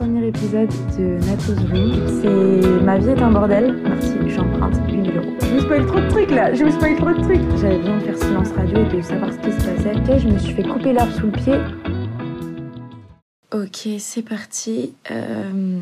premier 0.00 0.28
épisode 0.28 0.70
de 0.96 1.18
Nato's 1.26 1.58
Room. 1.70 2.22
C'est 2.22 2.84
Ma 2.84 2.96
vie 2.96 3.10
est 3.10 3.20
un 3.20 3.30
bordel. 3.30 3.76
Merci, 3.84 4.14
j'emprunte 4.28 4.76
8000 4.88 5.16
euros. 5.18 5.34
Je 5.42 5.46
vous 5.48 5.60
spoil 5.60 5.86
trop 5.86 6.00
de 6.00 6.08
trucs 6.08 6.30
là, 6.30 6.54
je 6.54 6.64
vous 6.64 6.70
spoil 6.70 6.96
trop 6.96 7.10
de 7.10 7.20
trucs. 7.20 7.58
J'avais 7.60 7.76
besoin 7.76 7.98
de 7.98 8.04
faire 8.04 8.16
silence 8.16 8.48
radio 8.52 8.78
et 8.78 8.96
de 8.96 9.02
savoir 9.02 9.30
ce 9.30 9.38
qui 9.38 9.52
se 9.52 9.58
passait. 9.58 9.94
Ok, 9.94 10.18
je 10.18 10.28
me 10.28 10.38
suis 10.38 10.54
fait 10.54 10.62
couper 10.62 10.94
l'herbe 10.94 11.10
sous 11.12 11.26
le 11.26 11.32
pied. 11.32 11.54
Ok, 13.52 14.00
c'est 14.00 14.22
parti. 14.22 14.94
Euh, 15.10 15.78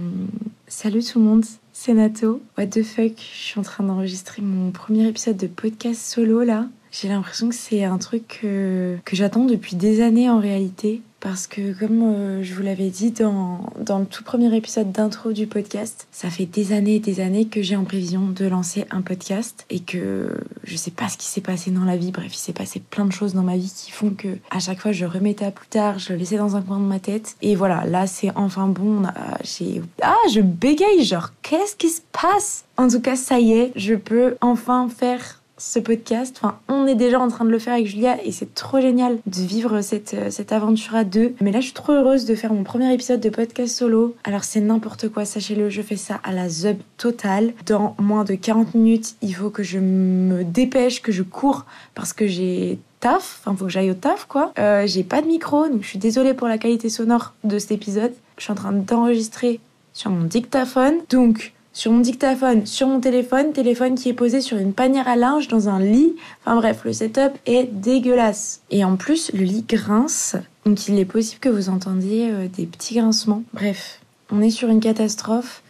Salut 0.66 1.04
tout 1.04 1.20
le 1.20 1.24
monde, 1.24 1.44
c'est 1.72 1.94
Nato. 1.94 2.42
What 2.58 2.66
the 2.66 2.82
fuck, 2.82 3.12
je 3.18 3.22
suis 3.22 3.60
en 3.60 3.62
train 3.62 3.84
d'enregistrer 3.84 4.42
mon 4.42 4.72
premier 4.72 5.06
épisode 5.06 5.36
de 5.36 5.46
podcast 5.46 6.00
solo 6.00 6.42
là. 6.42 6.66
J'ai 6.90 7.06
l'impression 7.06 7.50
que 7.50 7.54
c'est 7.54 7.84
un 7.84 7.98
truc 7.98 8.40
que, 8.42 8.96
que 9.04 9.14
j'attends 9.14 9.44
depuis 9.44 9.76
des 9.76 10.02
années 10.02 10.28
en 10.28 10.40
réalité. 10.40 11.02
Parce 11.20 11.48
que 11.48 11.76
comme 11.76 12.02
euh, 12.02 12.42
je 12.42 12.54
vous 12.54 12.62
l'avais 12.62 12.90
dit 12.90 13.10
dans, 13.10 13.60
le 13.76 14.04
tout 14.04 14.22
premier 14.22 14.54
épisode 14.56 14.92
d'intro 14.92 15.32
du 15.32 15.48
podcast, 15.48 16.06
ça 16.12 16.30
fait 16.30 16.46
des 16.46 16.72
années 16.72 16.96
et 16.96 17.00
des 17.00 17.20
années 17.20 17.46
que 17.46 17.60
j'ai 17.60 17.74
en 17.74 17.84
prévision 17.84 18.28
de 18.28 18.46
lancer 18.46 18.84
un 18.90 19.02
podcast 19.02 19.66
et 19.68 19.80
que 19.80 20.30
je 20.62 20.76
sais 20.76 20.92
pas 20.92 21.08
ce 21.08 21.18
qui 21.18 21.26
s'est 21.26 21.40
passé 21.40 21.72
dans 21.72 21.84
la 21.84 21.96
vie. 21.96 22.12
Bref, 22.12 22.32
il 22.32 22.38
s'est 22.38 22.52
passé 22.52 22.80
plein 22.80 23.04
de 23.04 23.12
choses 23.12 23.34
dans 23.34 23.42
ma 23.42 23.56
vie 23.56 23.72
qui 23.74 23.90
font 23.90 24.10
que 24.10 24.28
à 24.50 24.60
chaque 24.60 24.80
fois 24.80 24.92
je 24.92 25.04
remettais 25.04 25.44
à 25.44 25.50
plus 25.50 25.68
tard, 25.68 25.98
je 25.98 26.12
le 26.12 26.18
laissais 26.18 26.38
dans 26.38 26.54
un 26.54 26.62
coin 26.62 26.78
de 26.78 26.84
ma 26.84 27.00
tête. 27.00 27.34
Et 27.42 27.56
voilà, 27.56 27.84
là 27.84 28.06
c'est 28.06 28.30
enfin 28.36 28.68
bon. 28.68 29.02
J'ai 29.42 29.82
ah 30.02 30.14
je 30.32 30.40
bégaye 30.40 31.04
genre 31.04 31.30
qu'est-ce 31.42 31.74
qui 31.74 31.88
se 31.88 32.00
passe? 32.12 32.64
En 32.76 32.88
tout 32.88 33.00
cas 33.00 33.16
ça 33.16 33.40
y 33.40 33.52
est, 33.52 33.72
je 33.74 33.94
peux 33.94 34.36
enfin 34.40 34.88
faire 34.88 35.42
ce 35.58 35.78
podcast. 35.78 36.38
Enfin, 36.40 36.58
on 36.68 36.86
est 36.86 36.94
déjà 36.94 37.20
en 37.20 37.28
train 37.28 37.44
de 37.44 37.50
le 37.50 37.58
faire 37.58 37.74
avec 37.74 37.86
Julia 37.86 38.16
et 38.24 38.32
c'est 38.32 38.54
trop 38.54 38.80
génial 38.80 39.18
de 39.26 39.42
vivre 39.42 39.80
cette, 39.80 40.14
euh, 40.14 40.30
cette 40.30 40.52
aventure 40.52 40.94
à 40.94 41.04
deux. 41.04 41.34
Mais 41.40 41.52
là, 41.52 41.60
je 41.60 41.66
suis 41.66 41.74
trop 41.74 41.92
heureuse 41.92 42.24
de 42.24 42.34
faire 42.34 42.52
mon 42.52 42.64
premier 42.64 42.92
épisode 42.92 43.20
de 43.20 43.28
podcast 43.28 43.76
solo. 43.76 44.14
Alors, 44.24 44.44
c'est 44.44 44.60
n'importe 44.60 45.08
quoi, 45.08 45.24
sachez-le, 45.24 45.68
je 45.70 45.82
fais 45.82 45.96
ça 45.96 46.20
à 46.24 46.32
la 46.32 46.48
zub 46.48 46.78
totale. 46.96 47.52
Dans 47.66 47.94
moins 47.98 48.24
de 48.24 48.34
40 48.34 48.74
minutes, 48.74 49.16
il 49.22 49.34
faut 49.34 49.50
que 49.50 49.62
je 49.62 49.78
me 49.78 50.44
dépêche, 50.44 51.02
que 51.02 51.12
je 51.12 51.22
cours 51.22 51.64
parce 51.94 52.12
que 52.12 52.26
j'ai 52.26 52.78
taf, 53.00 53.40
enfin 53.40 53.56
faut 53.56 53.66
que 53.66 53.70
j'aille 53.70 53.90
au 53.90 53.94
taf 53.94 54.24
quoi. 54.26 54.52
Euh, 54.58 54.86
j'ai 54.86 55.04
pas 55.04 55.22
de 55.22 55.26
micro, 55.26 55.68
donc 55.68 55.82
je 55.82 55.88
suis 55.88 55.98
désolée 55.98 56.34
pour 56.34 56.48
la 56.48 56.58
qualité 56.58 56.88
sonore 56.88 57.34
de 57.44 57.58
cet 57.58 57.72
épisode. 57.72 58.12
Je 58.36 58.44
suis 58.44 58.52
en 58.52 58.56
train 58.56 58.72
d'enregistrer 58.72 59.60
sur 59.92 60.10
mon 60.10 60.24
dictaphone, 60.24 60.94
donc 61.10 61.52
sur 61.78 61.92
mon 61.92 62.00
dictaphone, 62.00 62.66
sur 62.66 62.88
mon 62.88 62.98
téléphone, 62.98 63.52
téléphone 63.52 63.94
qui 63.94 64.08
est 64.08 64.12
posé 64.12 64.40
sur 64.40 64.58
une 64.58 64.72
panière 64.72 65.06
à 65.06 65.14
linge 65.14 65.46
dans 65.46 65.68
un 65.68 65.78
lit. 65.78 66.16
Enfin 66.44 66.56
bref, 66.56 66.80
le 66.84 66.92
setup 66.92 67.38
est 67.46 67.72
dégueulasse. 67.72 68.62
Et 68.72 68.82
en 68.82 68.96
plus, 68.96 69.30
le 69.32 69.44
lit 69.44 69.62
grince, 69.62 70.34
donc 70.66 70.88
il 70.88 70.98
est 70.98 71.04
possible 71.04 71.38
que 71.38 71.48
vous 71.48 71.68
entendiez 71.68 72.32
euh, 72.32 72.48
des 72.48 72.66
petits 72.66 72.96
grincements. 72.96 73.44
Bref, 73.54 74.00
on 74.32 74.42
est 74.42 74.50
sur 74.50 74.70
une 74.70 74.80
catastrophe. 74.80 75.62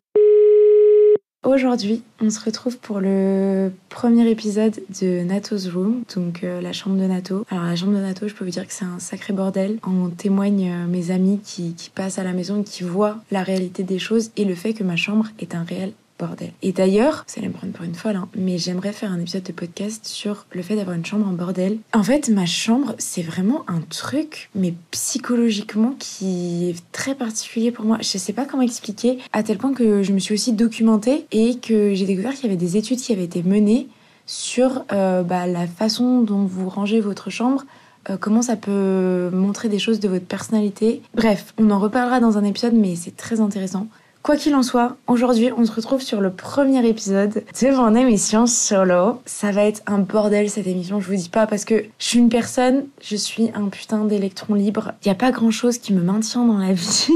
Aujourd'hui, 1.45 2.03
on 2.21 2.31
se 2.31 2.45
retrouve 2.45 2.79
pour 2.79 2.99
le 2.99 3.71
premier 3.91 4.29
épisode 4.29 4.75
de 5.01 5.23
Nato's 5.23 5.69
Room, 5.69 6.03
donc 6.17 6.43
euh, 6.43 6.61
la 6.61 6.73
chambre 6.73 6.97
de 6.97 7.05
Nato. 7.05 7.47
Alors 7.49 7.65
la 7.65 7.77
chambre 7.77 7.93
de 7.93 8.01
Nato, 8.01 8.27
je 8.27 8.35
peux 8.35 8.45
vous 8.45 8.51
dire 8.51 8.67
que 8.67 8.73
c'est 8.73 8.85
un 8.85 8.99
sacré 8.99 9.33
bordel. 9.33 9.79
En 9.85 10.11
témoignent 10.11 10.73
euh, 10.73 10.87
mes 10.89 11.13
amis 11.13 11.39
qui, 11.45 11.75
passent 11.95 12.19
à 12.19 12.25
la 12.25 12.33
maison 12.33 12.63
et 12.63 12.65
qui 12.65 12.83
voient 12.83 13.19
la 13.31 13.45
réalité 13.45 13.85
des 13.85 14.01
choses 14.01 14.33
et 14.37 14.45
le 14.45 14.57
fait 14.57 14.75
que 14.75 14.83
ma 14.83 14.97
chambre 14.97 15.29
est 15.39 15.55
un 15.55 15.63
réel 15.63 15.93
bordel. 16.19 16.53
Et 16.63 16.73
d'ailleurs, 16.73 17.25
vous 17.29 17.39
allez 17.39 17.49
me 17.49 17.53
prendre 17.53 17.73
pour 17.73 17.85
une 17.85 17.95
folle, 17.95 18.17
hein, 18.17 18.29
mais 18.37 18.59
j'aimerais 18.59 18.93
faire 18.93 19.13
un 19.13 19.21
épisode 19.21 19.43
de 19.43 19.53
podcast 19.53 20.07
sur 20.07 20.47
le 20.53 20.63
fait 20.63 20.77
d'avoir 20.77 20.97
une 20.97 21.05
chambre 21.05 21.27
en 21.27 21.33
bordel. 21.33 21.79
En 21.93 22.03
fait, 22.03 22.29
ma 22.29 22.47
chambre, 22.47 22.95
c'est 22.99 23.23
vraiment 23.23 23.65
un 23.69 23.81
truc, 23.81 24.51
mais 24.55 24.75
psychologiquement, 24.91 25.95
qui 25.99 26.71
est 26.71 26.83
très 26.93 27.15
particulier 27.15 27.71
pour 27.71 27.85
moi. 27.85 27.99
Je 28.01 28.19
sais 28.19 28.33
pas 28.33 28.45
comment 28.45 28.63
expliquer, 28.63 29.19
à 29.33 29.43
tel 29.43 29.59
point 29.59 29.73
que 29.73 30.03
je 30.03 30.13
me 30.13 30.19
suis 30.19 30.35
aussi 30.35 30.53
documentée 30.53 31.27
et 31.33 31.57
que 31.57 31.95
j'ai 31.95 32.07
découvert 32.07 32.35
qu'il 32.35 32.45
y 32.45 32.47
avait 32.47 32.57
des 32.57 32.77
études 32.77 32.99
qui 32.99 33.13
avaient 33.13 33.25
été 33.25 33.43
menées 33.43 33.89
sur 34.27 34.85
euh, 34.93 35.23
bah, 35.23 35.47
la 35.47 35.67
façon 35.67 36.21
dont 36.21 36.45
vous 36.45 36.69
rangez 36.69 37.01
votre 37.01 37.31
chambre, 37.31 37.65
euh, 38.11 38.17
comment 38.19 38.43
ça 38.43 38.57
peut 38.57 39.31
montrer 39.33 39.69
des 39.69 39.79
choses 39.79 40.01
de 40.01 40.09
votre 40.09 40.27
personnalité. 40.27 41.03
Bref, 41.15 41.55
on 41.59 41.71
en 41.71 41.79
reparlera 41.79 42.21
dans 42.21 42.39
un 42.39 42.45
épisode, 42.45 42.75
mais 42.75 42.95
c'est 42.95 43.17
très 43.17 43.41
intéressant. 43.41 43.89
Quoi 44.23 44.37
qu'il 44.37 44.55
en 44.55 44.63
soit, 44.63 44.97
aujourd'hui, 45.07 45.51
on 45.57 45.65
se 45.65 45.73
retrouve 45.73 46.03
sur 46.03 46.21
le 46.21 46.31
premier 46.31 46.87
épisode 46.87 47.43
de 47.61 47.71
mon 47.71 47.95
émission 47.95 48.47
solo. 48.47 49.21
Ça 49.25 49.53
va 49.53 49.65
être 49.65 49.81
un 49.87 49.99
bordel 49.99 50.51
cette 50.51 50.67
émission, 50.67 51.01
je 51.01 51.07
vous 51.07 51.17
dis 51.17 51.29
pas, 51.29 51.47
parce 51.47 51.65
que 51.65 51.85
je 51.99 52.05
suis 52.05 52.19
une 52.19 52.29
personne, 52.29 52.87
je 53.01 53.17
suis 53.17 53.51
un 53.55 53.69
putain 53.69 54.05
d'électron 54.05 54.55
libre. 54.55 54.93
Il 55.05 55.09
y 55.09 55.11
a 55.11 55.15
pas 55.15 55.31
grand 55.31 55.51
chose 55.51 55.79
qui 55.79 55.93
me 55.93 56.03
maintient 56.03 56.45
dans 56.45 56.59
la 56.59 56.73
vie. 56.73 57.09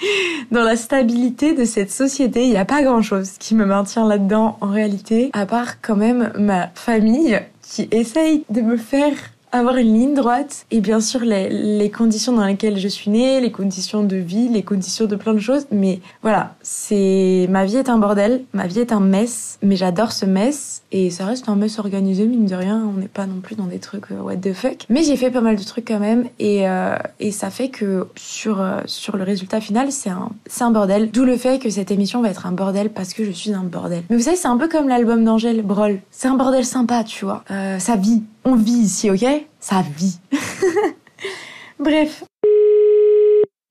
dans 0.50 0.62
la 0.62 0.76
stabilité 0.76 1.54
de 1.54 1.64
cette 1.64 1.90
société, 1.90 2.44
il 2.44 2.50
n'y 2.50 2.56
a 2.56 2.64
pas 2.64 2.82
grand 2.82 3.02
chose 3.02 3.32
qui 3.38 3.54
me 3.54 3.64
maintient 3.64 4.06
là-dedans 4.06 4.58
en 4.60 4.70
réalité, 4.70 5.30
à 5.32 5.46
part 5.46 5.80
quand 5.80 5.96
même 5.96 6.32
ma 6.36 6.68
famille 6.74 7.40
qui 7.62 7.88
essaye 7.90 8.44
de 8.50 8.60
me 8.60 8.76
faire 8.76 9.14
avoir 9.52 9.76
une 9.76 9.94
ligne 9.94 10.14
droite 10.14 10.66
et 10.70 10.80
bien 10.80 11.00
sûr 11.00 11.20
les, 11.20 11.48
les, 11.48 11.90
conditions 11.90 12.32
dans 12.32 12.46
lesquelles 12.46 12.78
je 12.78 12.88
suis 12.88 13.10
née, 13.10 13.40
les 13.40 13.50
conditions 13.50 14.04
de 14.04 14.16
vie, 14.16 14.48
les 14.48 14.62
conditions 14.62 15.06
de 15.06 15.16
plein 15.16 15.34
de 15.34 15.40
choses. 15.40 15.66
Mais 15.70 16.00
voilà, 16.22 16.54
c'est 16.72 17.48
ma 17.50 17.64
vie 17.64 17.78
est 17.78 17.88
un 17.88 17.98
bordel, 17.98 18.44
ma 18.52 18.68
vie 18.68 18.78
est 18.78 18.92
un 18.92 19.00
mess, 19.00 19.58
mais 19.60 19.74
j'adore 19.74 20.12
ce 20.12 20.24
mess 20.24 20.82
et 20.92 21.10
ça 21.10 21.26
reste 21.26 21.48
un 21.48 21.56
mess 21.56 21.80
organisé 21.80 22.26
mine 22.26 22.46
de 22.46 22.54
rien. 22.54 22.80
On 22.88 23.00
n'est 23.00 23.08
pas 23.08 23.26
non 23.26 23.40
plus 23.40 23.56
dans 23.56 23.66
des 23.66 23.80
trucs 23.80 24.12
euh, 24.12 24.20
what 24.20 24.36
the 24.36 24.52
fuck. 24.52 24.86
Mais 24.88 25.02
j'ai 25.02 25.16
fait 25.16 25.32
pas 25.32 25.40
mal 25.40 25.56
de 25.56 25.64
trucs 25.64 25.88
quand 25.88 25.98
même 25.98 26.28
et 26.38 26.68
euh, 26.68 26.94
et 27.18 27.32
ça 27.32 27.50
fait 27.50 27.70
que 27.70 28.06
sur 28.14 28.60
euh, 28.60 28.82
sur 28.86 29.16
le 29.16 29.24
résultat 29.24 29.60
final 29.60 29.90
c'est 29.90 30.10
un 30.10 30.30
c'est 30.46 30.62
un 30.62 30.70
bordel. 30.70 31.10
D'où 31.10 31.24
le 31.24 31.36
fait 31.36 31.58
que 31.58 31.70
cette 31.70 31.90
émission 31.90 32.22
va 32.22 32.30
être 32.30 32.46
un 32.46 32.52
bordel 32.52 32.90
parce 32.90 33.14
que 33.14 33.24
je 33.24 33.32
suis 33.32 33.52
un 33.52 33.64
bordel. 33.64 34.04
Mais 34.08 34.14
vous 34.14 34.22
savez 34.22 34.36
c'est 34.36 34.46
un 34.46 34.56
peu 34.56 34.68
comme 34.68 34.86
l'album 34.86 35.24
d'Angèle 35.24 35.62
Brol. 35.62 35.98
C'est 36.12 36.28
un 36.28 36.36
bordel 36.36 36.64
sympa 36.64 37.02
tu 37.02 37.24
vois. 37.24 37.42
Ça 37.80 37.96
vit 37.96 38.22
on 38.44 38.54
vit 38.54 38.72
ici, 38.72 39.10
ok? 39.10 39.26
Ça 39.58 39.82
vit. 39.96 40.18
Bref. 41.80 42.24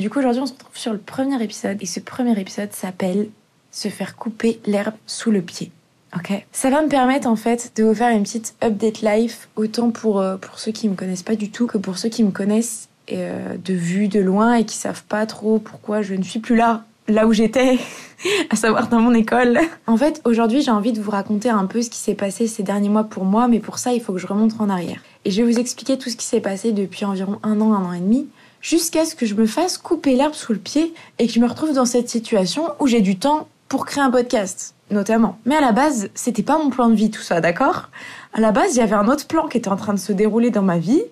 Du 0.01 0.09
coup, 0.09 0.19
aujourd'hui, 0.19 0.41
on 0.41 0.45
se 0.45 0.53
retrouve 0.53 0.77
sur 0.77 0.93
le 0.93 0.97
premier 0.97 1.43
épisode. 1.43 1.77
Et 1.81 1.85
ce 1.85 1.99
premier 1.99 2.39
épisode 2.39 2.71
s'appelle 2.71 3.27
Se 3.69 3.89
faire 3.89 4.15
couper 4.15 4.61
l'herbe 4.65 4.93
sous 5.05 5.29
le 5.29 5.41
pied. 5.41 5.73
Ok? 6.15 6.31
Ça 6.53 6.69
va 6.69 6.81
me 6.81 6.87
permettre, 6.87 7.27
en 7.27 7.35
fait, 7.35 7.73
de 7.75 7.83
vous 7.83 7.93
faire 7.93 8.15
une 8.15 8.23
petite 8.23 8.55
update 8.63 9.01
life, 9.01 9.49
autant 9.57 9.91
pour, 9.91 10.21
euh, 10.21 10.37
pour 10.37 10.57
ceux 10.57 10.71
qui 10.71 10.87
me 10.87 10.95
connaissent 10.95 11.23
pas 11.23 11.35
du 11.35 11.51
tout 11.51 11.67
que 11.67 11.77
pour 11.77 11.97
ceux 11.97 12.07
qui 12.07 12.23
me 12.23 12.31
connaissent 12.31 12.87
euh, 13.11 13.57
de 13.57 13.73
vue, 13.73 14.07
de 14.07 14.21
loin 14.21 14.53
et 14.53 14.63
qui 14.63 14.77
savent 14.77 15.03
pas 15.03 15.25
trop 15.25 15.59
pourquoi 15.59 16.01
je 16.01 16.13
ne 16.13 16.23
suis 16.23 16.39
plus 16.39 16.55
là 16.55 16.85
là 17.09 17.27
où 17.27 17.33
j'étais, 17.33 17.77
à 18.49 18.55
savoir 18.55 18.87
dans 18.87 19.01
mon 19.01 19.13
école. 19.13 19.59
En 19.85 19.97
fait, 19.97 20.21
aujourd'hui, 20.23 20.61
j'ai 20.61 20.71
envie 20.71 20.93
de 20.93 21.01
vous 21.01 21.11
raconter 21.11 21.49
un 21.49 21.65
peu 21.65 21.81
ce 21.81 21.89
qui 21.89 21.97
s'est 21.97 22.13
passé 22.13 22.47
ces 22.47 22.63
derniers 22.63 22.87
mois 22.87 23.03
pour 23.03 23.25
moi, 23.25 23.49
mais 23.49 23.59
pour 23.59 23.79
ça, 23.79 23.91
il 23.91 24.01
faut 24.01 24.13
que 24.13 24.19
je 24.19 24.27
remonte 24.27 24.53
en 24.59 24.69
arrière. 24.69 25.01
Et 25.25 25.31
je 25.31 25.41
vais 25.41 25.51
vous 25.51 25.59
expliquer 25.59 25.97
tout 25.97 26.09
ce 26.09 26.15
qui 26.15 26.25
s'est 26.25 26.39
passé 26.39 26.71
depuis 26.71 27.03
environ 27.03 27.39
un 27.43 27.59
an, 27.59 27.73
un 27.73 27.83
an 27.83 27.91
et 27.91 27.99
demi, 27.99 28.27
jusqu'à 28.61 29.05
ce 29.05 29.15
que 29.15 29.25
je 29.25 29.35
me 29.35 29.45
fasse 29.45 29.77
couper 29.77 30.15
l'herbe 30.15 30.33
sous 30.33 30.53
le 30.53 30.59
pied 30.59 30.93
et 31.17 31.27
que 31.27 31.33
je 31.33 31.39
me 31.39 31.47
retrouve 31.47 31.73
dans 31.73 31.85
cette 31.85 32.09
situation 32.09 32.69
où 32.79 32.87
j'ai 32.87 33.01
du 33.01 33.17
temps 33.17 33.47
pour 33.67 33.85
créer 33.85 34.03
un 34.03 34.11
podcast, 34.11 34.73
notamment. 34.91 35.39
Mais 35.45 35.55
à 35.55 35.61
la 35.61 35.71
base, 35.71 36.09
c'était 36.15 36.43
pas 36.43 36.57
mon 36.57 36.69
plan 36.69 36.89
de 36.89 36.95
vie 36.95 37.11
tout 37.11 37.21
ça, 37.21 37.39
d'accord? 37.41 37.89
À 38.33 38.41
la 38.41 38.51
base, 38.51 38.75
il 38.75 38.79
y 38.79 38.81
avait 38.81 38.95
un 38.95 39.07
autre 39.07 39.27
plan 39.27 39.47
qui 39.47 39.57
était 39.57 39.69
en 39.69 39.75
train 39.75 39.93
de 39.93 39.99
se 39.99 40.11
dérouler 40.11 40.49
dans 40.49 40.63
ma 40.63 40.77
vie 40.77 41.03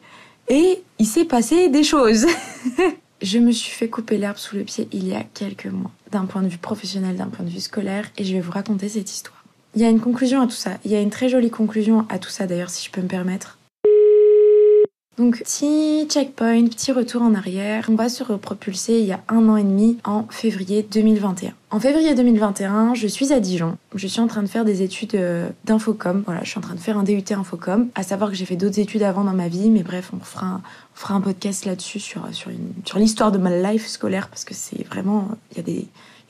et 0.48 0.84
il 1.00 1.06
s'est 1.06 1.26
passé 1.26 1.70
des 1.70 1.84
choses. 1.84 2.26
Je 3.22 3.40
me 3.40 3.52
suis 3.52 3.72
fait 3.72 3.90
couper 3.90 4.18
l'herbe 4.18 4.38
sous 4.38 4.56
le 4.56 4.64
pied 4.64 4.88
il 4.92 5.08
y 5.08 5.16
a 5.16 5.24
quelques 5.34 5.66
mois, 5.66 5.92
d'un 6.12 6.26
point 6.26 6.44
de 6.44 6.48
vue 6.48 6.60
professionnel, 6.60 7.16
d'un 7.16 7.28
point 7.28 7.44
de 7.44 7.50
vue 7.50 7.60
scolaire, 7.60 8.06
et 8.16 8.24
je 8.24 8.34
vais 8.34 8.42
vous 8.42 8.52
raconter 8.52 8.90
cette 8.90 9.12
histoire. 9.12 9.44
Il 9.74 9.82
y 9.82 9.86
a 9.86 9.90
une 9.90 10.00
conclusion 10.00 10.40
à 10.42 10.46
tout 10.46 10.52
ça. 10.52 10.72
Il 10.86 10.92
y 10.92 10.96
a 10.96 11.02
une 11.02 11.10
très 11.10 11.28
jolie 11.28 11.50
conclusion 11.50 12.06
à 12.10 12.20
tout 12.20 12.30
ça 12.30 12.46
d'ailleurs, 12.46 12.70
si 12.70 12.86
je 12.86 12.92
peux 12.92 13.02
me 13.02 13.08
permettre. 13.08 13.57
Donc, 15.18 15.40
petit 15.40 16.06
checkpoint, 16.08 16.68
petit 16.68 16.92
retour 16.92 17.24
en 17.24 17.34
arrière. 17.34 17.88
On 17.90 17.96
va 17.96 18.08
se 18.08 18.24
repropulser 18.24 19.00
il 19.00 19.06
y 19.08 19.12
a 19.12 19.20
un 19.30 19.50
an 19.50 19.58
et 19.58 19.64
demi 19.64 19.98
en 20.04 20.28
février 20.30 20.84
2021. 20.84 21.54
En 21.72 21.80
février 21.80 22.14
2021, 22.14 22.94
je 22.94 23.08
suis 23.08 23.34
à 23.34 23.40
Dijon. 23.40 23.78
Je 23.96 24.06
suis 24.06 24.22
en 24.22 24.28
train 24.28 24.44
de 24.44 24.48
faire 24.48 24.64
des 24.64 24.84
études 24.84 25.16
euh, 25.16 25.50
d'infocom. 25.66 26.22
Voilà, 26.28 26.44
je 26.44 26.50
suis 26.50 26.60
en 26.60 26.62
train 26.62 26.76
de 26.76 26.80
faire 26.80 27.00
un 27.00 27.04
DUT 27.04 27.24
infocom. 27.32 27.88
À 27.96 28.04
savoir 28.04 28.30
que 28.30 28.36
j'ai 28.36 28.46
fait 28.46 28.56
d'autres 28.56 28.80
études 28.80 29.02
avant 29.02 29.24
dans 29.24 29.34
ma 29.34 29.48
vie, 29.48 29.72
mais 29.72 29.82
bref, 29.82 30.12
on 30.14 30.20
fera 30.20 30.62
un, 31.10 31.22
podcast 31.22 31.66
là-dessus 31.66 32.00
sur, 32.00 32.28
sur 32.32 33.00
l'histoire 33.00 33.32
de 33.32 33.40
ma 33.40 33.72
life 33.72 33.88
scolaire 33.88 34.28
parce 34.28 34.46
que 34.46 34.54
c'est 34.54 34.86
vraiment, 34.86 35.30
il 35.52 35.58
y 35.58 35.60
a 35.62 35.64
des, 35.64 35.88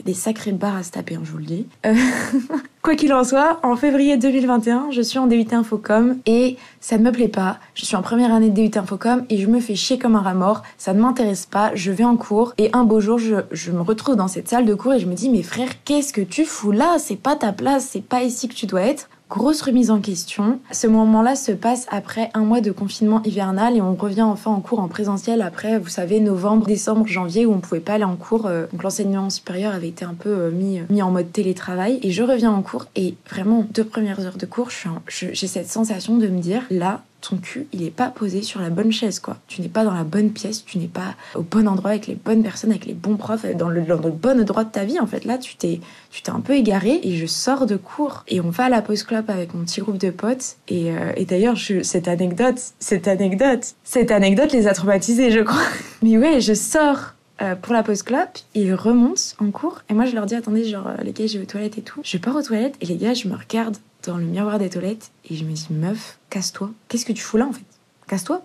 des 0.07 0.13
sacrées 0.13 0.54
barres 0.54 0.77
à 0.77 0.83
se 0.83 0.92
taper, 0.92 1.15
hein, 1.15 1.21
je 1.25 1.31
vous 1.31 1.38
le 1.38 1.44
dis. 1.44 1.68
Euh, 1.86 1.94
quoi 2.81 2.95
qu'il 2.95 3.13
en 3.13 3.25
soit, 3.25 3.59
en 3.62 3.75
février 3.75 4.15
2021, 4.15 4.88
je 4.92 5.01
suis 5.01 5.19
en 5.19 5.27
DUT 5.27 5.45
Infocom 5.51 6.18
et 6.25 6.56
ça 6.80 6.98
ne 6.98 7.04
me 7.04 7.12
plaît 7.12 7.27
pas. 7.27 7.59
Je 7.75 7.86
suis 7.86 7.98
en 7.98 8.01
première 8.01 8.33
année 8.33 8.50
de 8.50 8.56
DUT 8.56 8.80
Infocom 8.80 9.25
et 9.30 9.38
je 9.38 9.48
me 9.48 9.59
fais 9.59 9.75
chier 9.75 10.00
comme 10.00 10.15
un 10.15 10.21
rat 10.21 10.33
mort. 10.33 10.63
Ça 10.77 10.94
ne 10.94 11.01
m'intéresse 11.01 11.45
pas. 11.45 11.71
Je 11.75 11.92
vais 11.92 12.06
en 12.06 12.15
cours 12.15 12.54
et 12.57 12.69
un 12.71 12.86
beau 12.86 13.01
jour, 13.01 13.19
je, 13.19 13.36
je 13.51 13.71
me 13.74 13.81
retrouve 13.81 14.15
dans 14.15 14.30
cette 14.30 14.48
salle 14.48 14.65
de 14.65 14.75
cours 14.75 14.94
et 14.94 15.00
je 15.00 15.07
me 15.07 15.13
dis, 15.13 15.30
mais 15.30 15.44
frère, 15.44 15.83
qu'est-ce 15.83 16.13
que 16.13 16.21
tu 16.21 16.45
fous 16.45 16.71
là? 16.71 16.95
C'est 17.00 17.18
pas 17.18 17.36
ta 17.36 17.51
place, 17.51 17.89
c'est 17.92 18.01
pas 18.01 18.24
ici 18.24 18.48
que 18.48 18.56
tu 18.56 18.65
dois 18.65 18.83
être. 18.83 19.09
Grosse 19.29 19.62
remise 19.62 19.91
en 19.91 20.00
question. 20.00 20.59
Ce 20.71 20.88
moment-là 20.88 21.35
se 21.35 21.51
passe 21.51 21.85
après 21.89 22.29
un 22.33 22.45
mois 22.45 22.62
de 22.62 22.71
confinement 22.71 23.21
hivernal 23.24 23.75
et 23.75 23.81
on 23.81 23.94
revient 23.94 24.21
enfin 24.21 24.51
en 24.51 24.62
cours 24.62 24.79
en 24.79 24.88
présentiel 24.88 25.41
après, 25.41 25.79
vous 25.79 25.89
savez, 25.89 26.21
novembre, 26.21 26.65
décembre, 26.65 27.06
janvier 27.07 27.45
où 27.45 27.51
on 27.51 27.59
pouvait 27.59 27.81
pas 27.81 27.95
aller 27.95 28.06
en 28.06 28.15
cours. 28.15 28.45
Euh, 28.45 28.68
donc 28.71 28.83
l'enseignement 28.83 29.29
supérieur 29.29 29.74
avait 29.74 29.89
été 29.89 30.06
un 30.06 30.13
peu 30.13 30.29
euh, 30.29 30.51
mis, 30.51 30.79
mis 30.89 31.01
en 31.01 31.12
mode 31.12 31.29
télétravail 31.31 32.00
et 32.03 32.12
je 32.12 32.24
reviens 32.24 32.51
en 32.51 32.62
cours 32.62 32.85
et 32.95 33.15
vraiment 33.29 33.68
deux 33.74 33.83
premières 33.83 34.25
heures 34.25 34.38
de 34.38 34.45
cours, 34.45 34.69
j'ai 35.09 35.35
cette 35.35 35.68
sensation 35.68 36.18
de 36.18 36.27
me 36.27 36.39
dire 36.39 36.62
là, 36.69 37.03
ton 37.22 37.38
cul, 37.38 37.68
il 37.74 37.84
est 37.84 37.92
pas 37.92 38.10
posé 38.10 38.42
sur 38.42 38.62
la 38.62 38.69
bonne 38.69 38.92
chaise, 38.92 39.19
quoi. 39.19 39.38
Tu 39.48 39.62
n'es 39.62 39.69
pas 39.69 39.84
dans 39.84 39.94
la 39.94 40.04
bonne 40.04 40.31
pièce, 40.31 40.64
tu 40.66 40.78
n'es 40.78 40.88
pas 40.88 41.16
au 41.36 41.42
bon 41.42 41.68
endroit 41.68 41.92
avec 41.92 42.08
les 42.08 42.16
bonnes 42.16 42.44
personnes, 42.44 42.72
avec 42.72 42.86
les 42.86 42.94
bons 42.94 43.18
profs, 43.18 43.46
dans 43.56 43.69
le, 43.69 43.81
bon 43.81 44.40
endroit 44.40 44.64
de 44.64 44.72
ta 44.72 44.86
vie, 44.86 45.00
en 45.00 45.08
fait. 45.08 45.25
Là, 45.25 45.38
tu 45.38 45.56
t'es, 45.56 45.80
tu 46.12 46.22
t'es 46.22 46.31
un 46.31 46.40
peu 46.40 46.54
égaré 46.54 47.00
et 47.04 47.16
je 47.16 47.25
sors 47.25 47.66
de 47.66 47.75
cours 47.75 48.24
et 48.28 48.40
on 48.42 48.50
va 48.50 48.66
à 48.66 48.69
la 48.69 48.81
pause 48.81 49.04
club 49.04 49.30
avec 49.30 49.54
mon 49.54 49.64
petit 49.64 49.81
groupe 49.81 49.98
de 49.98 50.10
potes. 50.10 50.58
Et, 50.68 50.92
euh, 50.92 51.12
et 51.16 51.25
d'ailleurs, 51.25 51.58
cette 51.84 52.08
anecdote, 52.08 52.60
cette 52.80 53.08
anecdote, 53.08 53.75
cette 53.84 54.12
anecdote 54.12 54.52
les 54.54 54.68
a 54.68 54.74
traumatisés, 54.74 55.31
je 55.31 55.40
crois. 55.40 55.64
Mais 56.02 56.18
ouais, 56.18 56.40
je 56.40 56.54
sors 56.54 57.14
euh, 57.42 57.56
pour 57.56 57.74
la 57.74 57.84
pause 57.84 58.04
club, 58.04 58.28
ils 58.56 58.74
remontent 58.74 59.22
en 59.40 59.52
cours 59.52 59.84
et 59.90 59.94
moi 59.94 60.06
je 60.06 60.16
leur 60.16 60.25
dis 60.25 60.34
attendez 60.34 60.64
genre 60.64 60.90
les 61.04 61.12
gars 61.12 61.28
je 61.28 61.38
vais 61.38 61.44
aux 61.44 61.48
toilettes 61.48 61.78
et 61.78 61.84
tout. 61.84 62.02
Je 62.04 62.18
pars 62.18 62.36
aux 62.36 62.42
toilettes 62.42 62.75
et 62.81 62.88
les 62.88 62.96
gars 62.96 63.14
je 63.14 63.28
me 63.28 63.36
regarde 63.36 63.78
dans 64.07 64.18
le 64.18 64.24
miroir 64.24 64.57
des 64.57 64.69
toilettes 64.69 65.12
et 65.30 65.36
je 65.36 65.44
me 65.44 65.51
dis 65.51 65.68
meuf, 65.69 66.18
casse-toi. 66.30 66.71
Qu'est-ce 66.88 67.06
que 67.06 67.13
tu 67.13 67.21
fous 67.21 67.38
là 67.38 67.45
en 67.45 67.51
fait? 67.51 67.65
Casse-toi. 68.07 68.42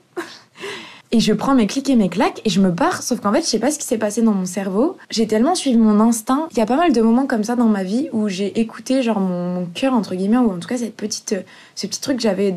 et 1.12 1.20
je 1.20 1.32
prends 1.32 1.54
mes 1.54 1.66
clics 1.66 1.88
et 1.88 1.96
mes 1.96 2.08
claques 2.08 2.42
et 2.44 2.50
je 2.50 2.60
me 2.60 2.70
barre. 2.70 3.02
Sauf 3.02 3.20
qu'en 3.20 3.32
fait, 3.32 3.42
je 3.42 3.46
sais 3.46 3.60
pas 3.60 3.70
ce 3.70 3.78
qui 3.78 3.86
s'est 3.86 3.98
passé 3.98 4.22
dans 4.22 4.32
mon 4.32 4.44
cerveau. 4.44 4.98
J'ai 5.10 5.26
tellement 5.26 5.54
suivi 5.54 5.78
mon 5.78 6.00
instinct. 6.00 6.48
Il 6.50 6.58
y 6.58 6.60
a 6.60 6.66
pas 6.66 6.76
mal 6.76 6.92
de 6.92 7.00
moments 7.00 7.26
comme 7.26 7.44
ça 7.44 7.54
dans 7.54 7.68
ma 7.68 7.84
vie 7.84 8.08
où 8.12 8.28
j'ai 8.28 8.58
écouté 8.60 9.02
genre 9.02 9.20
mon, 9.20 9.66
cœur 9.66 9.94
entre 9.94 10.16
guillemets 10.16 10.38
ou 10.38 10.50
en 10.50 10.58
tout 10.58 10.68
cas 10.68 10.76
cette 10.76 10.96
petite, 10.96 11.36
ce 11.76 11.86
petit 11.86 12.00
truc 12.00 12.16
que 12.16 12.22
j'avais 12.22 12.56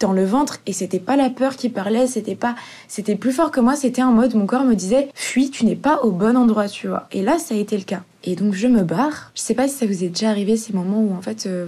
dans 0.00 0.12
le 0.12 0.24
ventre 0.24 0.58
et 0.66 0.72
c'était 0.72 1.00
pas 1.00 1.16
la 1.16 1.28
peur 1.28 1.56
qui 1.56 1.68
parlait, 1.68 2.06
c'était 2.06 2.36
pas, 2.36 2.54
c'était 2.86 3.16
plus 3.16 3.32
fort 3.32 3.50
que 3.50 3.60
moi, 3.60 3.74
c'était 3.74 4.00
un 4.00 4.12
mode, 4.12 4.34
mon 4.34 4.46
corps 4.46 4.64
me 4.64 4.74
disait, 4.74 5.08
fuis, 5.14 5.50
tu 5.50 5.66
n'es 5.66 5.76
pas 5.76 6.00
au 6.02 6.12
bon 6.12 6.36
endroit, 6.36 6.68
tu 6.68 6.86
vois. 6.86 7.08
Et 7.10 7.20
là, 7.20 7.38
ça 7.38 7.54
a 7.54 7.58
été 7.58 7.76
le 7.76 7.82
cas. 7.82 8.02
Et 8.24 8.36
donc, 8.36 8.54
je 8.54 8.68
me 8.68 8.82
barre. 8.82 9.32
Je 9.34 9.40
sais 9.40 9.54
pas 9.54 9.68
si 9.68 9.74
ça 9.74 9.86
vous 9.86 10.04
est 10.04 10.08
déjà 10.08 10.30
arrivé 10.30 10.56
ces 10.56 10.72
moments 10.72 11.00
où 11.00 11.14
en 11.14 11.20
fait, 11.20 11.46
euh, 11.46 11.66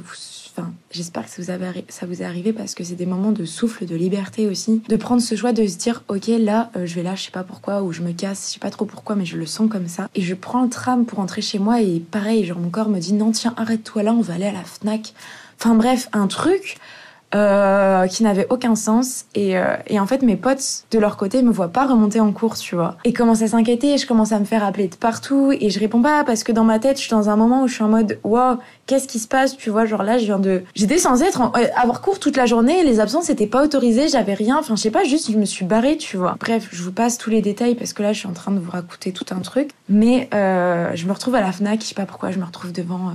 Enfin, 0.53 0.73
j'espère 0.91 1.25
que 1.25 1.31
ça 1.31 1.43
vous, 1.43 1.51
avez, 1.51 1.85
ça 1.89 2.07
vous 2.07 2.23
est 2.23 2.25
arrivé 2.25 2.53
parce 2.53 2.75
que 2.75 2.83
c'est 2.83 2.95
des 2.95 3.07
moments 3.07 3.33
de 3.33 3.45
souffle, 3.45 3.87
de 3.87 3.95
liberté 3.95 4.49
aussi. 4.49 4.83
De 4.89 4.97
prendre 4.97 5.23
ce 5.23 5.35
choix 5.37 5.53
de 5.53 5.67
se 5.67 5.77
dire, 5.77 6.03
ok, 6.09 6.27
là, 6.27 6.71
euh, 6.77 6.87
je 6.87 6.95
vais 6.95 7.03
là, 7.03 7.15
je 7.15 7.23
sais 7.23 7.31
pas 7.31 7.45
pourquoi, 7.45 7.83
ou 7.83 7.93
je 7.93 8.03
me 8.03 8.13
casse, 8.13 8.49
je 8.49 8.55
sais 8.55 8.59
pas 8.59 8.71
trop 8.71 8.85
pourquoi, 8.85 9.17
mais 9.17 9.25
je 9.25 9.37
le 9.37 9.47
sens 9.47 9.71
comme 9.71 9.87
ça. 9.87 10.09
Et 10.15 10.23
je 10.23 10.35
prends 10.35 10.63
le 10.63 10.69
tram 10.69 11.07
pour 11.07 11.19
rentrer 11.19 11.43
chez 11.43 11.59
moi 11.59 11.81
et 11.81 12.01
pareil, 12.01 12.45
genre 12.45 12.59
mon 12.59 12.71
corps 12.71 12.89
me 12.89 12.99
dit, 12.99 13.13
non, 13.13 13.31
tiens, 13.31 13.55
arrête-toi 13.57 14.03
là, 14.03 14.13
on 14.13 14.21
va 14.21 14.35
aller 14.35 14.47
à 14.47 14.53
la 14.53 14.65
Fnac. 14.65 15.15
Enfin 15.59 15.75
bref, 15.75 16.09
un 16.13 16.27
truc 16.27 16.79
euh, 17.35 18.07
qui 18.07 18.23
n'avait 18.23 18.47
aucun 18.51 18.75
sens. 18.75 19.27
Et, 19.35 19.57
euh, 19.57 19.77
et, 19.87 20.01
en 20.01 20.07
fait, 20.07 20.23
mes 20.23 20.37
potes, 20.37 20.85
de 20.91 20.99
leur 20.99 21.17
côté, 21.17 21.43
me 21.43 21.51
voient 21.51 21.69
pas 21.69 21.87
remonter 21.87 22.21
en 22.21 22.33
cours, 22.33 22.57
tu 22.57 22.75
vois. 22.75 22.97
Et 23.05 23.13
commencent 23.13 23.43
à 23.43 23.49
s'inquiéter, 23.49 23.99
je 23.99 24.07
commence 24.07 24.33
à 24.33 24.39
me 24.39 24.45
faire 24.45 24.65
appeler 24.65 24.89
de 24.89 24.97
partout, 24.97 25.53
et 25.53 25.71
je 25.71 25.79
réponds 25.79 26.03
pas 26.03 26.25
parce 26.25 26.43
que 26.43 26.53
dans 26.53 26.65
ma 26.65 26.79
tête, 26.79 26.97
je 26.97 27.03
suis 27.03 27.11
dans 27.11 27.29
un 27.29 27.37
moment 27.37 27.63
où 27.63 27.69
je 27.69 27.75
suis 27.75 27.85
en 27.85 27.89
mode, 27.89 28.19
wow, 28.25 28.57
qu'est-ce 28.87 29.07
qui 29.07 29.19
se 29.19 29.29
passe, 29.29 29.57
tu 29.57 29.71
vois, 29.71 29.87
genre 29.87 30.03
là, 30.03 30.19
je 30.19 30.25
viens 30.25 30.39
de... 30.39 30.63
J'étais 30.75 30.99
censée 30.99 31.25
être 31.25 31.41
en... 31.41 31.53
avoir 31.77 32.01
cours 32.01 32.19
toute 32.19 32.37
la 32.37 32.47
journée, 32.47 32.83
les 32.85 33.01
absences 33.01 33.31
étaient 33.31 33.47
pas 33.47 33.63
autorisées, 33.63 34.09
j'avais 34.09 34.35
rien, 34.35 34.59
enfin, 34.59 34.75
je 34.77 34.81
sais 34.81 34.91
pas, 34.91 35.05
juste, 35.05 35.31
je 35.31 35.37
me 35.37 35.45
suis 35.45 35.65
barrée, 35.65 35.97
tu 35.97 36.17
vois. 36.17 36.37
Bref, 36.41 36.69
je 36.73 36.83
vous 36.83 36.93
passe 36.93 37.19
tous 37.19 37.31
les 37.31 37.43
détails 37.43 37.75
parce 37.75 37.93
que 37.93 38.03
là, 38.03 38.13
je 38.13 38.19
suis 38.19 38.29
en 38.29 38.33
train 38.33 38.53
de 38.53 38.59
vous 38.59 38.71
raconter 38.71 39.13
tout 39.13 39.27
un 39.31 39.41
truc. 39.41 39.71
Mais 39.89 40.29
euh, 40.35 40.91
je 40.95 41.07
me 41.07 41.13
retrouve 41.13 41.35
à 41.35 41.41
la 41.41 41.53
FNAC, 41.53 41.81
je 41.81 41.87
sais 41.87 41.95
pas 41.95 42.07
pourquoi, 42.07 42.31
je 42.31 42.39
me 42.39 42.45
retrouve 42.45 42.73
devant 42.73 43.13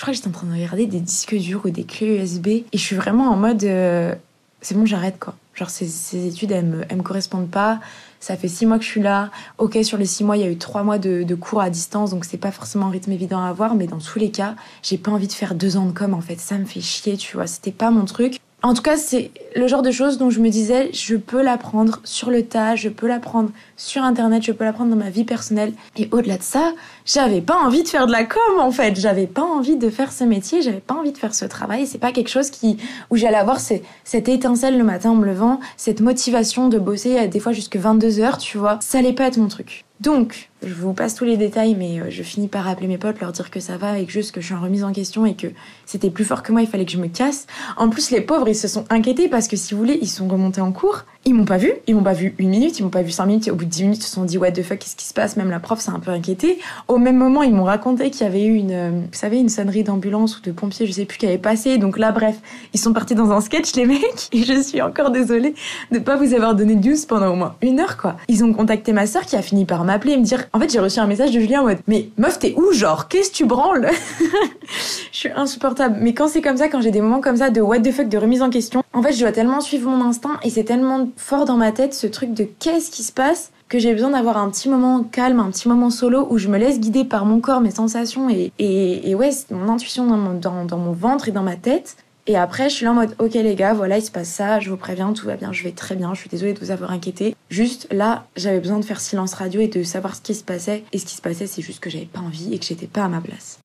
je 0.00 0.04
crois 0.06 0.14
que 0.14 0.16
j'étais 0.16 0.28
en 0.28 0.32
train 0.32 0.46
de 0.46 0.54
regarder 0.54 0.86
des 0.86 1.00
disques 1.00 1.36
durs 1.36 1.60
ou 1.66 1.68
des 1.68 1.84
clés 1.84 2.16
USB 2.16 2.46
et 2.46 2.64
je 2.72 2.78
suis 2.78 2.96
vraiment 2.96 3.28
en 3.28 3.36
mode 3.36 3.62
euh, 3.64 4.14
c'est 4.62 4.74
bon, 4.74 4.86
j'arrête 4.86 5.18
quoi. 5.20 5.34
Genre 5.54 5.68
ces, 5.68 6.26
études, 6.26 6.52
elles 6.52 6.64
me, 6.64 6.78
me 6.78 7.02
correspondent 7.02 7.50
pas. 7.50 7.80
Ça 8.18 8.34
fait 8.38 8.48
six 8.48 8.64
mois 8.64 8.78
que 8.78 8.84
je 8.84 8.88
suis 8.88 9.02
là. 9.02 9.28
Ok, 9.58 9.76
sur 9.82 9.98
les 9.98 10.06
six 10.06 10.24
mois, 10.24 10.38
il 10.38 10.40
y 10.42 10.46
a 10.46 10.50
eu 10.50 10.56
trois 10.56 10.84
mois 10.84 10.96
de, 10.96 11.22
de 11.22 11.34
cours 11.34 11.60
à 11.60 11.68
distance, 11.68 12.12
donc 12.12 12.24
c'est 12.24 12.38
pas 12.38 12.50
forcément 12.50 12.86
un 12.86 12.90
rythme 12.90 13.12
évident 13.12 13.44
à 13.44 13.48
avoir, 13.50 13.74
mais 13.74 13.86
dans 13.86 13.98
tous 13.98 14.18
les 14.18 14.30
cas, 14.30 14.54
j'ai 14.82 14.96
pas 14.96 15.10
envie 15.10 15.28
de 15.28 15.34
faire 15.34 15.54
deux 15.54 15.76
ans 15.76 15.84
de 15.84 15.92
com 15.92 16.14
en 16.14 16.22
fait. 16.22 16.40
Ça 16.40 16.56
me 16.56 16.64
fait 16.64 16.80
chier, 16.80 17.18
tu 17.18 17.36
vois. 17.36 17.46
C'était 17.46 17.70
pas 17.70 17.90
mon 17.90 18.06
truc. 18.06 18.40
En 18.62 18.74
tout 18.74 18.82
cas, 18.82 18.98
c'est 18.98 19.30
le 19.56 19.66
genre 19.68 19.80
de 19.80 19.90
choses 19.90 20.18
dont 20.18 20.28
je 20.28 20.38
me 20.38 20.50
disais, 20.50 20.90
je 20.92 21.16
peux 21.16 21.40
l'apprendre 21.40 22.00
sur 22.04 22.30
le 22.30 22.44
tas, 22.44 22.76
je 22.76 22.90
peux 22.90 23.06
l'apprendre 23.06 23.50
sur 23.78 24.02
internet, 24.02 24.42
je 24.42 24.52
peux 24.52 24.64
l'apprendre 24.64 24.90
dans 24.90 25.02
ma 25.02 25.08
vie 25.08 25.24
personnelle. 25.24 25.72
Et 25.96 26.08
au-delà 26.12 26.36
de 26.36 26.42
ça, 26.42 26.72
j'avais 27.06 27.40
pas 27.40 27.56
envie 27.56 27.82
de 27.82 27.88
faire 27.88 28.06
de 28.06 28.12
la 28.12 28.24
com 28.24 28.58
en 28.58 28.70
fait. 28.70 29.00
J'avais 29.00 29.26
pas 29.26 29.42
envie 29.42 29.76
de 29.76 29.88
faire 29.88 30.12
ce 30.12 30.24
métier, 30.24 30.60
j'avais 30.60 30.80
pas 30.80 30.94
envie 30.94 31.12
de 31.12 31.16
faire 31.16 31.34
ce 31.34 31.46
travail. 31.46 31.86
C'est 31.86 31.98
pas 31.98 32.12
quelque 32.12 32.28
chose 32.28 32.50
qui 32.50 32.76
où 33.08 33.16
j'allais 33.16 33.38
avoir 33.38 33.60
cette 33.60 34.28
étincelle 34.28 34.76
le 34.76 34.84
matin 34.84 35.12
en 35.12 35.16
me 35.16 35.24
levant, 35.24 35.58
cette 35.78 36.02
motivation 36.02 36.68
de 36.68 36.78
bosser 36.78 37.28
des 37.28 37.40
fois 37.40 37.52
jusque 37.52 37.76
22 37.76 38.20
heures, 38.20 38.36
tu 38.36 38.58
vois. 38.58 38.78
Ça 38.82 38.98
allait 38.98 39.14
pas 39.14 39.24
être 39.24 39.38
mon 39.38 39.48
truc. 39.48 39.86
Donc, 40.00 40.49
je 40.62 40.74
vous 40.74 40.92
passe 40.92 41.14
tous 41.14 41.24
les 41.24 41.36
détails, 41.36 41.74
mais 41.74 42.00
euh, 42.00 42.06
je 42.10 42.22
finis 42.22 42.48
par 42.48 42.68
appeler 42.68 42.86
mes 42.86 42.98
potes, 42.98 43.20
leur 43.20 43.32
dire 43.32 43.50
que 43.50 43.60
ça 43.60 43.76
va 43.76 43.98
et 43.98 44.04
que 44.04 44.12
juste 44.12 44.32
que 44.32 44.40
je 44.40 44.46
suis 44.46 44.54
en 44.54 44.60
remise 44.60 44.84
en 44.84 44.92
question 44.92 45.24
et 45.24 45.34
que 45.34 45.46
c'était 45.86 46.10
plus 46.10 46.24
fort 46.24 46.42
que 46.42 46.52
moi, 46.52 46.62
il 46.62 46.68
fallait 46.68 46.84
que 46.84 46.92
je 46.92 46.98
me 46.98 47.08
casse. 47.08 47.46
En 47.76 47.88
plus, 47.88 48.10
les 48.10 48.20
pauvres, 48.20 48.48
ils 48.48 48.54
se 48.54 48.68
sont 48.68 48.84
inquiétés 48.90 49.28
parce 49.28 49.48
que 49.48 49.56
si 49.56 49.74
vous 49.74 49.80
voulez, 49.80 49.98
ils 50.00 50.08
sont 50.08 50.28
remontés 50.28 50.60
en 50.60 50.72
cours. 50.72 51.04
Ils 51.26 51.34
m'ont 51.34 51.44
pas 51.44 51.58
vu, 51.58 51.72
ils 51.86 51.94
m'ont 51.94 52.02
pas 52.02 52.14
vu 52.14 52.34
une 52.38 52.48
minute, 52.48 52.78
ils 52.78 52.82
m'ont 52.82 52.88
pas 52.88 53.02
vu 53.02 53.10
cinq 53.10 53.26
minutes. 53.26 53.48
Au 53.48 53.54
bout 53.54 53.66
de 53.66 53.70
dix 53.70 53.82
minutes, 53.82 53.98
ils 53.98 54.06
se 54.06 54.10
sont 54.10 54.24
dit 54.24 54.38
what 54.38 54.52
the 54.52 54.62
fuck, 54.62 54.78
qu'est-ce 54.78 54.96
qui 54.96 55.04
se 55.04 55.12
passe? 55.12 55.36
Même 55.36 55.50
la 55.50 55.60
prof 55.60 55.78
s'est 55.78 55.90
un 55.90 55.98
peu 55.98 56.10
inquiétée. 56.10 56.58
Au 56.88 56.96
même 56.96 57.16
moment, 57.16 57.42
ils 57.42 57.52
m'ont 57.52 57.64
raconté 57.64 58.10
qu'il 58.10 58.22
y 58.22 58.26
avait 58.26 58.44
eu 58.44 58.54
une, 58.54 58.72
euh, 58.72 58.90
vous 58.90 59.18
savez, 59.18 59.38
une 59.38 59.50
sonnerie 59.50 59.84
d'ambulance 59.84 60.38
ou 60.38 60.40
de 60.40 60.50
pompiers, 60.50 60.86
je 60.86 60.92
sais 60.92 61.04
plus, 61.04 61.18
qui 61.18 61.26
avait 61.26 61.36
passé. 61.36 61.76
Donc 61.76 61.98
là, 61.98 62.10
bref, 62.10 62.38
ils 62.72 62.80
sont 62.80 62.94
partis 62.94 63.14
dans 63.14 63.32
un 63.32 63.42
sketch, 63.42 63.74
les 63.74 63.84
mecs. 63.84 64.28
Et 64.32 64.44
je 64.44 64.62
suis 64.62 64.80
encore 64.80 65.10
désolée 65.10 65.54
de 65.92 65.98
pas 65.98 66.16
vous 66.16 66.32
avoir 66.32 66.54
donné 66.54 66.74
de 66.74 66.88
news 66.88 66.96
pendant 67.06 67.32
au 67.32 67.36
moins 67.36 67.54
une 67.60 67.80
heure, 67.80 67.98
quoi. 67.98 68.16
Ils 68.28 68.42
ont 68.42 68.54
contacté 68.54 68.94
ma 68.94 69.06
sœur 69.06 69.26
qui 69.26 69.36
a 69.36 69.42
fini 69.42 69.66
par 69.66 69.84
m'appeler 69.84 70.14
et 70.14 70.16
me 70.16 70.24
dire, 70.24 70.48
en 70.52 70.58
fait, 70.58 70.70
j'ai 70.70 70.80
reçu 70.80 70.98
un 70.98 71.06
message 71.06 71.30
de 71.30 71.38
Julien 71.38 71.60
en 71.60 71.64
mode, 71.64 71.78
mais 71.86 72.08
meuf, 72.18 72.38
t'es 72.38 72.54
où, 72.56 72.72
genre, 72.72 73.06
qu'est-ce 73.08 73.30
que 73.30 73.36
tu 73.36 73.44
branles? 73.46 73.88
Je 75.12 75.18
suis 75.18 75.30
insupportable. 75.30 75.98
Mais 76.00 76.12
quand 76.12 76.28
c'est 76.28 76.42
comme 76.42 76.56
ça, 76.56 76.68
quand 76.68 76.80
j'ai 76.80 76.90
des 76.90 77.00
moments 77.00 77.20
comme 77.20 77.36
ça 77.36 77.50
de 77.50 77.60
what 77.60 77.80
the 77.80 77.92
fuck, 77.92 78.08
de 78.08 78.18
remise 78.18 78.42
en 78.42 78.50
question, 78.50 78.82
en 78.92 79.02
fait, 79.02 79.12
je 79.12 79.20
dois 79.20 79.32
tellement 79.32 79.60
suivre 79.60 79.90
mon 79.90 80.04
instinct 80.04 80.38
et 80.42 80.50
c'est 80.50 80.64
tellement 80.64 81.08
fort 81.16 81.44
dans 81.44 81.56
ma 81.56 81.72
tête 81.72 81.94
ce 81.94 82.06
truc 82.06 82.32
de 82.32 82.44
qu'est-ce 82.58 82.90
qui 82.90 83.02
se 83.02 83.12
passe 83.12 83.52
que 83.68 83.78
j'ai 83.78 83.92
besoin 83.92 84.10
d'avoir 84.10 84.36
un 84.38 84.50
petit 84.50 84.68
moment 84.68 85.04
calme, 85.04 85.40
un 85.40 85.50
petit 85.50 85.68
moment 85.68 85.90
solo 85.90 86.26
où 86.30 86.38
je 86.38 86.48
me 86.48 86.58
laisse 86.58 86.80
guider 86.80 87.04
par 87.04 87.24
mon 87.24 87.40
corps, 87.40 87.60
mes 87.60 87.70
sensations 87.70 88.28
et, 88.28 88.52
et, 88.58 89.14
ouais, 89.14 89.30
mon 89.50 89.68
intuition 89.72 90.06
dans 90.06 90.16
mon, 90.16 90.34
dans 90.34 90.78
mon 90.78 90.92
ventre 90.92 91.28
et 91.28 91.32
dans 91.32 91.42
ma 91.42 91.56
tête. 91.56 91.96
Et 92.26 92.36
après, 92.36 92.68
je 92.68 92.74
suis 92.74 92.84
là 92.84 92.92
en 92.92 92.94
mode, 92.94 93.14
ok 93.18 93.34
les 93.34 93.54
gars, 93.54 93.72
voilà, 93.72 93.98
il 93.98 94.02
se 94.02 94.10
passe 94.10 94.28
ça, 94.28 94.60
je 94.60 94.70
vous 94.70 94.76
préviens, 94.76 95.12
tout 95.12 95.26
va 95.26 95.36
bien, 95.36 95.52
je 95.52 95.64
vais 95.64 95.72
très 95.72 95.96
bien, 95.96 96.14
je 96.14 96.20
suis 96.20 96.30
désolée 96.30 96.52
de 96.52 96.60
vous 96.60 96.70
avoir 96.70 96.90
inquiété. 96.90 97.34
Juste 97.48 97.88
là, 97.90 98.26
j'avais 98.36 98.60
besoin 98.60 98.78
de 98.78 98.84
faire 98.84 99.00
silence 99.00 99.34
radio 99.34 99.60
et 99.60 99.68
de 99.68 99.82
savoir 99.82 100.14
ce 100.14 100.20
qui 100.20 100.34
se 100.34 100.44
passait. 100.44 100.84
Et 100.92 100.98
ce 100.98 101.06
qui 101.06 101.16
se 101.16 101.22
passait, 101.22 101.46
c'est 101.46 101.62
juste 101.62 101.80
que 101.80 101.90
j'avais 101.90 102.04
pas 102.06 102.20
envie 102.20 102.54
et 102.54 102.58
que 102.58 102.64
j'étais 102.64 102.86
pas 102.86 103.04
à 103.04 103.08
ma 103.08 103.20
place. 103.20 103.58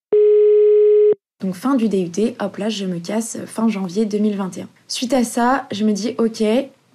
Donc 1.42 1.54
fin 1.54 1.76
du 1.76 1.90
DUT, 1.90 2.34
hop 2.40 2.58
là, 2.58 2.70
je 2.70 2.86
me 2.86 3.00
casse 3.00 3.38
fin 3.46 3.68
janvier 3.68 4.06
2021. 4.06 4.68
Suite 4.88 5.14
à 5.14 5.24
ça, 5.24 5.68
je 5.72 5.84
me 5.84 5.92
dis, 5.92 6.16
ok, 6.18 6.44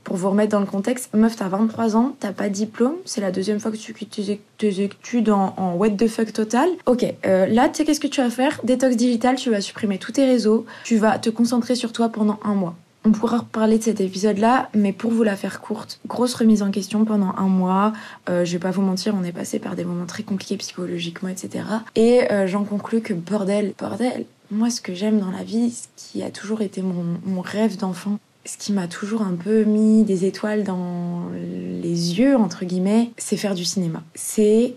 pour 0.04 0.16
vous 0.16 0.30
remettre 0.30 0.52
dans 0.52 0.60
le 0.60 0.66
contexte, 0.66 1.10
meuf, 1.14 1.36
t'as 1.36 1.48
23 1.48 1.96
ans, 1.96 2.14
t'as 2.18 2.32
pas 2.32 2.48
de 2.48 2.54
diplôme, 2.54 2.94
c'est 3.04 3.20
la 3.20 3.30
deuxième 3.30 3.60
fois 3.60 3.70
que 3.70 3.76
tu 3.76 3.92
quittes 3.92 4.40
tes 4.58 4.82
études 4.82 5.30
en, 5.30 5.74
what 5.76 5.90
the 5.90 6.08
fuck 6.08 6.32
total. 6.32 6.68
Ok, 6.86 7.04
euh, 7.26 7.46
là, 7.46 7.68
tu 7.68 7.78
sais 7.78 7.84
qu'est-ce 7.84 8.00
que 8.00 8.08
tu 8.08 8.20
vas 8.20 8.30
faire? 8.30 8.60
Détox 8.64 8.96
digital, 8.96 9.36
tu 9.36 9.50
vas 9.50 9.60
supprimer 9.60 9.98
tous 9.98 10.12
tes 10.12 10.24
réseaux, 10.24 10.66
tu 10.84 10.96
vas 10.96 11.18
te 11.18 11.30
concentrer 11.30 11.74
sur 11.74 11.92
toi 11.92 12.08
pendant 12.08 12.38
un 12.44 12.54
mois. 12.54 12.74
On 13.04 13.12
pourra 13.12 13.38
reparler 13.38 13.78
de 13.78 13.82
cet 13.82 14.00
épisode-là, 14.00 14.68
mais 14.74 14.92
pour 14.92 15.10
vous 15.10 15.22
la 15.22 15.34
faire 15.34 15.62
courte, 15.62 16.00
grosse 16.06 16.34
remise 16.34 16.62
en 16.62 16.70
question 16.70 17.06
pendant 17.06 17.34
un 17.38 17.48
mois. 17.48 17.94
Euh, 18.28 18.44
je 18.44 18.52
vais 18.52 18.58
pas 18.58 18.70
vous 18.70 18.82
mentir, 18.82 19.14
on 19.18 19.24
est 19.24 19.32
passé 19.32 19.58
par 19.58 19.74
des 19.74 19.84
moments 19.84 20.04
très 20.04 20.22
compliqués 20.22 20.58
psychologiquement, 20.58 21.30
etc. 21.30 21.64
Et 21.94 22.30
euh, 22.30 22.46
j'en 22.46 22.64
conclus 22.64 23.00
que 23.00 23.14
bordel, 23.14 23.72
bordel, 23.78 24.26
moi 24.50 24.68
ce 24.68 24.82
que 24.82 24.94
j'aime 24.94 25.18
dans 25.18 25.30
la 25.30 25.44
vie, 25.44 25.70
ce 25.70 25.86
qui 25.96 26.22
a 26.22 26.30
toujours 26.30 26.60
été 26.60 26.82
mon 26.82 27.40
rêve 27.40 27.78
d'enfant, 27.78 28.18
ce 28.44 28.56
qui 28.56 28.72
m'a 28.72 28.88
toujours 28.88 29.22
un 29.22 29.34
peu 29.34 29.64
mis 29.64 30.04
des 30.04 30.24
étoiles 30.24 30.64
dans 30.64 31.24
les 31.32 32.18
yeux, 32.18 32.36
entre 32.36 32.64
guillemets, 32.64 33.10
c'est 33.16 33.36
faire 33.36 33.54
du 33.54 33.64
cinéma. 33.64 34.02
C'est 34.14 34.76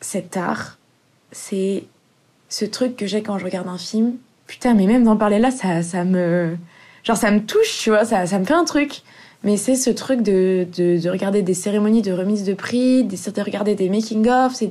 cet 0.00 0.36
art, 0.36 0.78
c'est 1.30 1.84
ce 2.48 2.64
truc 2.64 2.96
que 2.96 3.06
j'ai 3.06 3.22
quand 3.22 3.38
je 3.38 3.44
regarde 3.44 3.68
un 3.68 3.78
film. 3.78 4.14
Putain, 4.46 4.74
mais 4.74 4.86
même 4.86 5.04
d'en 5.04 5.16
parler 5.16 5.38
là, 5.38 5.50
ça, 5.50 5.82
ça 5.82 6.04
me... 6.04 6.56
Genre, 7.04 7.16
ça 7.16 7.30
me 7.30 7.40
touche, 7.40 7.78
tu 7.80 7.90
vois, 7.90 8.04
ça, 8.04 8.26
ça 8.26 8.38
me 8.38 8.44
fait 8.44 8.54
un 8.54 8.64
truc. 8.64 9.02
Mais 9.44 9.56
c'est 9.56 9.74
ce 9.74 9.90
truc 9.90 10.22
de, 10.22 10.66
de, 10.76 11.00
de, 11.00 11.10
regarder 11.10 11.42
des 11.42 11.54
cérémonies 11.54 12.02
de 12.02 12.12
remise 12.12 12.44
de 12.44 12.54
prix, 12.54 13.02
de, 13.02 13.16
de 13.16 13.40
regarder 13.40 13.74
des 13.74 13.88
making-of, 13.88 14.62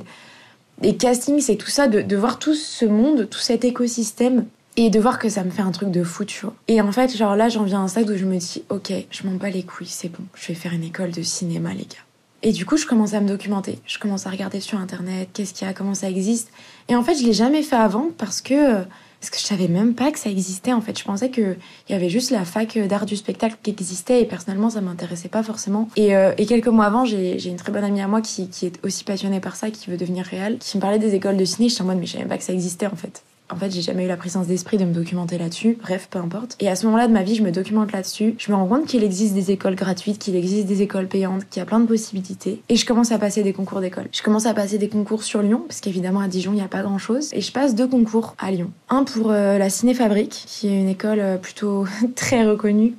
des 0.78 0.96
castings, 0.96 1.40
c'est 1.40 1.56
tout 1.56 1.68
ça, 1.68 1.88
de 1.88 2.16
voir 2.16 2.38
tout 2.38 2.54
ce 2.54 2.86
monde, 2.86 3.28
tout 3.28 3.38
cet 3.38 3.64
écosystème 3.64 4.46
et 4.76 4.90
de 4.90 4.98
voir 4.98 5.18
que 5.18 5.28
ça 5.28 5.44
me 5.44 5.50
fait 5.50 5.62
un 5.62 5.72
truc 5.72 5.90
de 5.90 6.02
fou, 6.02 6.24
tu 6.24 6.40
vois. 6.42 6.54
Et 6.68 6.80
en 6.80 6.92
fait, 6.92 7.16
genre 7.16 7.36
là, 7.36 7.48
j'en 7.48 7.64
viens 7.64 7.80
à 7.80 7.82
un 7.82 7.88
stade 7.88 8.08
où 8.08 8.16
je 8.16 8.24
me 8.24 8.38
dis, 8.38 8.64
ok, 8.68 8.92
je 9.10 9.26
m'en 9.26 9.34
bats 9.34 9.50
les 9.50 9.62
couilles, 9.62 9.86
c'est 9.86 10.08
bon, 10.08 10.24
je 10.34 10.48
vais 10.48 10.54
faire 10.54 10.72
une 10.72 10.84
école 10.84 11.10
de 11.10 11.22
cinéma, 11.22 11.72
les 11.74 11.84
gars. 11.84 12.04
Et 12.44 12.52
du 12.52 12.66
coup, 12.66 12.76
je 12.76 12.86
commence 12.86 13.14
à 13.14 13.20
me 13.20 13.28
documenter. 13.28 13.78
Je 13.86 13.98
commence 13.98 14.26
à 14.26 14.30
regarder 14.30 14.58
sur 14.58 14.78
Internet, 14.78 15.28
qu'est-ce 15.32 15.54
qu'il 15.54 15.66
y 15.66 15.70
a, 15.70 15.74
comment 15.74 15.94
ça 15.94 16.10
existe. 16.10 16.50
Et 16.88 16.96
en 16.96 17.02
fait, 17.02 17.14
je 17.14 17.24
l'ai 17.24 17.32
jamais 17.32 17.62
fait 17.62 17.76
avant 17.76 18.08
parce 18.18 18.40
que 18.40 18.82
Parce 19.20 19.30
que 19.30 19.38
je 19.38 19.44
savais 19.44 19.68
même 19.68 19.94
pas 19.94 20.10
que 20.10 20.18
ça 20.18 20.28
existait 20.28 20.72
en 20.72 20.80
fait. 20.80 20.98
Je 20.98 21.04
pensais 21.04 21.30
qu'il 21.30 21.56
y 21.88 21.94
avait 21.94 22.08
juste 22.08 22.32
la 22.32 22.44
fac 22.44 22.76
d'art 22.88 23.06
du 23.06 23.14
spectacle 23.14 23.54
qui 23.62 23.70
existait 23.70 24.20
et 24.20 24.24
personnellement 24.24 24.70
ça 24.70 24.80
m'intéressait 24.80 25.28
pas 25.28 25.44
forcément. 25.44 25.88
Et, 25.94 26.16
euh, 26.16 26.34
quelques 26.34 26.66
mois 26.66 26.86
avant, 26.86 27.04
j'ai 27.04 27.46
une 27.46 27.54
très 27.54 27.70
bonne 27.70 27.84
amie 27.84 28.00
à 28.00 28.08
moi 28.08 28.20
qui, 28.20 28.48
qui, 28.48 28.66
est 28.66 28.84
aussi 28.84 29.04
passionnée 29.04 29.38
par 29.38 29.54
ça, 29.54 29.70
qui 29.70 29.88
veut 29.88 29.96
devenir 29.96 30.24
réelle, 30.24 30.58
qui 30.58 30.76
me 30.76 30.82
parlait 30.82 30.98
des 30.98 31.14
écoles 31.14 31.36
de 31.36 31.44
ciné. 31.44 31.68
J'étais 31.68 31.82
en 31.82 31.84
mode 31.84 31.98
mais 31.98 32.06
je 32.06 32.14
savais 32.14 32.24
pas 32.24 32.36
que 32.36 32.42
ça 32.42 32.52
existait 32.52 32.88
en 32.88 32.96
fait. 32.96 33.22
En 33.52 33.56
fait, 33.56 33.70
j'ai 33.70 33.82
jamais 33.82 34.04
eu 34.04 34.08
la 34.08 34.16
présence 34.16 34.46
d'esprit 34.46 34.78
de 34.78 34.84
me 34.84 34.94
documenter 34.94 35.36
là-dessus. 35.36 35.76
Bref, 35.82 36.08
peu 36.10 36.18
importe. 36.18 36.56
Et 36.58 36.70
à 36.70 36.76
ce 36.76 36.86
moment-là 36.86 37.06
de 37.06 37.12
ma 37.12 37.22
vie, 37.22 37.34
je 37.34 37.42
me 37.42 37.52
documente 37.52 37.92
là-dessus. 37.92 38.34
Je 38.38 38.50
me 38.50 38.56
rends 38.56 38.66
compte 38.66 38.86
qu'il 38.86 39.04
existe 39.04 39.34
des 39.34 39.50
écoles 39.50 39.74
gratuites, 39.74 40.18
qu'il 40.18 40.36
existe 40.36 40.66
des 40.66 40.80
écoles 40.80 41.06
payantes, 41.06 41.46
qu'il 41.50 41.60
y 41.60 41.62
a 41.62 41.66
plein 41.66 41.80
de 41.80 41.86
possibilités. 41.86 42.62
Et 42.70 42.76
je 42.76 42.86
commence 42.86 43.12
à 43.12 43.18
passer 43.18 43.42
des 43.42 43.52
concours 43.52 43.80
d'école. 43.80 44.08
Je 44.10 44.22
commence 44.22 44.46
à 44.46 44.54
passer 44.54 44.78
des 44.78 44.88
concours 44.88 45.22
sur 45.22 45.42
Lyon, 45.42 45.64
parce 45.68 45.80
qu'évidemment 45.80 46.20
à 46.20 46.28
Dijon, 46.28 46.52
il 46.52 46.56
n'y 46.56 46.62
a 46.62 46.68
pas 46.68 46.82
grand-chose. 46.82 47.28
Et 47.34 47.42
je 47.42 47.52
passe 47.52 47.74
deux 47.74 47.86
concours 47.86 48.34
à 48.38 48.50
Lyon. 48.50 48.70
Un 48.88 49.04
pour 49.04 49.30
euh, 49.30 49.58
la 49.58 49.68
Cinéfabrique, 49.68 50.44
qui 50.46 50.68
est 50.68 50.80
une 50.80 50.88
école 50.88 51.20
euh, 51.20 51.36
plutôt 51.36 51.84
très 52.16 52.44
reconnue 52.44 52.94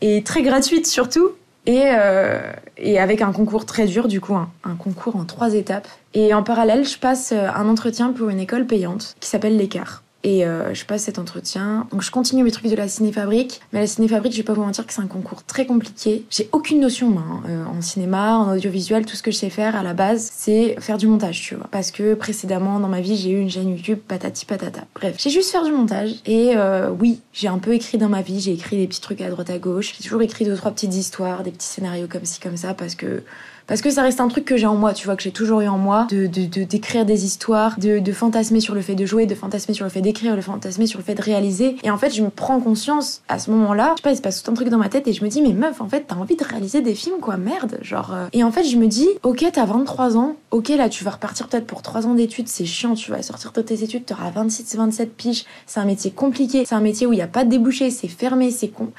et 0.00 0.22
très 0.22 0.42
gratuite 0.42 0.86
surtout. 0.86 1.30
Et, 1.68 1.82
euh, 1.84 2.40
et 2.78 2.98
avec 2.98 3.20
un 3.20 3.30
concours 3.30 3.66
très 3.66 3.84
dur, 3.84 4.08
du 4.08 4.22
coup, 4.22 4.34
un, 4.34 4.50
un, 4.64 4.74
concours 4.74 5.16
en 5.16 5.26
trois 5.26 5.52
étapes. 5.52 5.86
Et 6.14 6.32
en 6.32 6.42
parallèle, 6.42 6.86
je 6.86 6.98
passe 6.98 7.32
euh, 7.32 7.46
un 7.54 7.68
entretien 7.68 8.14
pour 8.14 8.30
une 8.30 8.40
école 8.40 8.64
payante 8.64 9.16
qui 9.20 9.28
s'appelle 9.28 9.58
l'écart. 9.58 10.02
Et 10.24 10.44
euh, 10.44 10.74
je 10.74 10.84
passe 10.84 11.02
cet 11.02 11.18
entretien. 11.18 11.86
Donc 11.92 12.02
je 12.02 12.10
continue 12.10 12.42
mes 12.42 12.50
trucs 12.50 12.70
de 12.70 12.74
la 12.74 12.88
cinéfabrique. 12.88 13.60
Mais 13.72 13.80
la 13.80 13.86
cinéfabrique, 13.86 14.32
je 14.32 14.38
vais 14.38 14.44
pas 14.44 14.52
vous 14.52 14.64
mentir 14.64 14.86
que 14.86 14.92
c'est 14.92 15.00
un 15.00 15.06
concours 15.06 15.44
très 15.44 15.64
compliqué. 15.64 16.24
J'ai 16.30 16.48
aucune 16.52 16.80
notion 16.80 17.16
hein. 17.18 17.42
euh, 17.48 17.64
en 17.66 17.80
cinéma, 17.80 18.36
en 18.38 18.52
audiovisuel. 18.52 19.06
Tout 19.06 19.16
ce 19.16 19.22
que 19.22 19.30
je 19.30 19.36
sais 19.36 19.50
faire 19.50 19.76
à 19.76 19.82
la 19.82 19.94
base, 19.94 20.30
c'est 20.34 20.76
faire 20.80 20.98
du 20.98 21.06
montage, 21.06 21.40
tu 21.40 21.54
vois. 21.54 21.68
Parce 21.70 21.92
que 21.92 22.14
précédemment 22.14 22.80
dans 22.80 22.88
ma 22.88 23.00
vie, 23.00 23.16
j'ai 23.16 23.30
eu 23.30 23.40
une 23.40 23.50
chaîne 23.50 23.68
YouTube 23.70 23.98
patati 24.08 24.44
patata. 24.44 24.82
Bref, 24.94 25.16
j'ai 25.18 25.30
juste 25.30 25.50
faire 25.50 25.64
du 25.64 25.72
montage. 25.72 26.16
Et 26.26 26.56
euh, 26.56 26.90
oui, 26.90 27.20
j'ai 27.32 27.48
un 27.48 27.58
peu 27.58 27.72
écrit 27.72 27.98
dans 27.98 28.08
ma 28.08 28.22
vie. 28.22 28.40
J'ai 28.40 28.52
écrit 28.52 28.76
des 28.76 28.88
petits 28.88 29.00
trucs 29.00 29.20
à 29.20 29.30
droite 29.30 29.50
à 29.50 29.58
gauche. 29.58 29.94
J'ai 29.96 30.02
toujours 30.02 30.22
écrit 30.22 30.44
deux 30.44 30.56
trois 30.56 30.72
petites 30.72 30.94
histoires, 30.94 31.44
des 31.44 31.52
petits 31.52 31.66
scénarios 31.66 32.08
comme 32.08 32.24
ci 32.24 32.40
comme 32.40 32.56
ça 32.56 32.74
parce 32.74 32.96
que 32.96 33.22
parce 33.68 33.82
que 33.82 33.90
ça 33.90 34.02
reste 34.02 34.20
un 34.20 34.28
truc 34.28 34.46
que 34.46 34.56
j'ai 34.56 34.66
en 34.66 34.74
moi, 34.74 34.94
tu 34.94 35.06
vois, 35.06 35.14
que 35.14 35.22
j'ai 35.22 35.30
toujours 35.30 35.60
eu 35.60 35.68
en 35.68 35.78
moi, 35.78 36.06
de 36.10 36.26
d'écrire 36.26 37.04
de, 37.04 37.08
des 37.08 37.24
histoires, 37.26 37.78
de, 37.78 38.12
fantasmer 38.12 38.60
sur 38.60 38.74
le 38.74 38.80
fait 38.80 38.94
de 38.94 39.04
jouer, 39.04 39.26
de 39.26 39.34
fantasmer 39.34 39.74
sur 39.74 39.84
le 39.84 39.90
fait 39.90 40.00
d'écrire, 40.00 40.34
de 40.34 40.40
fantasmer 40.40 40.86
sur 40.86 40.98
le 40.98 41.04
fait 41.04 41.14
de 41.14 41.22
réaliser. 41.22 41.76
Et 41.82 41.90
en 41.90 41.98
fait, 41.98 42.10
je 42.10 42.22
me 42.22 42.30
prends 42.30 42.58
conscience 42.60 43.22
à 43.28 43.38
ce 43.38 43.50
moment-là, 43.50 43.92
je 43.92 43.96
sais 43.96 44.02
pas, 44.02 44.12
il 44.12 44.16
se 44.16 44.22
passe 44.22 44.42
tout 44.42 44.50
un 44.50 44.54
truc 44.54 44.70
dans 44.70 44.78
ma 44.78 44.88
tête 44.88 45.06
et 45.06 45.12
je 45.12 45.22
me 45.22 45.28
dis, 45.28 45.42
mais 45.42 45.52
meuf, 45.52 45.80
en 45.80 45.88
fait, 45.88 46.06
t'as 46.08 46.16
envie 46.16 46.36
de 46.36 46.44
réaliser 46.44 46.80
des 46.80 46.94
films, 46.94 47.18
quoi, 47.20 47.36
merde, 47.36 47.78
genre. 47.82 48.14
Euh. 48.14 48.26
Et 48.32 48.42
en 48.42 48.50
fait, 48.50 48.64
je 48.64 48.76
me 48.78 48.86
dis, 48.86 49.08
ok, 49.22 49.44
t'as 49.52 49.66
23 49.66 50.16
ans, 50.16 50.36
ok, 50.50 50.70
là, 50.70 50.88
tu 50.88 51.04
vas 51.04 51.10
repartir 51.10 51.48
peut-être 51.48 51.66
pour 51.66 51.82
3 51.82 52.06
ans 52.06 52.14
d'études, 52.14 52.48
c'est 52.48 52.64
chiant, 52.64 52.94
tu 52.94 53.10
vas 53.10 53.22
sortir 53.22 53.52
de 53.52 53.60
tes 53.60 53.84
études, 53.84 54.06
t'auras 54.06 54.30
26, 54.30 54.76
27 54.76 55.14
piges, 55.14 55.44
c'est 55.66 55.80
un 55.80 55.84
métier 55.84 56.10
compliqué, 56.10 56.64
c'est 56.64 56.74
un 56.74 56.80
métier 56.80 57.06
où 57.06 57.12
il 57.12 57.18
y 57.18 57.22
a 57.22 57.26
pas 57.26 57.44
de 57.44 57.50
débouché, 57.50 57.90
c'est 57.90 58.08
fermé, 58.08 58.50
c'est 58.50 58.68
con 58.68 58.90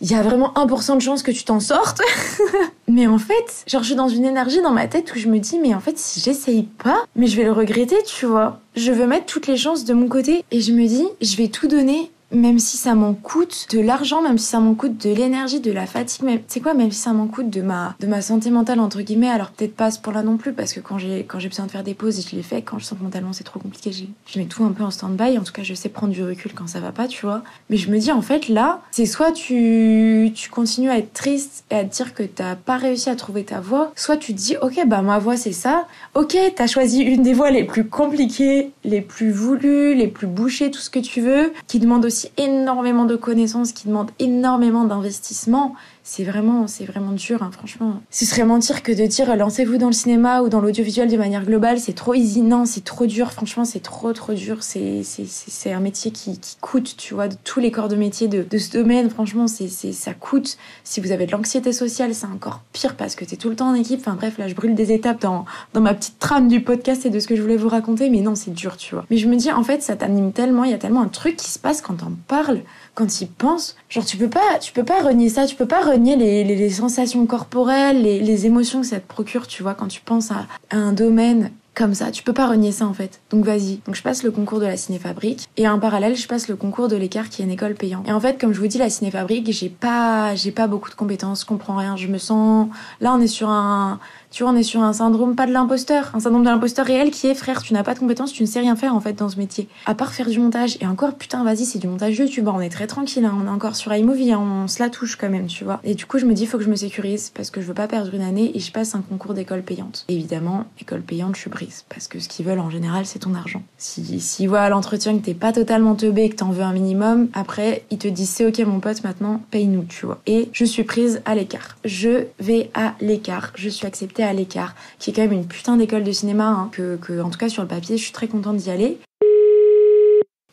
il 0.00 0.10
y 0.10 0.14
a 0.14 0.22
vraiment 0.22 0.52
1% 0.54 0.96
de 0.96 1.00
chance 1.00 1.22
que 1.22 1.30
tu 1.30 1.44
t'en 1.44 1.60
sortes. 1.60 2.02
mais 2.88 3.06
en 3.06 3.18
fait, 3.18 3.64
genre, 3.66 3.82
je 3.82 3.88
suis 3.88 3.96
dans 3.96 4.08
une 4.08 4.24
énergie 4.24 4.60
dans 4.60 4.72
ma 4.72 4.88
tête 4.88 5.12
où 5.14 5.18
je 5.18 5.28
me 5.28 5.38
dis, 5.38 5.58
mais 5.58 5.74
en 5.74 5.80
fait, 5.80 5.98
si 5.98 6.20
j'essaye 6.20 6.64
pas, 6.64 7.04
mais 7.14 7.26
je 7.26 7.36
vais 7.36 7.44
le 7.44 7.52
regretter, 7.52 7.96
tu 8.04 8.26
vois. 8.26 8.60
Je 8.74 8.92
veux 8.92 9.06
mettre 9.06 9.26
toutes 9.26 9.46
les 9.46 9.56
chances 9.56 9.84
de 9.84 9.94
mon 9.94 10.08
côté 10.08 10.44
et 10.50 10.60
je 10.60 10.72
me 10.72 10.86
dis, 10.86 11.06
je 11.22 11.36
vais 11.36 11.48
tout 11.48 11.66
donner 11.66 12.10
même 12.32 12.58
si 12.58 12.76
ça 12.76 12.94
m'en 12.94 13.14
coûte 13.14 13.68
de 13.70 13.80
l'argent, 13.80 14.22
même 14.22 14.38
si 14.38 14.46
ça 14.46 14.60
m'en 14.60 14.74
coûte 14.74 15.04
de 15.04 15.14
l'énergie, 15.14 15.60
de 15.60 15.72
la 15.72 15.86
fatigue, 15.86 16.24
même, 16.24 16.40
c'est 16.48 16.60
quoi, 16.60 16.74
même 16.74 16.90
si 16.90 16.98
ça 16.98 17.12
m'en 17.12 17.26
coûte 17.26 17.50
de 17.50 17.62
ma, 17.62 17.94
de 18.00 18.06
ma 18.06 18.20
santé 18.20 18.50
mentale, 18.50 18.80
entre 18.80 19.00
guillemets, 19.00 19.28
alors 19.28 19.50
peut-être 19.50 19.74
pas 19.74 19.90
ce 19.90 19.98
pour 19.98 20.12
là 20.12 20.22
non 20.22 20.36
plus, 20.36 20.52
parce 20.52 20.72
que 20.72 20.80
quand 20.80 20.98
j'ai, 20.98 21.24
quand 21.24 21.38
j'ai 21.38 21.48
besoin 21.48 21.66
de 21.66 21.70
faire 21.70 21.84
des 21.84 21.94
pauses, 21.94 22.26
je 22.28 22.36
les 22.36 22.42
fais, 22.42 22.62
quand 22.62 22.78
je 22.78 22.84
sens 22.84 22.98
que 22.98 23.04
mentalement 23.04 23.32
c'est 23.32 23.44
trop 23.44 23.60
compliqué, 23.60 23.92
je, 23.92 24.04
je 24.26 24.38
mets 24.38 24.46
tout 24.46 24.64
un 24.64 24.72
peu 24.72 24.82
en 24.82 24.90
stand-by, 24.90 25.38
en 25.38 25.42
tout 25.42 25.52
cas, 25.52 25.62
je 25.62 25.74
sais 25.74 25.88
prendre 25.88 26.12
du 26.12 26.24
recul 26.24 26.52
quand 26.52 26.66
ça 26.66 26.80
va 26.80 26.92
pas, 26.92 27.06
tu 27.06 27.24
vois. 27.24 27.42
Mais 27.70 27.76
je 27.76 27.90
me 27.90 27.98
dis, 27.98 28.10
en 28.10 28.22
fait, 28.22 28.48
là, 28.48 28.82
c'est 28.90 29.06
soit 29.06 29.32
tu, 29.32 30.32
tu 30.34 30.50
continues 30.50 30.90
à 30.90 30.98
être 30.98 31.12
triste 31.12 31.64
et 31.70 31.76
à 31.76 31.84
te 31.84 31.94
dire 31.94 32.14
que 32.14 32.22
t'as 32.24 32.56
pas 32.56 32.76
réussi 32.76 33.08
à 33.08 33.16
trouver 33.16 33.44
ta 33.44 33.60
voie, 33.60 33.92
soit 33.94 34.16
tu 34.16 34.34
te 34.34 34.38
dis, 34.38 34.56
ok, 34.60 34.80
bah, 34.86 35.02
ma 35.02 35.18
voie 35.18 35.36
c'est 35.36 35.52
ça, 35.52 35.86
ok, 36.14 36.36
t'as 36.56 36.66
choisi 36.66 37.02
une 37.02 37.22
des 37.22 37.32
voies 37.34 37.50
les 37.50 37.64
plus 37.64 37.84
compliquées, 37.84 38.72
les 38.84 39.00
plus 39.00 39.30
voulues, 39.30 39.94
les 39.94 40.08
plus 40.08 40.26
bouchées, 40.26 40.70
tout 40.70 40.80
ce 40.80 40.90
que 40.90 40.98
tu 40.98 41.20
veux, 41.20 41.52
qui 41.66 41.78
demande 41.78 42.04
aussi 42.04 42.15
énormément 42.36 43.04
de 43.04 43.16
connaissances, 43.16 43.72
qui 43.72 43.88
demandent 43.88 44.10
énormément 44.18 44.84
d'investissement 44.84 45.74
c'est 46.08 46.22
vraiment, 46.22 46.68
c'est 46.68 46.84
vraiment 46.84 47.10
dur, 47.10 47.42
hein, 47.42 47.50
franchement. 47.50 48.00
Ce 48.12 48.24
serait 48.24 48.44
mentir 48.44 48.84
que 48.84 48.92
de 48.92 49.06
dire 49.06 49.34
lancez-vous 49.34 49.76
dans 49.76 49.88
le 49.88 49.92
cinéma 49.92 50.40
ou 50.40 50.48
dans 50.48 50.60
l'audiovisuel 50.60 51.10
de 51.10 51.16
manière 51.16 51.44
globale, 51.44 51.80
c'est 51.80 51.94
trop 51.94 52.14
easy. 52.14 52.42
Non, 52.42 52.64
c'est 52.64 52.84
trop 52.84 53.06
dur. 53.06 53.32
Franchement, 53.32 53.64
c'est 53.64 53.80
trop, 53.80 54.12
trop 54.12 54.32
dur. 54.32 54.58
C'est, 54.60 55.02
c'est, 55.02 55.72
un 55.72 55.80
métier 55.80 56.12
qui, 56.12 56.38
qui 56.38 56.56
coûte, 56.60 56.94
tu 56.96 57.14
vois, 57.14 57.26
de 57.26 57.34
tous 57.42 57.58
les 57.58 57.72
corps 57.72 57.88
de 57.88 57.96
métier 57.96 58.28
de, 58.28 58.46
de 58.48 58.56
ce 58.56 58.70
domaine. 58.70 59.10
Franchement, 59.10 59.48
c'est, 59.48 59.66
ça 59.68 60.14
coûte. 60.14 60.58
Si 60.84 61.00
vous 61.00 61.10
avez 61.10 61.26
de 61.26 61.32
l'anxiété 61.32 61.72
sociale, 61.72 62.14
c'est 62.14 62.28
encore 62.28 62.60
pire 62.72 62.94
parce 62.94 63.16
que 63.16 63.24
t'es 63.24 63.36
tout 63.36 63.48
le 63.48 63.56
temps 63.56 63.70
en 63.70 63.74
équipe. 63.74 63.98
Enfin 63.98 64.14
bref, 64.14 64.38
là, 64.38 64.46
je 64.46 64.54
brûle 64.54 64.76
des 64.76 64.92
étapes 64.92 65.22
dans, 65.22 65.44
dans 65.74 65.80
ma 65.80 65.92
petite 65.92 66.20
trame 66.20 66.46
du 66.46 66.62
podcast 66.62 67.04
et 67.04 67.10
de 67.10 67.18
ce 67.18 67.26
que 67.26 67.34
je 67.34 67.42
voulais 67.42 67.56
vous 67.56 67.68
raconter. 67.68 68.10
Mais 68.10 68.20
non, 68.20 68.36
c'est 68.36 68.54
dur, 68.54 68.76
tu 68.76 68.94
vois. 68.94 69.04
Mais 69.10 69.16
je 69.16 69.26
me 69.26 69.34
dis, 69.34 69.50
en 69.50 69.64
fait, 69.64 69.82
ça 69.82 69.96
t'anime 69.96 70.30
tellement. 70.30 70.62
Il 70.62 70.70
y 70.70 70.74
a 70.74 70.78
tellement 70.78 71.02
un 71.02 71.08
truc 71.08 71.34
qui 71.34 71.50
se 71.50 71.58
passe 71.58 71.80
quand 71.80 71.94
t'en 71.94 72.12
parles 72.28 72.60
quand 72.96 73.20
il 73.20 73.28
pense, 73.28 73.76
genre 73.90 74.06
tu 74.06 74.16
peux 74.16 74.30
pas, 74.30 74.58
tu 74.58 74.72
peux 74.72 74.82
pas 74.82 75.02
renier 75.02 75.28
ça, 75.28 75.46
tu 75.46 75.54
peux 75.54 75.66
pas 75.66 75.82
renier 75.82 75.95
les, 76.04 76.44
les, 76.44 76.70
sensations 76.70 77.26
corporelles, 77.26 78.02
les, 78.02 78.20
les, 78.20 78.46
émotions 78.46 78.80
que 78.80 78.86
ça 78.86 79.00
te 79.00 79.06
procure, 79.06 79.46
tu 79.46 79.62
vois, 79.62 79.74
quand 79.74 79.88
tu 79.88 80.00
penses 80.00 80.30
à, 80.30 80.46
un 80.70 80.92
domaine 80.92 81.50
comme 81.74 81.92
ça, 81.92 82.10
tu 82.10 82.22
peux 82.22 82.32
pas 82.32 82.48
renier 82.48 82.72
ça 82.72 82.86
en 82.86 82.94
fait. 82.94 83.20
Donc 83.30 83.44
vas-y. 83.44 83.80
Donc 83.84 83.94
je 83.94 84.02
passe 84.02 84.22
le 84.22 84.30
concours 84.30 84.60
de 84.60 84.64
la 84.64 84.78
cinéfabrique 84.78 85.46
et 85.58 85.68
en 85.68 85.78
parallèle, 85.78 86.16
je 86.16 86.26
passe 86.26 86.48
le 86.48 86.56
concours 86.56 86.88
de 86.88 86.96
l'écart 86.96 87.28
qui 87.28 87.42
est 87.42 87.44
une 87.44 87.50
école 87.50 87.74
payante. 87.74 88.08
Et 88.08 88.12
en 88.12 88.20
fait, 88.20 88.40
comme 88.40 88.54
je 88.54 88.60
vous 88.60 88.66
dis, 88.66 88.78
la 88.78 88.88
cinéfabrique, 88.88 89.52
j'ai 89.52 89.68
pas, 89.68 90.34
j'ai 90.34 90.52
pas 90.52 90.68
beaucoup 90.68 90.88
de 90.88 90.94
compétences, 90.94 91.42
je 91.42 91.46
comprends 91.46 91.76
rien, 91.76 91.96
je 91.96 92.06
me 92.06 92.16
sens, 92.16 92.68
là 93.02 93.12
on 93.14 93.20
est 93.20 93.26
sur 93.26 93.50
un, 93.50 94.00
tu 94.36 94.42
vois, 94.42 94.52
on 94.52 94.56
est 94.56 94.62
sur 94.62 94.82
un 94.82 94.92
syndrome 94.92 95.34
pas 95.34 95.46
de 95.46 95.52
l'imposteur, 95.52 96.10
un 96.12 96.20
syndrome 96.20 96.42
de 96.42 96.50
l'imposteur 96.50 96.84
réel 96.84 97.10
qui 97.10 97.26
est 97.26 97.34
frère, 97.34 97.62
tu 97.62 97.72
n'as 97.72 97.82
pas 97.82 97.94
de 97.94 98.00
compétences, 98.00 98.34
tu 98.34 98.42
ne 98.42 98.46
sais 98.46 98.60
rien 98.60 98.76
faire 98.76 98.94
en 98.94 99.00
fait 99.00 99.14
dans 99.14 99.30
ce 99.30 99.38
métier. 99.38 99.66
À 99.86 99.94
part 99.94 100.12
faire 100.12 100.28
du 100.28 100.38
montage. 100.38 100.76
Et 100.82 100.86
encore, 100.86 101.14
putain, 101.14 101.42
vas-y, 101.42 101.64
c'est 101.64 101.78
du 101.78 101.86
montage 101.86 102.18
YouTube, 102.18 102.46
on 102.48 102.60
est 102.60 102.68
très 102.68 102.86
tranquille, 102.86 103.24
hein. 103.24 103.34
on 103.42 103.46
est 103.46 103.50
encore 103.50 103.76
sur 103.76 103.94
iMovie, 103.94 104.32
hein. 104.32 104.38
on 104.38 104.68
se 104.68 104.82
la 104.82 104.90
touche 104.90 105.16
quand 105.16 105.30
même, 105.30 105.46
tu 105.46 105.64
vois. 105.64 105.80
Et 105.84 105.94
du 105.94 106.04
coup, 106.04 106.18
je 106.18 106.26
me 106.26 106.34
dis, 106.34 106.44
faut 106.44 106.58
que 106.58 106.64
je 106.64 106.68
me 106.68 106.76
sécurise 106.76 107.32
parce 107.34 107.48
que 107.48 107.62
je 107.62 107.66
veux 107.66 107.72
pas 107.72 107.88
perdre 107.88 108.12
une 108.12 108.20
année 108.20 108.50
et 108.54 108.60
je 108.60 108.70
passe 108.70 108.94
un 108.94 109.00
concours 109.00 109.32
d'école 109.32 109.62
payante. 109.62 110.04
Évidemment, 110.08 110.66
école 110.82 111.00
payante, 111.00 111.34
je 111.36 111.48
brise 111.48 111.86
parce 111.88 112.06
que 112.06 112.20
ce 112.20 112.28
qu'ils 112.28 112.44
veulent 112.44 112.60
en 112.60 112.68
général, 112.68 113.06
c'est 113.06 113.20
ton 113.20 113.34
argent. 113.34 113.62
Si, 113.78 114.20
si 114.20 114.46
voient 114.46 114.60
à 114.60 114.68
l'entretien 114.68 115.16
que 115.16 115.24
t'es 115.24 115.32
pas 115.32 115.54
totalement 115.54 115.94
teubé, 115.94 116.28
que 116.28 116.36
t'en 116.36 116.50
veux 116.50 116.62
un 116.62 116.74
minimum, 116.74 117.28
après, 117.32 117.84
ils 117.90 117.96
te 117.96 118.08
disent, 118.08 118.28
c'est 118.28 118.44
ok 118.44 118.58
mon 118.66 118.80
pote, 118.80 119.02
maintenant, 119.02 119.40
paye-nous, 119.50 119.84
tu 119.84 120.04
vois. 120.04 120.20
Et 120.26 120.50
je 120.52 120.66
suis 120.66 120.84
prise 120.84 121.22
à 121.24 121.34
l'écart. 121.34 121.78
Je 121.86 122.26
vais 122.38 122.70
à 122.74 122.96
l'écart. 123.00 123.52
Je 123.54 123.70
suis 123.70 123.86
acceptée 123.86 124.25
l'écart 124.32 124.74
qui 124.98 125.10
est 125.10 125.12
quand 125.12 125.22
même 125.22 125.32
une 125.32 125.46
putain 125.46 125.76
d'école 125.76 126.04
de 126.04 126.12
cinéma, 126.12 126.48
hein, 126.48 126.68
que, 126.72 126.96
que, 126.96 127.20
en 127.20 127.30
tout 127.30 127.38
cas 127.38 127.48
sur 127.48 127.62
le 127.62 127.68
papier, 127.68 127.96
je 127.96 128.02
suis 128.02 128.12
très 128.12 128.28
contente 128.28 128.56
d'y 128.56 128.70
aller. 128.70 128.98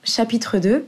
Chapitre 0.03 0.57
2, 0.57 0.85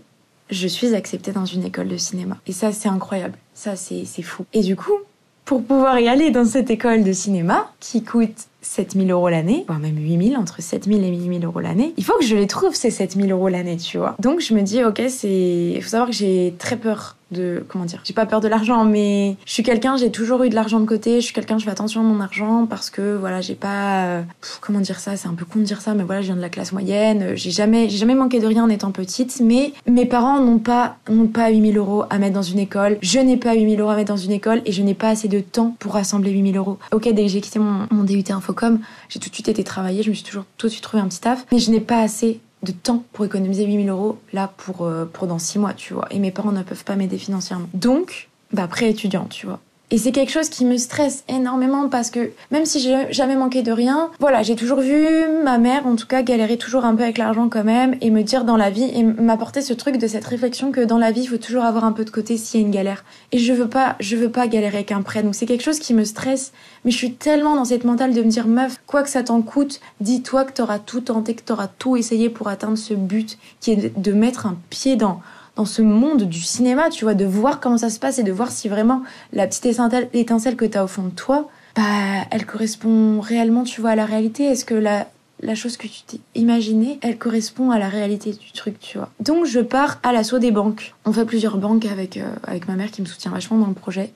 je 0.49 0.67
suis 0.67 0.93
acceptée 0.93 1.31
dans 1.31 1.45
une 1.45 1.63
école 1.63 1.87
de 1.87 1.97
cinéma. 1.97 2.37
Et 2.47 2.51
ça, 2.51 2.71
c'est 2.71 2.89
incroyable. 2.89 3.37
Ça, 3.53 3.75
c'est 3.75 4.05
fou. 4.21 4.45
Et 4.53 4.61
du 4.61 4.75
coup, 4.75 4.97
pour 5.45 5.63
pouvoir 5.63 5.99
y 5.99 6.07
aller 6.07 6.31
dans 6.31 6.45
cette 6.45 6.69
école 6.69 7.03
de 7.03 7.13
cinéma, 7.13 7.71
qui 7.79 8.03
coûte 8.03 8.47
7000 8.65 9.11
euros 9.11 9.29
l'année, 9.29 9.63
voire 9.67 9.79
même 9.79 9.97
8000, 9.97 10.37
entre 10.37 10.61
7000 10.61 11.03
et 11.03 11.09
8000 11.09 11.45
euros 11.45 11.59
l'année, 11.59 11.93
il 11.97 12.03
faut 12.03 12.17
que 12.17 12.25
je 12.25 12.35
les 12.35 12.47
trouve 12.47 12.75
ces 12.75 12.91
7000 12.91 13.31
euros 13.31 13.47
l'année, 13.47 13.77
tu 13.77 13.97
vois. 13.97 14.15
Donc 14.19 14.41
je 14.41 14.53
me 14.53 14.61
dis, 14.61 14.83
ok, 14.83 15.03
c'est. 15.07 15.73
Il 15.75 15.81
faut 15.81 15.89
savoir 15.89 16.09
que 16.09 16.15
j'ai 16.15 16.53
très 16.57 16.77
peur 16.77 17.15
de 17.31 17.63
comment 17.67 17.85
dire 17.85 18.01
j'ai 18.03 18.13
pas 18.13 18.25
peur 18.25 18.39
de 18.39 18.47
l'argent 18.47 18.85
mais 18.85 19.35
je 19.45 19.53
suis 19.53 19.63
quelqu'un 19.63 19.97
j'ai 19.97 20.11
toujours 20.11 20.43
eu 20.43 20.49
de 20.49 20.55
l'argent 20.55 20.79
de 20.79 20.85
côté 20.85 21.21
je 21.21 21.25
suis 21.25 21.33
quelqu'un 21.33 21.57
je 21.57 21.65
fais 21.65 21.71
attention 21.71 22.01
à 22.01 22.03
mon 22.03 22.21
argent 22.21 22.67
parce 22.67 22.89
que 22.89 23.15
voilà 23.15 23.41
j'ai 23.41 23.55
pas 23.55 24.05
euh, 24.05 24.21
comment 24.61 24.79
dire 24.79 24.99
ça 24.99 25.17
c'est 25.17 25.27
un 25.27 25.33
peu 25.33 25.43
con 25.45 25.59
de 25.59 25.63
dire 25.63 25.81
ça 25.81 25.95
mais 25.95 26.03
voilà 26.03 26.21
je 26.21 26.27
viens 26.27 26.35
de 26.35 26.41
la 26.41 26.49
classe 26.49 26.71
moyenne 26.71 27.35
j'ai 27.35 27.49
jamais 27.49 27.89
j'ai 27.89 27.97
jamais 27.97 28.13
manqué 28.13 28.39
de 28.39 28.45
rien 28.45 28.63
en 28.63 28.69
étant 28.69 28.91
petite 28.91 29.41
mais 29.43 29.73
mes 29.89 30.05
parents 30.05 30.39
n'ont 30.39 30.59
pas 30.59 30.97
n'ont 31.09 31.27
pas 31.27 31.49
8000 31.49 31.77
euros 31.77 32.03
à 32.11 32.19
mettre 32.19 32.35
dans 32.35 32.43
une 32.43 32.59
école 32.59 32.97
je 33.01 33.19
n'ai 33.19 33.37
pas 33.37 33.55
8000 33.55 33.79
euros 33.81 33.89
à 33.89 33.95
mettre 33.95 34.13
dans 34.13 34.17
une 34.17 34.31
école 34.31 34.61
et 34.65 34.71
je 34.71 34.83
n'ai 34.83 34.93
pas 34.93 35.09
assez 35.09 35.27
de 35.27 35.39
temps 35.39 35.75
pour 35.79 35.93
rassembler 35.93 36.29
8000 36.29 36.57
euros 36.57 36.77
ok 36.91 37.11
dès 37.11 37.23
que 37.23 37.29
j'ai 37.29 37.41
quitté 37.41 37.57
mon, 37.57 37.87
mon 37.89 38.03
DUT 38.03 38.23
Infocom 38.55 38.79
j'ai 39.09 39.19
tout 39.19 39.29
de 39.29 39.33
suite 39.33 39.49
été 39.49 39.63
travailler 39.63 40.03
je 40.03 40.09
me 40.09 40.15
suis 40.15 40.23
toujours 40.23 40.45
tout 40.57 40.67
de 40.67 40.71
suite 40.71 40.83
trouvé 40.83 41.01
un 41.01 41.07
petit 41.07 41.21
taf 41.21 41.45
mais 41.51 41.59
je 41.59 41.71
n'ai 41.71 41.81
pas 41.81 42.01
assez 42.01 42.39
de 42.65 42.71
temps 42.71 43.03
pour 43.13 43.23
économiser 43.25 43.65
8000 43.65 43.89
euros 43.89 44.19
là 44.33 44.51
pour, 44.57 44.89
pour 45.13 45.27
dans 45.27 45.39
6 45.39 45.59
mois, 45.59 45.73
tu 45.73 45.93
vois. 45.93 46.07
Et 46.11 46.19
mes 46.19 46.31
parents 46.31 46.51
ne 46.51 46.63
peuvent 46.63 46.83
pas 46.83 46.95
m'aider 46.95 47.17
financièrement. 47.17 47.67
Donc, 47.73 48.29
bah, 48.51 48.67
pré-étudiant, 48.67 49.25
tu 49.25 49.45
vois. 49.45 49.59
Et 49.91 49.99
c'est 49.99 50.11
quelque 50.11 50.31
chose 50.31 50.49
qui 50.49 50.65
me 50.65 50.77
stresse 50.77 51.23
énormément 51.29 51.89
parce 51.89 52.09
que 52.09 52.31
même 52.49 52.65
si 52.65 52.79
j'ai 52.79 53.11
jamais 53.11 53.35
manqué 53.35 53.61
de 53.61 53.71
rien, 53.71 54.09
voilà, 54.19 54.41
j'ai 54.41 54.55
toujours 54.55 54.79
vu 54.79 55.07
ma 55.43 55.59
mère, 55.59 55.85
en 55.85 55.95
tout 55.95 56.07
cas, 56.07 56.23
galérer 56.23 56.57
toujours 56.57 56.85
un 56.85 56.95
peu 56.95 57.03
avec 57.03 57.19
l'argent 57.19 57.49
quand 57.49 57.63
même 57.63 57.95
et 58.01 58.09
me 58.09 58.23
dire 58.23 58.45
dans 58.45 58.57
la 58.57 58.71
vie 58.71 58.89
et 58.93 59.03
m'apporter 59.03 59.61
ce 59.61 59.73
truc 59.73 59.97
de 59.97 60.07
cette 60.07 60.25
réflexion 60.25 60.71
que 60.71 60.81
dans 60.81 60.97
la 60.97 61.11
vie, 61.11 61.21
il 61.21 61.27
faut 61.27 61.37
toujours 61.37 61.65
avoir 61.65 61.85
un 61.85 61.91
peu 61.91 62.03
de 62.03 62.09
côté 62.09 62.35
s'il 62.35 62.61
y 62.61 62.63
a 62.63 62.65
une 62.65 62.73
galère. 62.73 63.05
Et 63.31 63.37
je 63.37 63.53
veux 63.53 63.69
pas, 63.69 63.95
je 63.99 64.15
veux 64.15 64.31
pas 64.31 64.47
galérer 64.47 64.77
avec 64.77 64.91
un 64.91 65.03
prêt. 65.03 65.21
Donc 65.21 65.35
c'est 65.35 65.45
quelque 65.45 65.63
chose 65.63 65.79
qui 65.79 65.93
me 65.93 66.03
stresse. 66.03 66.51
Mais 66.83 66.89
je 66.89 66.97
suis 66.97 67.13
tellement 67.13 67.55
dans 67.55 67.65
cette 67.65 67.83
mentale 67.83 68.13
de 68.13 68.21
me 68.23 68.29
dire, 68.29 68.47
meuf, 68.47 68.79
quoi 68.87 69.03
que 69.03 69.09
ça 69.09 69.21
t'en 69.21 69.43
coûte, 69.43 69.81
dis-toi 70.01 70.45
que 70.45 70.53
t'auras 70.53 70.79
tout 70.79 71.01
tenté, 71.01 71.35
que 71.35 71.43
t'auras 71.43 71.67
tout 71.67 71.95
essayé 71.95 72.29
pour 72.29 72.47
atteindre 72.47 72.77
ce 72.77 72.95
but 72.95 73.37
qui 73.59 73.71
est 73.71 73.97
de 73.97 74.11
mettre 74.13 74.47
un 74.47 74.57
pied 74.69 74.95
dans 74.95 75.21
dans 75.55 75.65
ce 75.65 75.81
monde 75.81 76.23
du 76.23 76.41
cinéma, 76.41 76.89
tu 76.89 77.05
vois, 77.05 77.13
de 77.13 77.25
voir 77.25 77.59
comment 77.59 77.77
ça 77.77 77.89
se 77.89 77.99
passe 77.99 78.19
et 78.19 78.23
de 78.23 78.31
voir 78.31 78.51
si 78.51 78.67
vraiment 78.67 79.03
la 79.33 79.47
petite 79.47 79.65
étincelle, 79.65 80.55
que 80.55 80.65
tu 80.65 80.77
as 80.77 80.83
au 80.83 80.87
fond 80.87 81.03
de 81.03 81.09
toi, 81.09 81.49
bah, 81.75 81.83
elle 82.31 82.45
correspond 82.45 83.19
réellement, 83.19 83.63
tu 83.63 83.81
vois, 83.81 83.91
à 83.91 83.95
la 83.95 84.05
réalité. 84.05 84.45
Est-ce 84.45 84.65
que 84.65 84.75
la, 84.75 85.07
chose 85.55 85.77
que 85.77 85.87
tu 85.87 86.01
t'es 86.03 86.19
imaginée, 86.35 86.99
elle 87.01 87.17
correspond 87.17 87.71
à 87.71 87.79
la 87.79 87.89
réalité 87.89 88.31
du 88.31 88.51
truc, 88.51 88.79
tu 88.79 88.97
vois. 88.97 89.09
Donc 89.19 89.45
je 89.45 89.59
pars 89.59 89.99
à 90.03 90.11
l'assaut 90.11 90.39
des 90.39 90.51
banques. 90.51 90.93
On 91.05 91.13
fait 91.13 91.25
plusieurs 91.25 91.57
banques 91.57 91.85
avec, 91.85 92.17
euh, 92.17 92.25
avec 92.43 92.67
ma 92.67 92.75
mère 92.75 92.91
qui 92.91 93.01
me 93.01 93.07
soutient 93.07 93.31
vachement 93.31 93.57
dans 93.57 93.67
le 93.67 93.73
projet. 93.73 94.11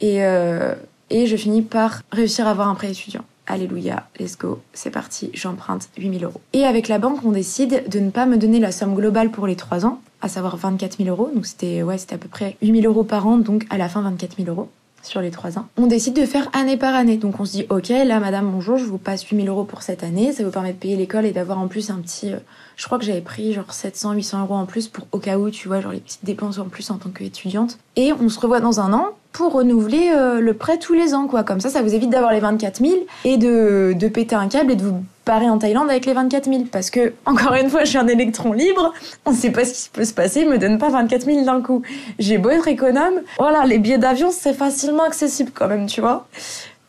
Et, 0.00 0.24
euh, 0.24 0.74
et 1.10 1.26
je 1.26 1.36
finis 1.36 1.62
par 1.62 2.02
réussir 2.12 2.46
à 2.46 2.50
avoir 2.50 2.68
un 2.68 2.74
prêt 2.74 2.90
étudiant. 2.90 3.24
Alléluia, 3.46 4.06
let's 4.20 4.36
go, 4.36 4.60
c'est 4.74 4.90
parti, 4.90 5.30
j'emprunte 5.32 5.88
8000 5.96 6.24
euros. 6.24 6.40
Et 6.52 6.64
avec 6.64 6.86
la 6.88 6.98
banque, 6.98 7.20
on 7.24 7.32
décide 7.32 7.88
de 7.88 7.98
ne 7.98 8.10
pas 8.10 8.26
me 8.26 8.36
donner 8.36 8.60
la 8.60 8.72
somme 8.72 8.94
globale 8.94 9.30
pour 9.30 9.46
les 9.46 9.56
3 9.56 9.86
ans, 9.86 10.02
à 10.20 10.28
savoir 10.28 10.56
24 10.56 10.98
000 10.98 11.08
euros. 11.08 11.30
Donc 11.34 11.46
c'était 11.46 11.82
ouais, 11.82 11.96
à 12.10 12.18
peu 12.18 12.28
près 12.28 12.56
8 12.62 12.82
000 12.82 12.92
euros 12.92 13.04
par 13.04 13.26
an, 13.26 13.38
donc 13.38 13.66
à 13.70 13.78
la 13.78 13.88
fin 13.88 14.02
24 14.02 14.36
000 14.36 14.48
euros 14.48 14.68
sur 15.02 15.20
les 15.20 15.30
3 15.30 15.58
ans. 15.58 15.66
On 15.76 15.86
décide 15.86 16.14
de 16.14 16.26
faire 16.26 16.48
année 16.52 16.76
par 16.76 16.94
année. 16.94 17.16
Donc 17.16 17.40
on 17.40 17.44
se 17.44 17.52
dit, 17.52 17.66
ok, 17.70 17.88
là, 17.88 18.20
madame, 18.20 18.50
bonjour, 18.50 18.78
je 18.78 18.84
vous 18.84 18.98
passe 18.98 19.22
8 19.24 19.36
000 19.36 19.48
euros 19.48 19.64
pour 19.64 19.82
cette 19.82 20.02
année. 20.02 20.32
Ça 20.32 20.44
vous 20.44 20.50
permet 20.50 20.72
de 20.72 20.78
payer 20.78 20.96
l'école 20.96 21.26
et 21.26 21.32
d'avoir 21.32 21.58
en 21.58 21.68
plus 21.68 21.90
un 21.90 21.98
petit... 21.98 22.32
Euh, 22.32 22.38
je 22.76 22.84
crois 22.86 22.98
que 22.98 23.04
j'avais 23.04 23.20
pris 23.20 23.52
genre 23.52 23.72
700, 23.72 24.12
800 24.12 24.42
euros 24.42 24.54
en 24.54 24.66
plus 24.66 24.88
pour 24.88 25.06
au 25.12 25.18
cas 25.18 25.38
où, 25.38 25.50
tu 25.50 25.68
vois, 25.68 25.80
genre 25.80 25.92
les 25.92 26.00
petites 26.00 26.24
dépenses 26.24 26.58
en 26.58 26.68
plus 26.68 26.90
en 26.90 26.98
tant 26.98 27.10
qu'étudiante. 27.10 27.78
Et 27.96 28.12
on 28.12 28.28
se 28.28 28.38
revoit 28.38 28.60
dans 28.60 28.80
un 28.80 28.92
an 28.92 29.10
pour 29.38 29.52
renouveler 29.52 30.10
euh, 30.12 30.40
le 30.40 30.52
prêt 30.52 30.78
tous 30.78 30.94
les 30.94 31.14
ans, 31.14 31.28
quoi. 31.28 31.44
Comme 31.44 31.60
ça, 31.60 31.70
ça 31.70 31.80
vous 31.80 31.94
évite 31.94 32.10
d'avoir 32.10 32.32
les 32.32 32.40
24 32.40 32.84
000 32.84 32.92
et 33.24 33.36
de, 33.36 33.94
de 33.96 34.08
péter 34.08 34.34
un 34.34 34.48
câble 34.48 34.72
et 34.72 34.74
de 34.74 34.82
vous 34.82 35.04
barrer 35.24 35.48
en 35.48 35.58
Thaïlande 35.58 35.88
avec 35.88 36.06
les 36.06 36.12
24 36.12 36.46
000. 36.46 36.64
Parce 36.72 36.90
que, 36.90 37.12
encore 37.24 37.54
une 37.54 37.70
fois, 37.70 37.84
je 37.84 37.90
suis 37.90 37.98
un 37.98 38.08
électron 38.08 38.52
libre, 38.52 38.92
on 39.24 39.32
sait 39.32 39.52
pas 39.52 39.64
ce 39.64 39.84
qui 39.84 39.90
peut 39.90 40.04
se 40.04 40.12
passer, 40.12 40.44
me 40.44 40.58
donne 40.58 40.78
pas 40.78 40.88
24 40.88 41.24
000 41.24 41.44
d'un 41.44 41.62
coup. 41.62 41.82
J'ai 42.18 42.36
beau 42.36 42.50
être 42.50 42.66
économe, 42.66 43.22
voilà, 43.38 43.64
les 43.64 43.78
billets 43.78 43.98
d'avion, 43.98 44.30
c'est 44.32 44.54
facilement 44.54 45.04
accessible 45.04 45.52
quand 45.54 45.68
même, 45.68 45.86
tu 45.86 46.00
vois. 46.00 46.26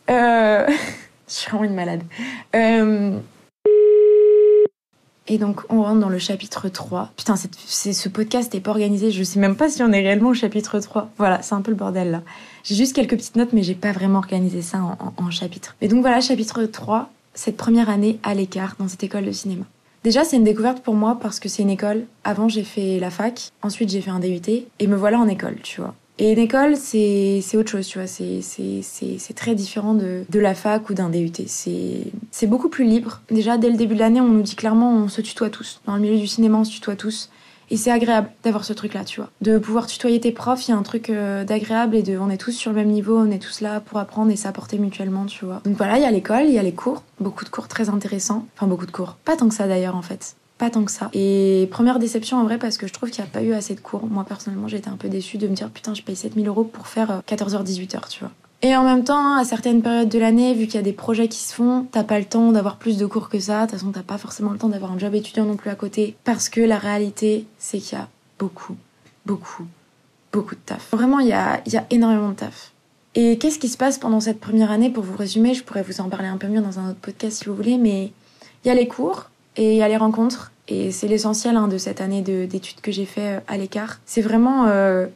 Je 0.08 0.66
suis 1.28 1.48
vraiment 1.50 1.64
une 1.64 1.74
malade. 1.76 2.02
Euh... 2.56 3.12
Et 5.30 5.38
donc, 5.38 5.60
on 5.68 5.84
rentre 5.84 6.00
dans 6.00 6.08
le 6.08 6.18
chapitre 6.18 6.68
3. 6.68 7.12
Putain, 7.16 7.36
c'est, 7.36 7.92
ce 7.92 8.08
podcast 8.08 8.52
n'est 8.52 8.58
pas 8.58 8.72
organisé. 8.72 9.12
Je 9.12 9.22
sais 9.22 9.38
même 9.38 9.54
pas 9.54 9.68
si 9.68 9.80
on 9.80 9.92
est 9.92 10.00
réellement 10.00 10.30
au 10.30 10.34
chapitre 10.34 10.80
3. 10.80 11.08
Voilà, 11.18 11.40
c'est 11.40 11.54
un 11.54 11.62
peu 11.62 11.70
le 11.70 11.76
bordel 11.76 12.10
là. 12.10 12.22
J'ai 12.64 12.74
juste 12.74 12.96
quelques 12.96 13.16
petites 13.16 13.36
notes, 13.36 13.52
mais 13.52 13.62
j'ai 13.62 13.76
pas 13.76 13.92
vraiment 13.92 14.18
organisé 14.18 14.60
ça 14.60 14.82
en, 14.82 15.14
en, 15.16 15.30
chapitre. 15.30 15.76
Et 15.80 15.86
donc 15.86 16.00
voilà, 16.00 16.20
chapitre 16.20 16.64
3, 16.64 17.10
cette 17.32 17.56
première 17.56 17.88
année 17.88 18.18
à 18.24 18.34
l'écart 18.34 18.74
dans 18.80 18.88
cette 18.88 19.04
école 19.04 19.24
de 19.24 19.30
cinéma. 19.30 19.64
Déjà, 20.02 20.24
c'est 20.24 20.36
une 20.36 20.44
découverte 20.44 20.82
pour 20.82 20.94
moi 20.94 21.16
parce 21.22 21.38
que 21.38 21.48
c'est 21.48 21.62
une 21.62 21.70
école. 21.70 22.06
Avant, 22.24 22.48
j'ai 22.48 22.64
fait 22.64 22.98
la 22.98 23.10
fac, 23.10 23.52
ensuite 23.62 23.88
j'ai 23.88 24.00
fait 24.00 24.10
un 24.10 24.18
DUT, 24.18 24.40
et 24.80 24.86
me 24.88 24.96
voilà 24.96 25.20
en 25.20 25.28
école, 25.28 25.58
tu 25.62 25.80
vois. 25.80 25.94
Et 26.22 26.32
une 26.32 26.38
école, 26.38 26.76
c'est 26.76 27.42
autre 27.54 27.70
chose, 27.70 27.86
tu 27.86 27.98
vois. 27.98 28.06
C'est 28.06 29.34
très 29.34 29.54
différent 29.54 29.94
de, 29.94 30.24
de 30.28 30.38
la 30.38 30.54
fac 30.54 30.90
ou 30.90 30.94
d'un 30.94 31.08
DUT. 31.08 31.32
C'est 31.46 32.46
beaucoup 32.46 32.68
plus 32.68 32.84
libre. 32.84 33.22
Déjà, 33.30 33.56
dès 33.56 33.70
le 33.70 33.76
début 33.78 33.94
de 33.94 34.00
l'année, 34.00 34.20
on 34.20 34.28
nous 34.28 34.42
dit 34.42 34.54
clairement 34.54 34.92
on 34.92 35.08
se 35.08 35.22
tutoie 35.22 35.48
tous. 35.48 35.80
Dans 35.86 35.94
le 35.94 36.02
milieu 36.02 36.18
du 36.18 36.26
cinéma, 36.26 36.58
on 36.58 36.64
se 36.64 36.72
tutoie 36.72 36.94
tous. 36.94 37.30
Et 37.70 37.78
c'est 37.78 37.90
agréable 37.90 38.30
d'avoir 38.42 38.64
ce 38.64 38.74
truc-là, 38.74 39.04
tu 39.04 39.20
vois. 39.20 39.30
De 39.40 39.56
pouvoir 39.56 39.86
tutoyer 39.86 40.20
tes 40.20 40.32
profs, 40.32 40.68
il 40.68 40.72
y 40.72 40.74
a 40.74 40.76
un 40.76 40.82
truc 40.82 41.08
euh, 41.08 41.44
d'agréable 41.44 41.96
et 41.96 42.02
de 42.02 42.18
on 42.18 42.28
est 42.28 42.36
tous 42.36 42.50
sur 42.50 42.72
le 42.72 42.76
même 42.76 42.88
niveau, 42.88 43.16
on 43.16 43.30
est 43.30 43.38
tous 43.38 43.62
là 43.62 43.80
pour 43.80 43.98
apprendre 43.98 44.30
et 44.30 44.36
s'apporter 44.36 44.76
mutuellement, 44.76 45.24
tu 45.24 45.46
vois. 45.46 45.62
Donc 45.64 45.76
voilà, 45.76 45.96
il 45.96 46.02
y 46.02 46.06
a 46.06 46.10
l'école, 46.10 46.46
il 46.46 46.52
y 46.52 46.58
a 46.58 46.62
les 46.62 46.74
cours, 46.74 47.02
beaucoup 47.20 47.44
de 47.44 47.50
cours 47.50 47.68
très 47.68 47.88
intéressants. 47.88 48.44
Enfin, 48.56 48.66
beaucoup 48.66 48.86
de 48.86 48.90
cours. 48.90 49.16
Pas 49.24 49.36
tant 49.36 49.48
que 49.48 49.54
ça 49.54 49.68
d'ailleurs, 49.68 49.96
en 49.96 50.02
fait 50.02 50.34
pas 50.60 50.68
tant 50.68 50.84
que 50.84 50.92
ça. 50.92 51.08
Et 51.14 51.68
première 51.70 51.98
déception 51.98 52.36
en 52.36 52.44
vrai 52.44 52.58
parce 52.58 52.76
que 52.76 52.86
je 52.86 52.92
trouve 52.92 53.10
qu'il 53.10 53.24
n'y 53.24 53.30
a 53.30 53.32
pas 53.32 53.42
eu 53.42 53.54
assez 53.54 53.74
de 53.74 53.80
cours. 53.80 54.06
Moi 54.06 54.24
personnellement 54.24 54.68
été 54.68 54.90
un 54.90 54.96
peu 54.96 55.08
déçue 55.08 55.38
de 55.38 55.48
me 55.48 55.54
dire 55.54 55.70
putain 55.70 55.94
je 55.94 56.02
paye 56.02 56.14
7000 56.14 56.46
euros 56.46 56.64
pour 56.64 56.86
faire 56.86 57.22
14h-18h 57.26 57.96
euh, 57.96 58.00
tu 58.10 58.20
vois. 58.20 58.30
Et 58.62 58.76
en 58.76 58.84
même 58.84 59.04
temps, 59.04 59.38
à 59.38 59.44
certaines 59.44 59.80
périodes 59.80 60.10
de 60.10 60.18
l'année, 60.18 60.52
vu 60.52 60.66
qu'il 60.66 60.74
y 60.74 60.78
a 60.78 60.82
des 60.82 60.92
projets 60.92 61.28
qui 61.28 61.38
se 61.38 61.54
font, 61.54 61.86
t'as 61.90 62.04
pas 62.04 62.18
le 62.18 62.26
temps 62.26 62.52
d'avoir 62.52 62.76
plus 62.76 62.98
de 62.98 63.06
cours 63.06 63.30
que 63.30 63.40
ça. 63.40 63.64
De 63.64 63.70
toute 63.70 63.80
façon, 63.80 63.90
t'as 63.90 64.02
pas 64.02 64.18
forcément 64.18 64.50
le 64.50 64.58
temps 64.58 64.68
d'avoir 64.68 64.92
un 64.92 64.98
job 64.98 65.14
étudiant 65.14 65.46
non 65.46 65.56
plus 65.56 65.70
à 65.70 65.74
côté. 65.74 66.14
Parce 66.24 66.50
que 66.50 66.60
la 66.60 66.76
réalité, 66.76 67.46
c'est 67.58 67.78
qu'il 67.78 67.96
y 67.96 68.00
a 68.02 68.08
beaucoup, 68.38 68.76
beaucoup, 69.24 69.64
beaucoup 70.30 70.54
de 70.54 70.60
taf. 70.60 70.90
Vraiment, 70.92 71.20
il 71.20 71.28
y 71.28 71.32
a, 71.32 71.62
il 71.64 71.72
y 71.72 71.78
a 71.78 71.86
énormément 71.88 72.28
de 72.28 72.34
taf. 72.34 72.72
Et 73.14 73.38
qu'est-ce 73.38 73.58
qui 73.58 73.70
se 73.70 73.78
passe 73.78 73.96
pendant 73.96 74.20
cette 74.20 74.40
première 74.40 74.70
année? 74.70 74.90
Pour 74.90 75.04
vous 75.04 75.16
résumer, 75.16 75.54
je 75.54 75.64
pourrais 75.64 75.82
vous 75.82 76.02
en 76.02 76.10
parler 76.10 76.28
un 76.28 76.36
peu 76.36 76.46
mieux 76.46 76.60
dans 76.60 76.78
un 76.78 76.90
autre 76.90 77.00
podcast 77.00 77.38
si 77.38 77.46
vous 77.46 77.56
voulez, 77.56 77.78
mais 77.78 78.12
il 78.64 78.68
y 78.68 78.70
a 78.70 78.74
les 78.74 78.86
cours, 78.86 79.29
et 79.56 79.82
a 79.82 79.88
les 79.88 79.96
rencontres. 79.96 80.52
Et 80.68 80.92
c'est 80.92 81.08
l'essentiel 81.08 81.56
hein, 81.56 81.68
de 81.68 81.78
cette 81.78 82.00
année 82.00 82.22
d'études 82.22 82.80
que 82.80 82.92
j'ai 82.92 83.04
fait 83.04 83.36
euh, 83.36 83.40
à 83.48 83.56
l'écart. 83.56 83.98
C'est 84.06 84.20
vraiment 84.20 84.66
euh, 84.66 85.06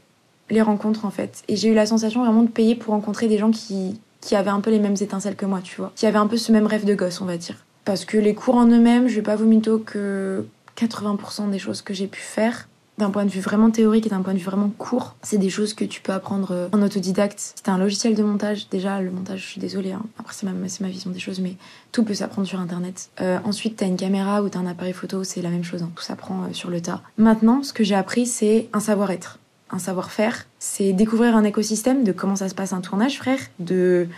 les 0.51 0.63
rencontres 0.63 1.05
en 1.05 1.11
fait. 1.11 1.43
Et 1.49 1.57
j'ai 1.57 1.69
eu 1.69 1.75
la 1.75 1.87
sensation 1.87 2.25
vraiment 2.25 2.43
de 2.43 2.49
payer 2.49 2.75
pour 2.75 2.93
rencontrer 2.93 3.29
des 3.29 3.39
gens 3.39 3.51
qui, 3.51 4.01
qui 4.21 4.35
avaient 4.35 4.51
un 4.51 4.61
peu 4.61 4.71
les 4.71 4.81
mêmes 4.81 4.97
étincelles 5.01 5.37
que 5.37 5.47
moi, 5.47 5.61
tu 5.63 5.77
vois. 5.77 5.93
Qui 5.95 6.07
avaient 6.07 6.19
un 6.19 6.27
peu 6.27 6.37
ce 6.37 6.51
même 6.51 6.67
rêve 6.67 6.85
de 6.85 6.95
gosse, 6.95 7.21
on 7.21 7.27
va 7.27 7.37
dire. 7.37 7.65
Parce 7.85 8.05
que 8.05 8.19
les 8.19 8.35
cours 8.35 8.57
en 8.57 8.67
eux-mêmes, 8.67 9.09
je 9.09 9.17
vais 9.17 9.23
pas 9.23 9.37
vous 9.37 9.47
mytho 9.47 9.79
que 9.79 10.45
80% 10.77 11.51
des 11.51 11.59
choses 11.59 11.83
que 11.83 11.95
j'ai 11.95 12.07
pu 12.07 12.21
faire, 12.21 12.69
d'un 12.99 13.11
point 13.11 13.25
de 13.25 13.31
vue 13.31 13.41
vraiment 13.41 13.71
théorique 13.71 14.07
et 14.07 14.11
d'un 14.11 14.23
point 14.23 14.35
de 14.35 14.39
vue 14.39 14.45
vraiment 14.45 14.71
court, 14.79 15.17
c'est 15.23 15.39
des 15.39 15.51
choses 15.51 15.75
que 15.75 15.85
tu 15.85 16.01
peux 16.01 16.13
apprendre 16.13 16.49
euh, 16.53 16.69
en 16.73 16.83
autodidacte. 16.83 17.55
C'est 17.57 17.69
un 17.69 17.79
logiciel 17.79 18.15
de 18.15 18.23
montage. 18.23 18.69
Déjà, 18.69 19.01
le 19.01 19.11
montage, 19.11 19.41
je 19.41 19.47
suis 19.47 19.61
désolée. 19.61 19.93
Hein. 19.93 20.03
Après, 20.19 20.35
c'est 20.35 20.47
ma, 20.47 20.53
ma, 20.53 20.89
vision 20.89 21.11
des 21.11 21.19
choses, 21.19 21.41
mais 21.41 21.57
tout 21.93 22.05
peut 22.05 22.15
s'apprendre 22.15 22.47
sur 22.47 22.61
Internet. 22.61 23.11
Euh, 23.21 23.39
ensuite, 23.45 23.77
t'as 23.77 23.87
une 23.87 23.97
caméra 23.97 24.43
ou 24.43 24.49
t'as 24.49 24.61
un 24.61 24.67
appareil 24.67 24.93
photo, 24.93 25.25
c'est 25.25 25.43
la 25.43 25.51
même 25.51 25.65
chose. 25.65 25.83
Hein. 25.83 25.91
Tout 25.95 26.03
s'apprend 26.03 26.45
euh, 26.45 26.53
sur 26.53 26.71
le 26.71 26.81
tas. 26.81 27.03
Maintenant, 27.19 27.63
ce 27.63 27.73
que 27.73 27.85
j'ai 27.85 27.97
appris, 27.97 28.27
c'est 28.27 28.69
un 28.73 28.81
savoir-être 28.81 29.39
un 29.75 29.79
savoir-faire, 29.79 30.47
c'est 30.67 30.95
découvrir 30.95 31.37
un 31.37 31.45
écosystème 31.45 32.05
de 32.05 32.13
comment 32.13 32.37
ça 32.37 32.49
se 32.49 32.55
passe 32.55 32.73
un 32.73 32.81
tournage, 32.81 33.19
frère, 33.19 33.39
de 33.59 34.09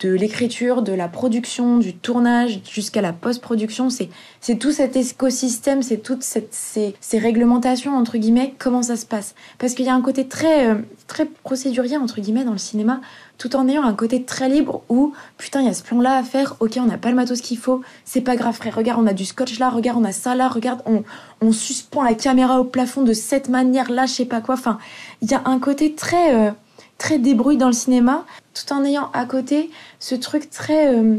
de 0.00 0.10
l'écriture, 0.10 0.82
de 0.82 0.92
la 0.92 1.08
production, 1.08 1.78
du 1.78 1.94
tournage 1.94 2.60
jusqu'à 2.70 3.00
la 3.00 3.14
post-production. 3.14 3.88
C'est, 3.88 4.10
tout 4.58 4.70
cet 4.70 4.94
écosystème, 4.94 5.82
c'est 5.82 5.98
toutes 5.98 6.22
ces, 6.22 6.48
ces, 6.50 7.18
réglementations, 7.18 7.96
entre 7.96 8.18
guillemets, 8.18 8.54
comment 8.58 8.82
ça 8.82 8.96
se 8.96 9.06
passe. 9.06 9.34
Parce 9.58 9.74
qu'il 9.74 9.86
y 9.86 9.88
a 9.88 9.94
un 9.94 10.02
côté 10.02 10.28
très, 10.28 10.68
euh, 10.70 10.74
très 11.06 11.24
procédurier, 11.24 11.96
entre 11.96 12.20
guillemets, 12.20 12.44
dans 12.44 12.52
le 12.52 12.58
cinéma, 12.58 13.00
tout 13.38 13.56
en 13.56 13.68
ayant 13.68 13.84
un 13.84 13.94
côté 13.94 14.22
très 14.22 14.50
libre 14.50 14.82
où, 14.90 15.14
putain, 15.38 15.60
il 15.60 15.66
y 15.66 15.70
a 15.70 15.74
ce 15.74 15.82
plan-là 15.82 16.16
à 16.16 16.22
faire, 16.22 16.56
ok, 16.60 16.78
on 16.78 16.86
n'a 16.86 16.98
pas 16.98 17.08
le 17.08 17.16
matos 17.16 17.40
qu'il 17.40 17.58
faut, 17.58 17.80
c'est 18.04 18.20
pas 18.20 18.36
grave, 18.36 18.54
frère, 18.54 18.74
regarde, 18.74 19.00
on 19.02 19.06
a 19.06 19.14
du 19.14 19.24
scotch 19.24 19.58
là, 19.58 19.70
regarde, 19.70 19.98
on 19.98 20.04
a 20.04 20.12
ça 20.12 20.34
là, 20.34 20.48
regarde, 20.48 20.82
on, 20.84 21.04
on 21.40 21.52
suspend 21.52 22.02
la 22.02 22.14
caméra 22.14 22.60
au 22.60 22.64
plafond 22.64 23.02
de 23.02 23.12
cette 23.12 23.48
manière-là, 23.48 24.06
je 24.06 24.12
sais 24.12 24.24
pas 24.24 24.40
quoi. 24.40 24.54
Enfin, 24.54 24.78
il 25.22 25.30
y 25.30 25.34
a 25.34 25.42
un 25.44 25.58
côté 25.58 25.94
très... 25.96 26.34
Euh, 26.34 26.50
très 26.98 27.18
débrouille 27.18 27.56
dans 27.56 27.66
le 27.66 27.72
cinéma, 27.72 28.24
tout 28.54 28.72
en 28.72 28.84
ayant 28.84 29.10
à 29.12 29.26
côté 29.26 29.70
ce 29.98 30.14
truc 30.14 30.50
très, 30.50 30.94
euh, 30.94 31.16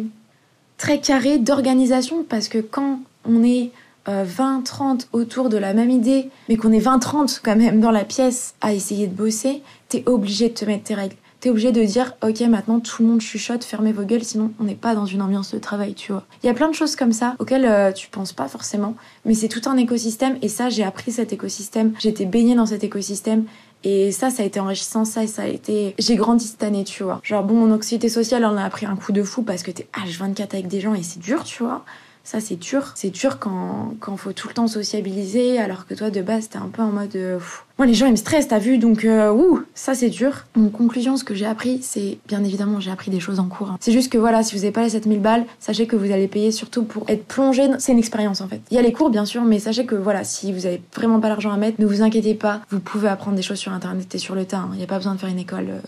très 0.78 1.00
carré 1.00 1.38
d'organisation, 1.38 2.26
parce 2.28 2.48
que 2.48 2.60
quand 2.60 3.00
on 3.26 3.44
est 3.44 3.72
20-30 4.08 4.10
euh, 4.10 5.20
autour 5.20 5.50
de 5.50 5.58
la 5.58 5.74
même 5.74 5.90
idée, 5.90 6.30
mais 6.50 6.58
qu'on 6.58 6.72
est 6.72 6.80
20-30 6.80 7.42
quand 7.44 7.56
même 7.56 7.80
dans 7.80 7.92
la 7.92 8.06
pièce 8.06 8.56
à 8.62 8.74
essayer 8.74 9.08
de 9.08 9.14
bosser, 9.14 9.62
t'es 9.90 10.04
obligé 10.08 10.50
de 10.50 10.54
te 10.54 10.66
mettre 10.66 10.86
tes 10.86 10.96
règles. 10.96 11.16
T'es 11.40 11.52
obligé 11.52 11.72
de 11.72 11.84
dire, 11.84 12.16
ok, 12.24 12.40
maintenant 12.42 12.80
tout 12.80 13.04
le 13.04 13.10
monde 13.10 13.22
chuchote, 13.22 13.64
fermez 13.64 13.92
vos 13.92 14.04
gueules, 14.04 14.24
sinon 14.24 14.52
on 14.60 14.64
n'est 14.64 14.74
pas 14.74 14.96
dans 14.96 15.06
une 15.06 15.22
ambiance 15.22 15.54
de 15.54 15.60
travail, 15.60 15.94
tu 15.94 16.12
vois. 16.12 16.26
Il 16.42 16.48
y 16.48 16.50
a 16.50 16.54
plein 16.56 16.68
de 16.68 16.74
choses 16.74 16.96
comme 16.96 17.12
ça 17.12 17.36
auxquelles 17.38 17.66
euh, 17.66 17.92
tu 17.92 18.10
penses 18.10 18.34
pas 18.34 18.48
forcément, 18.48 18.96
mais 19.24 19.36
c'est 19.36 19.48
tout 19.48 19.62
un 19.70 19.78
écosystème 19.78 20.38
et 20.42 20.48
ça, 20.48 20.70
j'ai 20.70 20.84
appris 20.84 21.12
cet 21.12 21.34
écosystème, 21.34 21.94
été 22.04 22.26
baignée 22.26 22.56
dans 22.56 22.66
cet 22.66 22.84
écosystème 22.84 23.46
et 23.84 24.12
ça, 24.12 24.30
ça 24.30 24.44
a 24.44 24.46
été 24.46 24.60
enrichissant, 24.60 25.06
ça, 25.06 25.26
ça 25.28 25.44
a 25.44 25.48
été... 25.48 25.96
J'ai 26.00 26.16
grandi 26.16 26.46
cette 26.46 26.64
année, 26.64 26.84
tu 26.84 27.04
vois. 27.04 27.20
Genre, 27.24 27.44
bon, 27.44 27.54
mon 27.54 27.74
anxiété 27.74 28.10
sociale, 28.10 28.44
on 28.46 28.58
a 28.58 28.70
pris 28.70 28.86
un 28.86 28.96
coup 28.96 29.12
de 29.12 29.24
fou 29.24 29.44
parce 29.44 29.64
que 29.64 29.72
t'es 29.72 29.88
H24 29.94 30.54
avec 30.54 30.68
des 30.68 30.82
gens 30.82 30.94
et 30.94 31.04
c'est 31.04 31.20
dur, 31.20 31.44
tu 31.44 31.64
vois. 31.64 31.86
Ça, 32.24 32.40
c'est 32.42 32.56
dur. 32.56 32.92
C'est 32.96 33.12
dur 33.12 33.40
quand, 33.40 33.94
quand 34.00 34.18
faut 34.18 34.34
tout 34.34 34.48
le 34.48 34.54
temps 34.54 34.68
sociabiliser, 34.68 35.60
alors 35.60 35.86
que 35.86 35.94
toi, 35.94 36.10
de 36.10 36.22
base, 36.22 36.50
t'es 36.50 36.58
un 36.58 36.70
peu 36.70 36.82
en 36.82 36.92
mode... 36.92 37.16
Euh, 37.16 37.40
moi, 37.78 37.86
les 37.86 37.94
gens, 37.94 38.06
ils 38.08 38.12
me 38.12 38.16
stressent, 38.18 38.48
t'as 38.48 38.58
vu 38.60 38.78
Donc, 38.78 39.06
euh, 39.06 39.32
ouh, 39.32 39.62
ça, 39.76 39.94
c'est 39.94 40.10
dur. 40.10 40.46
Mon 40.56 40.70
conclusion, 40.70 41.16
ce 41.18 41.24
que 41.24 41.36
j'ai 41.36 41.46
appris, 41.46 41.80
c'est 41.84 42.18
bien 42.28 42.44
évidemment, 42.44 42.80
j'ai 42.80 42.90
appris 42.92 43.12
des 43.12 43.20
choses 43.20 43.40
en 43.40 43.48
cours. 43.48 43.70
hein. 43.70 43.78
C'est 43.80 43.92
juste 43.92 44.12
que 44.12 44.18
voilà, 44.18 44.42
si 44.44 44.56
vous 44.56 44.62
n'avez 44.62 44.72
pas 44.72 44.82
les 44.84 44.90
7000 44.90 45.20
balles, 45.20 45.46
sachez 45.60 45.86
que 45.88 45.96
vous 45.96 46.12
allez 46.12 46.28
payer 46.28 46.52
surtout 46.52 46.84
pour 46.84 47.04
être 47.10 47.26
plongé. 47.26 47.68
C'est 47.80 47.92
une 47.92 48.00
expérience 48.00 48.42
en 48.42 48.48
fait. 48.48 48.62
Il 48.72 48.76
y 48.76 48.78
a 48.78 48.82
les 48.82 48.92
cours, 48.94 49.10
bien 49.10 49.26
sûr, 49.26 49.44
mais 49.44 49.60
sachez 49.60 49.86
que 49.86 49.96
voilà, 49.96 50.24
si 50.24 50.52
vous 50.54 50.66
avez 50.66 50.82
vraiment 50.96 51.20
pas 51.20 51.30
l'argent 51.30 51.52
à 51.52 51.58
mettre, 51.58 51.80
ne 51.80 51.86
vous 51.86 52.02
inquiétez 52.02 52.34
pas. 52.34 52.62
Vous 52.72 52.80
pouvez 52.80 53.08
apprendre 53.10 53.36
des 53.36 53.42
choses 53.44 53.60
sur 53.60 53.72
internet 53.72 54.14
et 54.16 54.18
sur 54.18 54.34
le 54.36 54.46
tas. 54.46 54.58
hein. 54.58 54.70
Il 54.74 54.78
n'y 54.78 54.84
a 54.84 54.88
pas 54.88 54.98
besoin 54.98 55.14
de 55.14 55.20
faire 55.20 55.30
une 55.30 55.40
école. 55.40 55.68
euh, 55.70 55.80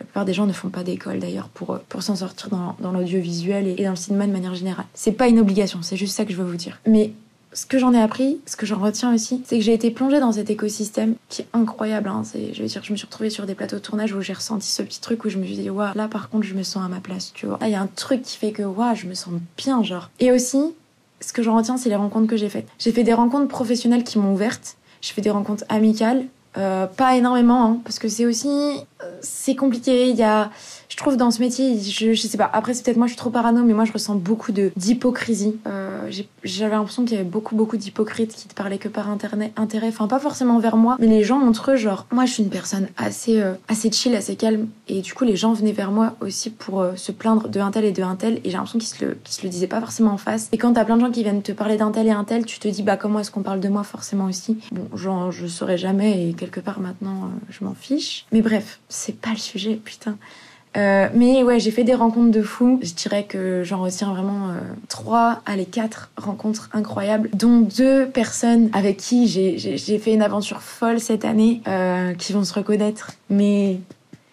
La 0.00 0.04
plupart 0.06 0.24
des 0.24 0.34
gens 0.34 0.46
ne 0.46 0.52
font 0.52 0.68
pas 0.68 0.82
d'école 0.82 1.20
d'ailleurs 1.20 1.48
pour, 1.48 1.70
euh, 1.74 1.78
pour 1.88 2.02
s'en 2.02 2.16
sortir 2.16 2.48
dans, 2.48 2.76
dans 2.80 2.92
l'audiovisuel 2.92 3.66
et, 3.68 3.76
et 3.78 3.84
dans 3.84 3.90
le 3.90 3.96
cinéma 3.96 4.26
de 4.26 4.32
manière 4.32 4.54
générale. 4.54 4.86
C'est 4.94 5.12
pas 5.12 5.28
une 5.28 5.38
obligation, 5.38 5.78
c'est 5.82 5.96
juste 5.96 6.16
ça 6.16 6.24
que 6.24 6.32
je 6.32 6.36
veux 6.38 6.44
vous 6.50 6.56
dire. 6.56 6.80
Mais 6.88 7.12
ce 7.56 7.64
que 7.64 7.78
j'en 7.78 7.94
ai 7.94 8.00
appris, 8.00 8.38
ce 8.44 8.54
que 8.54 8.66
j'en 8.66 8.78
retiens 8.78 9.14
aussi, 9.14 9.42
c'est 9.46 9.56
que 9.56 9.64
j'ai 9.64 9.72
été 9.72 9.90
plongée 9.90 10.20
dans 10.20 10.32
cet 10.32 10.50
écosystème 10.50 11.14
qui 11.30 11.40
est 11.40 11.46
incroyable. 11.54 12.10
Hein. 12.10 12.22
Je 12.34 12.60
veux 12.60 12.68
dire, 12.68 12.84
je 12.84 12.92
me 12.92 12.98
suis 12.98 13.06
retrouvée 13.06 13.30
sur 13.30 13.46
des 13.46 13.54
plateaux 13.54 13.76
de 13.76 13.80
tournage 13.80 14.12
où 14.12 14.20
j'ai 14.20 14.34
ressenti 14.34 14.68
ce 14.68 14.82
petit 14.82 15.00
truc 15.00 15.24
où 15.24 15.30
je 15.30 15.38
me 15.38 15.46
suis 15.46 15.56
dit, 15.56 15.70
waouh, 15.70 15.94
là 15.94 16.06
par 16.06 16.28
contre, 16.28 16.44
je 16.44 16.54
me 16.54 16.62
sens 16.62 16.84
à 16.84 16.88
ma 16.88 17.00
place, 17.00 17.32
tu 17.32 17.46
vois. 17.46 17.56
Là, 17.62 17.68
il 17.68 17.72
y 17.72 17.74
a 17.74 17.80
un 17.80 17.86
truc 17.86 18.20
qui 18.22 18.36
fait 18.36 18.52
que, 18.52 18.62
waouh, 18.62 18.94
je 18.94 19.06
me 19.06 19.14
sens 19.14 19.32
bien, 19.56 19.82
genre. 19.82 20.10
Et 20.20 20.32
aussi, 20.32 20.74
ce 21.20 21.32
que 21.32 21.42
j'en 21.42 21.56
retiens, 21.56 21.78
c'est 21.78 21.88
les 21.88 21.96
rencontres 21.96 22.26
que 22.26 22.36
j'ai 22.36 22.50
faites. 22.50 22.68
J'ai 22.78 22.92
fait 22.92 23.04
des 23.04 23.14
rencontres 23.14 23.48
professionnelles 23.48 24.04
qui 24.04 24.18
m'ont 24.18 24.34
ouverte. 24.34 24.76
J'ai 25.00 25.14
fait 25.14 25.22
des 25.22 25.30
rencontres 25.30 25.64
amicales. 25.70 26.26
Euh, 26.58 26.86
pas 26.86 27.16
énormément, 27.16 27.64
hein, 27.64 27.78
parce 27.84 27.98
que 27.98 28.08
c'est 28.08 28.26
aussi. 28.26 28.48
C'est 29.20 29.54
compliqué. 29.56 30.10
Il 30.10 30.16
y 30.16 30.22
a. 30.22 30.50
Je 30.88 30.96
trouve 30.96 31.16
dans 31.16 31.30
ce 31.30 31.40
métier, 31.40 31.78
je, 31.78 32.14
sais 32.14 32.38
pas. 32.38 32.48
Après, 32.52 32.72
c'est 32.72 32.84
peut-être 32.84 32.96
moi, 32.96 33.06
je 33.06 33.12
suis 33.12 33.18
trop 33.18 33.30
parano, 33.30 33.62
mais 33.64 33.74
moi, 33.74 33.84
je 33.84 33.92
ressens 33.92 34.14
beaucoup 34.14 34.52
de 34.52 34.72
d'hypocrisie. 34.76 35.56
Euh, 35.66 36.10
J'avais 36.44 36.74
l'impression 36.74 37.04
qu'il 37.04 37.16
y 37.16 37.20
avait 37.20 37.28
beaucoup, 37.28 37.56
beaucoup 37.56 37.76
d'hypocrites 37.76 38.34
qui 38.34 38.48
te 38.48 38.54
parlaient 38.54 38.78
que 38.78 38.88
par 38.88 39.10
internet, 39.10 39.52
intérêt. 39.56 39.88
Enfin, 39.88 40.06
pas 40.06 40.20
forcément 40.20 40.58
vers 40.58 40.76
moi, 40.76 40.96
mais 41.00 41.06
les 41.06 41.24
gens 41.24 41.40
entre 41.40 41.72
eux, 41.72 41.76
genre, 41.76 42.06
moi, 42.12 42.24
je 42.24 42.32
suis 42.32 42.42
une 42.42 42.50
personne 42.50 42.88
assez, 42.96 43.40
euh, 43.40 43.54
assez 43.68 43.90
chill, 43.90 44.14
assez 44.14 44.36
calme, 44.36 44.68
et 44.88 45.00
du 45.00 45.12
coup, 45.12 45.24
les 45.24 45.36
gens 45.36 45.52
venaient 45.52 45.72
vers 45.72 45.90
moi 45.90 46.14
aussi 46.20 46.50
pour 46.50 46.80
euh, 46.80 46.94
se 46.96 47.12
plaindre 47.12 47.48
de 47.48 47.60
un 47.60 47.70
tel 47.70 47.84
et 47.84 47.92
de 47.92 48.02
un 48.02 48.14
tel, 48.14 48.34
et 48.44 48.50
j'ai 48.50 48.52
l'impression 48.52 48.78
qu'ils 48.78 48.88
se 48.88 49.04
le, 49.04 49.18
se 49.24 49.42
le 49.42 49.48
disaient 49.48 49.66
pas 49.66 49.80
forcément 49.80 50.12
en 50.12 50.18
face. 50.18 50.48
Et 50.52 50.58
quand 50.58 50.72
t'as 50.72 50.84
plein 50.84 50.96
de 50.96 51.00
gens 51.02 51.10
qui 51.10 51.22
viennent 51.22 51.42
te 51.42 51.52
parler 51.52 51.76
d'un 51.76 51.90
tel 51.90 52.06
et 52.06 52.12
un 52.12 52.24
tel, 52.24 52.46
tu 52.46 52.58
te 52.58 52.68
dis, 52.68 52.82
bah, 52.82 52.96
comment 52.96 53.18
est-ce 53.18 53.30
qu'on 53.30 53.42
parle 53.42 53.60
de 53.60 53.68
moi 53.68 53.82
forcément 53.82 54.26
aussi? 54.26 54.56
Bon, 54.72 54.88
genre, 54.96 55.32
je 55.32 55.46
saurais 55.46 55.78
jamais, 55.78 56.28
et 56.28 56.32
quelque 56.32 56.60
part 56.60 56.80
maintenant, 56.80 57.30
je 57.50 57.64
m'en 57.64 57.74
fiche. 57.74 58.26
Mais 58.32 58.40
bref, 58.40 58.80
c'est 58.88 59.20
pas 59.20 59.30
le 59.30 59.38
sujet, 59.38 59.74
putain. 59.76 60.16
Euh, 60.76 61.08
mais 61.14 61.42
ouais, 61.42 61.58
j'ai 61.58 61.70
fait 61.70 61.84
des 61.84 61.94
rencontres 61.94 62.30
de 62.30 62.42
fous. 62.42 62.78
Je 62.82 62.92
dirais 62.92 63.24
que 63.24 63.62
j'en 63.64 63.80
retiens 63.80 64.12
vraiment 64.12 64.50
euh, 64.50 64.60
trois, 64.88 65.40
allez 65.46 65.64
quatre 65.64 66.10
rencontres 66.16 66.68
incroyables, 66.72 67.30
dont 67.32 67.60
deux 67.60 68.06
personnes 68.06 68.68
avec 68.74 68.98
qui 68.98 69.26
j'ai 69.26 69.98
fait 69.98 70.12
une 70.12 70.22
aventure 70.22 70.60
folle 70.60 71.00
cette 71.00 71.24
année, 71.24 71.62
euh, 71.66 72.12
qui 72.14 72.32
vont 72.32 72.44
se 72.44 72.52
reconnaître. 72.52 73.12
Mais 73.30 73.78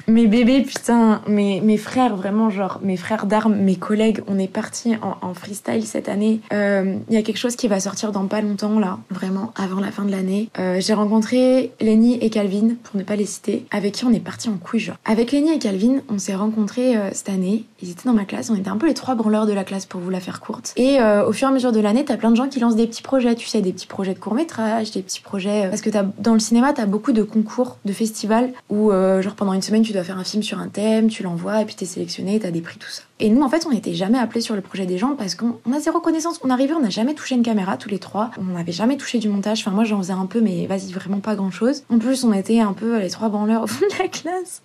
mes 0.07 0.27
bébés, 0.27 0.61
putain, 0.61 1.21
mes, 1.27 1.61
mes 1.61 1.77
frères, 1.77 2.15
vraiment, 2.15 2.49
genre, 2.49 2.79
mes 2.83 2.97
frères 2.97 3.25
d'armes, 3.25 3.55
mes 3.55 3.75
collègues, 3.75 4.21
on 4.27 4.37
est 4.39 4.47
partis 4.47 4.95
en, 5.01 5.33
freestyle 5.33 5.85
cette 5.85 6.09
année. 6.09 6.41
Euh, 6.51 6.95
Il 7.09 7.15
y 7.15 7.17
a 7.17 7.21
quelque 7.23 7.37
chose 7.37 7.55
qui 7.55 7.67
va 7.67 7.79
sortir 7.79 8.11
dans 8.11 8.27
pas 8.27 8.41
longtemps, 8.41 8.79
là, 8.79 8.99
vraiment, 9.09 9.51
avant 9.55 9.79
la 9.79 9.91
fin 9.91 10.05
de 10.05 10.11
l'année. 10.11 10.49
Euh, 10.59 10.79
J'ai 10.79 10.93
rencontré 10.93 11.71
Lenny 11.81 12.17
et 12.21 12.29
Calvin, 12.29 12.75
pour 12.83 12.97
ne 12.97 13.03
pas 13.03 13.15
les 13.15 13.25
citer, 13.25 13.65
avec 13.71 13.93
qui 13.93 14.05
on 14.05 14.11
est 14.11 14.19
parti 14.19 14.49
en 14.49 14.57
couille, 14.57 14.79
genre. 14.79 14.95
Avec 15.05 15.31
Lenny 15.31 15.51
et 15.51 15.59
Calvin, 15.59 16.01
on 16.09 16.17
s'est 16.19 16.35
rencontrés 16.35 16.95
euh, 16.97 17.09
cette 17.13 17.29
année. 17.29 17.65
Ils 17.81 17.91
étaient 17.91 18.05
dans 18.05 18.13
ma 18.13 18.25
classe, 18.25 18.49
on 18.49 18.55
était 18.55 18.69
un 18.69 18.77
peu 18.77 18.87
les 18.87 18.93
trois 18.93 19.15
branleurs 19.15 19.45
de 19.45 19.53
la 19.53 19.63
classe, 19.63 19.85
pour 19.85 20.01
vous 20.01 20.09
la 20.09 20.19
faire 20.19 20.39
courte. 20.39 20.73
Et 20.77 20.99
euh, 20.99 21.25
au 21.25 21.31
fur 21.31 21.47
et 21.47 21.51
à 21.51 21.53
mesure 21.53 21.71
de 21.71 21.79
l'année, 21.79 22.05
t'as 22.05 22.17
plein 22.17 22.31
de 22.31 22.35
gens 22.35 22.47
qui 22.47 22.59
lancent 22.59 22.75
des 22.75 22.87
petits 22.87 23.01
projets, 23.01 23.35
tu 23.35 23.47
sais, 23.47 23.61
des 23.61 23.73
petits 23.73 23.87
projets 23.87 24.13
de 24.13 24.19
court-métrage, 24.19 24.91
des 24.91 25.01
petits 25.01 25.21
projets... 25.21 25.65
euh, 25.65 25.69
Parce 25.69 25.81
que 25.81 25.89
dans 26.19 26.33
le 26.33 26.39
cinéma, 26.39 26.73
t'as 26.73 26.85
beaucoup 26.85 27.11
de 27.11 27.23
concours, 27.23 27.77
de 27.85 27.93
festivals, 27.93 28.51
où, 28.69 28.91
euh, 28.91 29.21
genre, 29.21 29.35
pendant 29.35 29.53
une 29.53 29.61
semaine, 29.61 29.81
tu 29.81 29.92
dois 29.93 30.03
faire 30.03 30.17
un 30.17 30.23
film 30.23 30.43
sur 30.43 30.59
un 30.59 30.67
thème, 30.67 31.07
tu 31.07 31.23
l'envoies, 31.23 31.61
et 31.61 31.65
puis 31.65 31.75
t'es 31.75 31.85
sélectionné, 31.85 32.39
t'as 32.39 32.51
des 32.51 32.61
prix, 32.61 32.77
tout 32.77 32.89
ça. 32.89 33.03
Et 33.19 33.29
nous, 33.29 33.41
en 33.41 33.49
fait, 33.49 33.65
on 33.65 33.71
n'était 33.71 33.93
jamais 33.93 34.17
appelés 34.17 34.41
sur 34.41 34.55
le 34.55 34.61
projet 34.61 34.85
des 34.85 34.97
gens 34.97 35.15
parce 35.15 35.35
qu'on 35.35 35.59
on 35.65 35.73
a 35.73 35.79
zéro 35.79 35.99
connaissance. 35.99 36.39
On 36.43 36.49
arrivait, 36.49 36.73
on 36.73 36.81
n'a 36.81 36.89
jamais 36.89 37.13
touché 37.13 37.35
une 37.35 37.43
caméra, 37.43 37.77
tous 37.77 37.89
les 37.89 37.99
trois. 37.99 38.31
On 38.39 38.53
n'avait 38.53 38.71
jamais 38.71 38.97
touché 38.97 39.19
du 39.19 39.29
montage. 39.29 39.61
Enfin, 39.61 39.71
moi, 39.71 39.83
j'en 39.83 39.97
faisais 39.99 40.13
un 40.13 40.25
peu, 40.25 40.41
mais 40.41 40.65
vas-y, 40.67 40.91
vraiment 40.91 41.19
pas 41.19 41.35
grand-chose. 41.35 41.83
En 41.89 41.99
plus, 41.99 42.23
on 42.23 42.33
était 42.33 42.59
un 42.59 42.73
peu 42.73 42.99
les 42.99 43.09
trois 43.09 43.29
branleurs 43.29 43.63
au 43.63 43.67
fond 43.67 43.85
de 43.85 43.97
la 43.99 44.07
classe. 44.09 44.61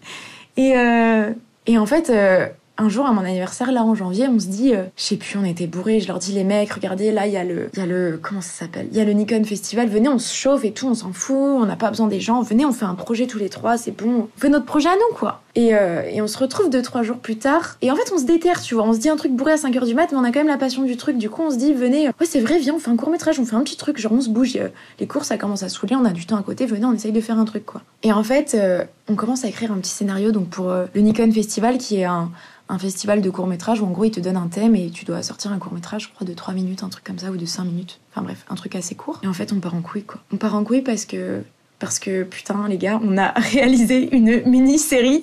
Et, 0.56 0.76
euh, 0.76 1.32
et 1.66 1.78
en 1.78 1.86
fait... 1.86 2.10
euh, 2.10 2.48
un 2.78 2.88
jour 2.88 3.06
à 3.06 3.12
mon 3.12 3.24
anniversaire 3.24 3.72
là 3.72 3.82
en 3.82 3.94
janvier 3.94 4.28
on 4.28 4.38
se 4.38 4.46
dit 4.46 4.74
euh, 4.74 4.84
je 4.96 5.02
sais 5.02 5.16
plus 5.16 5.36
on 5.38 5.44
était 5.44 5.66
bourrés 5.66 6.00
je 6.00 6.08
leur 6.08 6.18
dis 6.18 6.32
les 6.32 6.44
mecs 6.44 6.72
regardez 6.72 7.10
là 7.10 7.26
il 7.26 7.32
y 7.32 7.36
a 7.36 7.44
le 7.44 7.68
il 7.74 7.78
y 7.78 7.82
a 7.82 7.86
le 7.86 8.18
comment 8.22 8.40
ça 8.40 8.64
s'appelle? 8.64 8.88
Il 8.92 8.96
y 8.96 9.00
a 9.00 9.04
le 9.04 9.12
Nikon 9.12 9.44
Festival 9.44 9.88
venez 9.88 10.08
on 10.08 10.18
se 10.18 10.34
chauffe 10.34 10.64
et 10.64 10.72
tout 10.72 10.86
on 10.86 10.94
s'en 10.94 11.12
fout 11.12 11.36
on 11.36 11.66
n'a 11.66 11.76
pas 11.76 11.90
besoin 11.90 12.06
des 12.06 12.20
gens 12.20 12.40
venez 12.42 12.64
on 12.64 12.72
fait 12.72 12.84
un 12.84 12.94
projet 12.94 13.26
tous 13.26 13.38
les 13.38 13.48
trois 13.48 13.76
c'est 13.76 13.90
bon. 13.90 14.28
On 14.36 14.40
fait 14.40 14.48
notre 14.48 14.66
projet 14.66 14.88
à 14.88 14.94
nous 14.94 15.16
quoi 15.16 15.42
et, 15.58 15.74
euh, 15.74 16.02
et 16.08 16.22
on 16.22 16.28
se 16.28 16.38
retrouve 16.38 16.70
deux 16.70 16.82
trois 16.82 17.02
jours 17.02 17.18
plus 17.18 17.36
tard 17.36 17.78
et 17.82 17.90
en 17.90 17.96
fait 17.96 18.12
on 18.14 18.18
se 18.18 18.24
déterre 18.24 18.62
tu 18.62 18.74
vois 18.74 18.84
on 18.84 18.92
se 18.92 19.00
dit 19.00 19.08
un 19.08 19.16
truc 19.16 19.32
bourré 19.32 19.52
à 19.52 19.56
5h 19.56 19.84
du 19.84 19.94
mat 19.94 20.06
mais 20.12 20.16
on 20.16 20.22
a 20.22 20.30
quand 20.30 20.38
même 20.38 20.46
la 20.46 20.56
passion 20.56 20.84
du 20.84 20.96
truc 20.96 21.18
du 21.18 21.28
coup 21.28 21.42
on 21.42 21.50
se 21.50 21.56
dit 21.56 21.74
venez 21.74 22.06
ouais 22.06 22.26
c'est 22.26 22.40
vrai 22.40 22.60
viens 22.60 22.74
on 22.74 22.78
fait 22.78 22.90
un 22.90 22.96
court 22.96 23.10
métrage 23.10 23.40
on 23.40 23.44
fait 23.44 23.56
un 23.56 23.64
petit 23.64 23.76
truc 23.76 23.98
genre 23.98 24.12
on 24.12 24.20
se 24.20 24.28
bouge 24.28 24.56
euh, 24.56 24.68
les 25.00 25.08
cours 25.08 25.24
ça 25.24 25.36
commence 25.36 25.64
à 25.64 25.68
saouler 25.68 25.96
on 25.96 26.04
a 26.04 26.12
du 26.12 26.26
temps 26.26 26.36
à 26.36 26.42
côté 26.44 26.64
venez 26.64 26.84
on 26.84 26.92
essaye 26.92 27.10
de 27.10 27.20
faire 27.20 27.40
un 27.40 27.44
truc 27.44 27.66
quoi 27.66 27.82
et 28.04 28.12
en 28.12 28.22
fait 28.22 28.54
euh, 28.54 28.84
on 29.08 29.16
commence 29.16 29.44
à 29.44 29.48
écrire 29.48 29.72
un 29.72 29.78
petit 29.78 29.90
scénario 29.90 30.32
pour 30.48 30.70
euh, 30.70 30.86
le 30.94 31.00
Nikon 31.00 31.32
Festival 31.32 31.78
qui 31.78 31.96
est 31.96 32.04
un 32.04 32.30
un 32.68 32.78
festival 32.78 33.22
de 33.22 33.30
court-métrage 33.30 33.80
où 33.80 33.86
en 33.86 33.90
gros 33.90 34.04
ils 34.04 34.10
te 34.10 34.20
donnent 34.20 34.36
un 34.36 34.48
thème 34.48 34.76
et 34.76 34.90
tu 34.90 35.04
dois 35.04 35.22
sortir 35.22 35.52
un 35.52 35.58
court-métrage, 35.58 36.02
je 36.04 36.08
crois, 36.14 36.26
de 36.26 36.34
3 36.34 36.54
minutes, 36.54 36.82
un 36.82 36.88
truc 36.88 37.04
comme 37.04 37.18
ça, 37.18 37.30
ou 37.30 37.36
de 37.36 37.46
5 37.46 37.64
minutes. 37.64 37.98
Enfin 38.12 38.22
bref, 38.22 38.44
un 38.50 38.54
truc 38.56 38.74
assez 38.74 38.94
court. 38.94 39.20
Et 39.22 39.26
en 39.26 39.32
fait, 39.32 39.52
on 39.52 39.60
part 39.60 39.74
en 39.74 39.80
couille, 39.80 40.04
quoi. 40.04 40.20
On 40.32 40.36
part 40.36 40.54
en 40.54 40.64
couille 40.64 40.82
parce 40.82 41.06
que, 41.06 41.42
parce 41.78 41.98
que 41.98 42.24
putain, 42.24 42.68
les 42.68 42.78
gars, 42.78 43.00
on 43.02 43.18
a 43.18 43.28
réalisé 43.36 44.08
une 44.14 44.42
mini-série. 44.44 45.20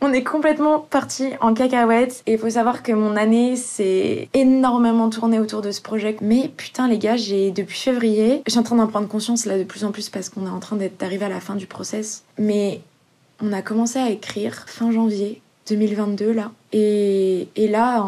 on 0.00 0.12
est 0.12 0.22
complètement 0.22 0.78
parti 0.78 1.28
en 1.40 1.54
cacahuète. 1.54 2.22
Et 2.26 2.34
il 2.34 2.38
faut 2.38 2.50
savoir 2.50 2.82
que 2.82 2.92
mon 2.92 3.16
année 3.16 3.56
s'est 3.56 4.28
énormément 4.34 5.10
tournée 5.10 5.38
autour 5.38 5.62
de 5.62 5.70
ce 5.70 5.80
projet. 5.80 6.16
Mais 6.20 6.50
putain, 6.56 6.88
les 6.88 6.98
gars, 6.98 7.16
j'ai 7.16 7.50
depuis 7.50 7.78
février, 7.78 8.42
je 8.46 8.50
suis 8.50 8.60
en 8.60 8.64
train 8.64 8.76
d'en 8.76 8.86
prendre 8.86 9.08
conscience 9.08 9.46
là 9.46 9.58
de 9.58 9.64
plus 9.64 9.84
en 9.84 9.92
plus 9.92 10.08
parce 10.08 10.28
qu'on 10.28 10.46
est 10.46 10.50
en 10.50 10.60
train 10.60 10.76
d'arriver 10.76 11.24
à 11.24 11.30
la 11.30 11.40
fin 11.40 11.54
du 11.54 11.66
process. 11.66 12.24
Mais 12.38 12.80
on 13.40 13.52
a 13.52 13.62
commencé 13.62 13.98
à 13.98 14.10
écrire 14.10 14.64
fin 14.66 14.90
janvier 14.90 15.40
2022 15.68 16.32
là. 16.32 16.52
Et, 16.72 17.48
et 17.56 17.68
là, 17.68 18.04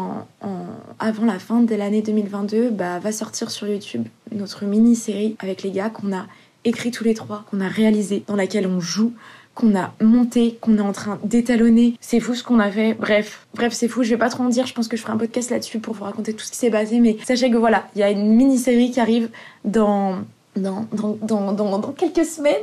avant 0.99 1.25
la 1.25 1.39
fin 1.39 1.61
de 1.61 1.75
l'année 1.75 2.01
2022, 2.01 2.69
bah, 2.69 2.99
va 2.99 3.11
sortir 3.11 3.51
sur 3.51 3.67
YouTube 3.67 4.07
notre 4.31 4.65
mini-série 4.65 5.35
avec 5.39 5.63
les 5.63 5.71
gars 5.71 5.89
qu'on 5.89 6.13
a 6.13 6.25
écrit 6.65 6.91
tous 6.91 7.03
les 7.03 7.13
trois, 7.13 7.45
qu'on 7.49 7.61
a 7.61 7.67
réalisé, 7.67 8.23
dans 8.27 8.35
laquelle 8.35 8.67
on 8.67 8.79
joue, 8.79 9.13
qu'on 9.59 9.75
a 9.75 9.93
monté, 10.01 10.57
qu'on 10.61 10.77
est 10.77 10.81
en 10.81 10.93
train 10.93 11.19
d'étalonner. 11.23 11.95
C'est 11.99 12.19
fou 12.19 12.33
ce 12.33 12.43
qu'on 12.43 12.59
a 12.59 12.71
fait. 12.71 12.93
Bref, 12.93 13.45
bref, 13.53 13.73
c'est 13.73 13.87
fou. 13.87 14.03
Je 14.03 14.09
vais 14.09 14.17
pas 14.17 14.29
trop 14.29 14.43
en 14.43 14.49
dire. 14.49 14.65
Je 14.65 14.73
pense 14.73 14.87
que 14.87 14.95
je 14.95 15.01
ferai 15.01 15.13
un 15.13 15.17
podcast 15.17 15.51
là-dessus 15.51 15.79
pour 15.79 15.93
vous 15.93 16.05
raconter 16.05 16.33
tout 16.33 16.45
ce 16.45 16.51
qui 16.51 16.57
s'est 16.57 16.69
passé. 16.69 16.99
Mais 16.99 17.17
sachez 17.25 17.51
que 17.51 17.57
voilà, 17.57 17.87
il 17.95 17.99
y 17.99 18.03
a 18.03 18.09
une 18.09 18.35
mini-série 18.35 18.91
qui 18.91 18.99
arrive 19.01 19.29
dans, 19.65 20.19
dans, 20.55 20.87
dans, 20.93 21.17
dans, 21.21 21.51
dans, 21.53 21.91
quelques 21.91 22.25
semaines. 22.25 22.55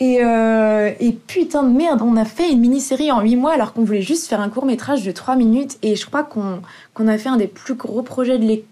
Et, 0.00 0.22
euh, 0.22 0.92
et 1.00 1.12
putain 1.12 1.64
de 1.64 1.76
merde, 1.76 2.00
on 2.02 2.16
a 2.16 2.24
fait 2.24 2.50
une 2.50 2.60
mini-série 2.60 3.10
en 3.10 3.20
8 3.20 3.36
mois 3.36 3.52
alors 3.52 3.72
qu'on 3.72 3.82
voulait 3.82 4.00
juste 4.00 4.28
faire 4.28 4.40
un 4.40 4.48
court 4.48 4.64
métrage 4.64 5.04
de 5.04 5.10
3 5.10 5.36
minutes. 5.36 5.76
Et 5.82 5.96
je 5.96 6.06
crois 6.06 6.22
qu'on 6.22 7.08
a 7.08 7.18
fait 7.18 7.28
un 7.28 7.36
des 7.36 7.48
plus 7.48 7.74
gros 7.74 8.02
projets 8.02 8.38
de 8.38 8.44
l'école, 8.44 8.64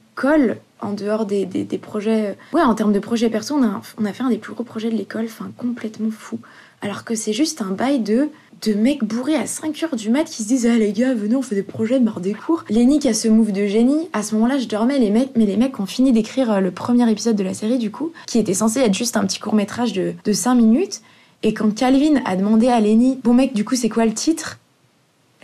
en 0.81 0.92
dehors 0.92 1.26
des, 1.26 1.44
des, 1.46 1.79
projets... 1.79 2.37
Ouais, 2.52 2.62
en 2.62 2.74
termes 2.74 2.92
de 2.92 2.98
projets 2.98 3.31
perso, 3.31 3.55
on 3.55 3.62
a, 3.62 3.81
on 3.98 4.05
a 4.05 4.12
fait 4.12 4.22
un 4.22 4.31
des 4.31 4.38
plus 4.38 4.55
gros 4.55 4.64
projets 4.64 4.90
de 4.90 4.96
l'école, 4.96 5.24
enfin 5.24 5.50
complètement 5.57 6.11
fou. 6.11 6.38
Alors 6.83 7.05
que 7.05 7.14
c'est 7.14 7.33
juste 7.33 7.62
un 7.62 7.70
bail 7.70 8.00
de, 8.00 8.29
de 8.62 8.74
mecs 8.74 9.05
bourrés 9.05 9.37
à 9.37 9.44
5h 9.44 9.96
du 9.96 10.11
mat 10.11 10.24
qui 10.24 10.42
se 10.42 10.48
disent 10.48 10.66
Ah 10.66 10.76
les 10.76 10.92
gars, 10.92 11.14
venez, 11.14 11.37
on 11.37 11.42
fait 11.42 11.55
des 11.55 11.62
projets 11.62 11.98
de 11.98 12.05
marre 12.05 12.20
des 12.20 12.35
cours. 12.35 12.64
Lenny 12.68 12.98
qui 12.98 13.09
a 13.09 13.14
ce 13.14 13.29
move 13.29 13.52
de 13.52 13.66
génie. 13.66 14.09
À 14.12 14.22
ce 14.22 14.35
moment-là, 14.35 14.59
je 14.59 14.66
dormais, 14.66 14.98
les 14.98 15.11
mecs, 15.11 15.31
mais 15.37 15.46
les 15.46 15.57
mecs 15.57 15.79
ont 15.81 15.87
fini 15.87 16.12
d'écrire 16.12 16.50
euh, 16.50 16.61
le 16.61 16.70
premier 16.70 17.11
épisode 17.11 17.37
de 17.37 17.44
la 17.44 17.55
série, 17.55 17.79
du 17.79 17.90
coup, 17.90 18.12
qui 18.26 18.38
était 18.38 18.55
censé 18.55 18.81
être 18.81 18.94
juste 18.94 19.16
un 19.16 19.24
petit 19.24 19.38
court 19.38 19.55
métrage 19.55 19.92
de, 19.92 20.14
de 20.24 20.33
5 20.33 20.55
minutes. 20.55 21.00
Et 21.42 21.55
quand 21.55 21.74
Calvin 21.74 22.20
a 22.24 22.37
demandé 22.37 22.68
à 22.68 22.81
Lenny 22.81 23.18
Bon 23.22 23.35
mec, 23.35 23.55
du 23.55 23.64
coup, 23.64 23.76
c'est 23.76 23.88
quoi 23.88 24.07
le 24.07 24.14
titre? 24.14 24.59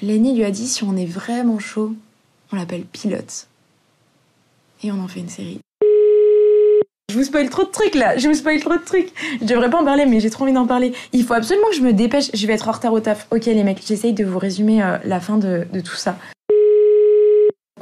Lenny 0.01 0.35
lui 0.35 0.45
a 0.45 0.51
dit 0.51 0.67
Si 0.67 0.85
on 0.85 0.97
est 0.97 1.07
vraiment 1.07 1.59
chaud, 1.59 1.95
on 2.53 2.57
l'appelle 2.57 2.85
Pilote. 2.85 3.47
Et 4.83 4.91
on 4.91 5.01
en 5.01 5.09
fait 5.09 5.21
une 5.21 5.29
série. 5.29 5.61
Je 7.11 7.19
vous 7.19 7.25
spoil 7.25 7.51
trop 7.51 7.65
de 7.65 7.71
trucs 7.71 7.95
là, 7.95 8.17
je 8.17 8.27
vous 8.27 8.35
spoil 8.35 8.59
trop 8.59 8.75
de 8.75 8.83
trucs. 8.85 9.11
Je 9.41 9.47
devrais 9.47 9.69
pas 9.69 9.81
en 9.81 9.85
parler, 9.85 10.07
mais 10.07 10.19
j'ai 10.19 10.31
trop 10.31 10.45
envie 10.45 10.55
d'en 10.55 10.67
parler. 10.67 10.93
Il 11.13 11.25
faut 11.25 11.35
absolument 11.35 11.69
que 11.69 11.77
je 11.77 11.83
me 11.83 11.93
dépêche, 11.93 12.31
je 12.33 12.47
vais 12.47 12.55
être 12.55 12.69
en 12.69 12.73
retard 12.73 12.93
au 12.93 13.01
taf. 13.01 13.27
Ok 13.31 13.45
les 13.45 13.65
mecs, 13.65 13.83
j'essaye 13.87 14.15
de 14.15 14.25
vous 14.25 14.39
résumer 14.39 14.83
euh, 14.83 14.97
la 15.05 15.21
fin 15.21 15.37
de, 15.37 15.67
de 15.71 15.81
tout 15.81 15.95
ça. 15.95 16.17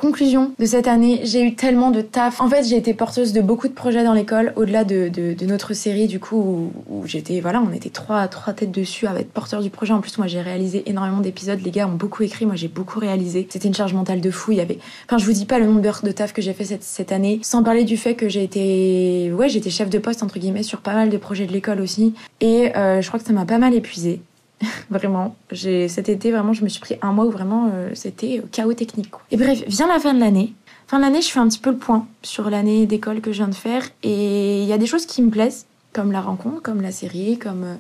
Conclusion 0.01 0.53
de 0.59 0.65
cette 0.65 0.89
année, 0.89 1.21
j'ai 1.25 1.43
eu 1.43 1.55
tellement 1.55 1.91
de 1.91 2.01
taf. 2.01 2.41
En 2.41 2.49
fait, 2.49 2.65
j'ai 2.65 2.79
été 2.79 2.95
porteuse 2.95 3.35
de 3.35 3.43
beaucoup 3.43 3.69
de 3.69 3.75
projets 3.75 4.03
dans 4.03 4.15
l'école, 4.15 4.55
au-delà 4.57 4.83
de, 4.83 5.37
notre 5.45 5.75
série, 5.75 6.07
du 6.07 6.19
coup, 6.19 6.73
où, 6.89 7.07
j'étais, 7.07 7.43
voilà, 7.43 7.61
on 7.61 7.71
était 7.71 7.91
trois, 7.91 8.27
trois 8.27 8.55
têtes 8.55 8.71
dessus 8.71 9.07
à 9.07 9.15
être 9.21 9.31
porteur 9.31 9.61
du 9.61 9.69
projet. 9.69 9.93
En 9.93 10.01
plus, 10.01 10.17
moi, 10.17 10.27
j'ai 10.27 10.41
réalisé 10.41 10.89
énormément 10.89 11.21
d'épisodes. 11.21 11.61
Les 11.63 11.71
gars 11.71 11.87
ont 11.87 11.97
beaucoup 11.97 12.23
écrit, 12.23 12.47
moi, 12.47 12.57
j'ai 12.57 12.69
beaucoup 12.69 12.99
réalisé. 12.99 13.47
C'était 13.51 13.69
une 13.69 13.75
charge 13.75 13.93
mentale 13.93 14.23
de 14.23 14.31
fou. 14.31 14.53
Il 14.53 14.57
y 14.57 14.63
avait, 14.63 14.79
enfin, 15.05 15.19
je 15.19 15.27
vous 15.27 15.35
dis 15.35 15.45
pas 15.45 15.59
le 15.59 15.67
nombre 15.67 15.83
de 15.83 16.13
taf 16.13 16.33
que 16.33 16.41
j'ai 16.41 16.55
fait 16.55 16.79
cette, 16.81 17.13
année, 17.13 17.39
sans 17.43 17.63
parler 17.63 17.85
du 17.85 17.99
fait 17.99 18.15
que 18.15 18.31
j'ai 18.31 18.43
été, 18.43 19.31
ouais, 19.35 19.51
j'étais 19.51 19.69
chef 19.69 19.91
de 19.91 19.99
poste, 19.99 20.23
entre 20.23 20.39
guillemets, 20.39 20.63
sur 20.63 20.81
pas 20.81 20.95
mal 20.95 21.11
de 21.11 21.19
projets 21.19 21.45
de 21.45 21.53
l'école 21.53 21.83
aussi. 21.83 22.15
Et 22.41 22.75
euh, 22.75 23.03
je 23.03 23.09
crois 23.09 23.21
que 23.21 23.27
ça 23.27 23.35
m'a 23.35 23.45
pas 23.45 23.59
mal 23.59 23.75
épuisé. 23.75 24.23
vraiment, 24.91 25.37
j'ai 25.51 25.89
cet 25.89 26.09
été 26.09 26.31
vraiment, 26.31 26.53
je 26.53 26.65
me 26.65 26.69
suis 26.69 26.81
pris 26.81 26.97
un 27.03 27.13
mois 27.13 27.27
où 27.27 27.31
vraiment 27.31 27.71
euh, 27.73 27.91
c'était 27.95 28.43
chaos 28.53 28.75
technique. 28.75 29.11
Et 29.31 29.37
bref, 29.37 29.63
vient 29.67 29.89
la 29.89 29.99
fin 29.99 30.15
de 30.15 30.21
l'année. 30.21 30.55
Fin 30.87 30.99
de 30.99 31.03
l'année, 31.05 31.23
je 31.23 31.29
fais 31.29 31.39
un 31.39 31.49
petit 31.49 31.59
peu 31.59 31.71
le 31.71 31.77
point 31.77 32.07
sur 32.23 32.51
l'année 32.51 32.87
d'école 32.87 33.21
que 33.21 33.33
je 33.33 33.39
viens 33.39 33.49
de 33.49 33.55
faire 33.55 33.85
et 34.03 34.63
il 34.63 34.69
y 34.69 34.73
a 34.73 34.79
des 34.79 34.87
choses 34.87 35.07
qui 35.07 35.23
me 35.23 35.31
plaisent, 35.31 35.67
comme 35.93 36.13
la 36.13 36.21
rencontre, 36.21 36.63
comme 36.63 36.83
la 36.83 36.93
série, 36.93 37.39
comme 37.39 37.65
euh, 37.65 37.75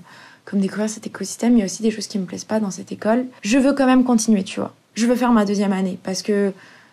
comme 0.44 0.60
découvrir 0.60 0.88
cet 0.88 1.06
écosystème. 1.06 1.56
Il 1.56 1.58
y 1.58 1.62
a 1.62 1.66
aussi 1.66 1.82
des 1.82 1.90
choses 1.90 2.06
qui 2.06 2.18
me 2.18 2.24
plaisent 2.24 2.44
pas 2.44 2.60
dans 2.60 2.70
cette 2.70 2.92
école. 2.92 3.26
Je 3.42 3.58
veux 3.58 3.72
quand 3.72 3.86
même 3.86 4.04
continuer, 4.04 4.42
tu 4.42 4.60
vois. 4.60 4.74
Je 4.94 5.06
veux 5.06 5.14
faire 5.14 5.32
ma 5.32 5.44
deuxième 5.44 5.72
année 5.72 5.98
parce 6.02 6.22
que 6.22 6.52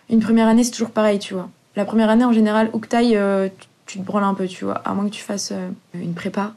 une 0.10 0.20
première 0.20 0.48
année 0.48 0.64
c'est 0.64 0.72
toujours 0.72 0.92
pareil, 0.92 1.20
tu 1.20 1.34
vois. 1.34 1.50
La 1.76 1.86
première 1.86 2.10
année 2.10 2.26
en 2.26 2.34
général, 2.34 2.70
où 2.74 2.80
que 2.80 2.88
euh, 2.94 3.50
tu 3.86 4.00
te 4.00 4.04
branles 4.04 4.24
un 4.24 4.34
peu, 4.34 4.48
tu 4.48 4.66
vois. 4.66 4.76
À 4.86 4.94
moins 4.94 5.06
que 5.06 5.14
tu 5.14 5.24
fasses 5.24 5.54
une 5.94 6.14
prépa 6.14 6.54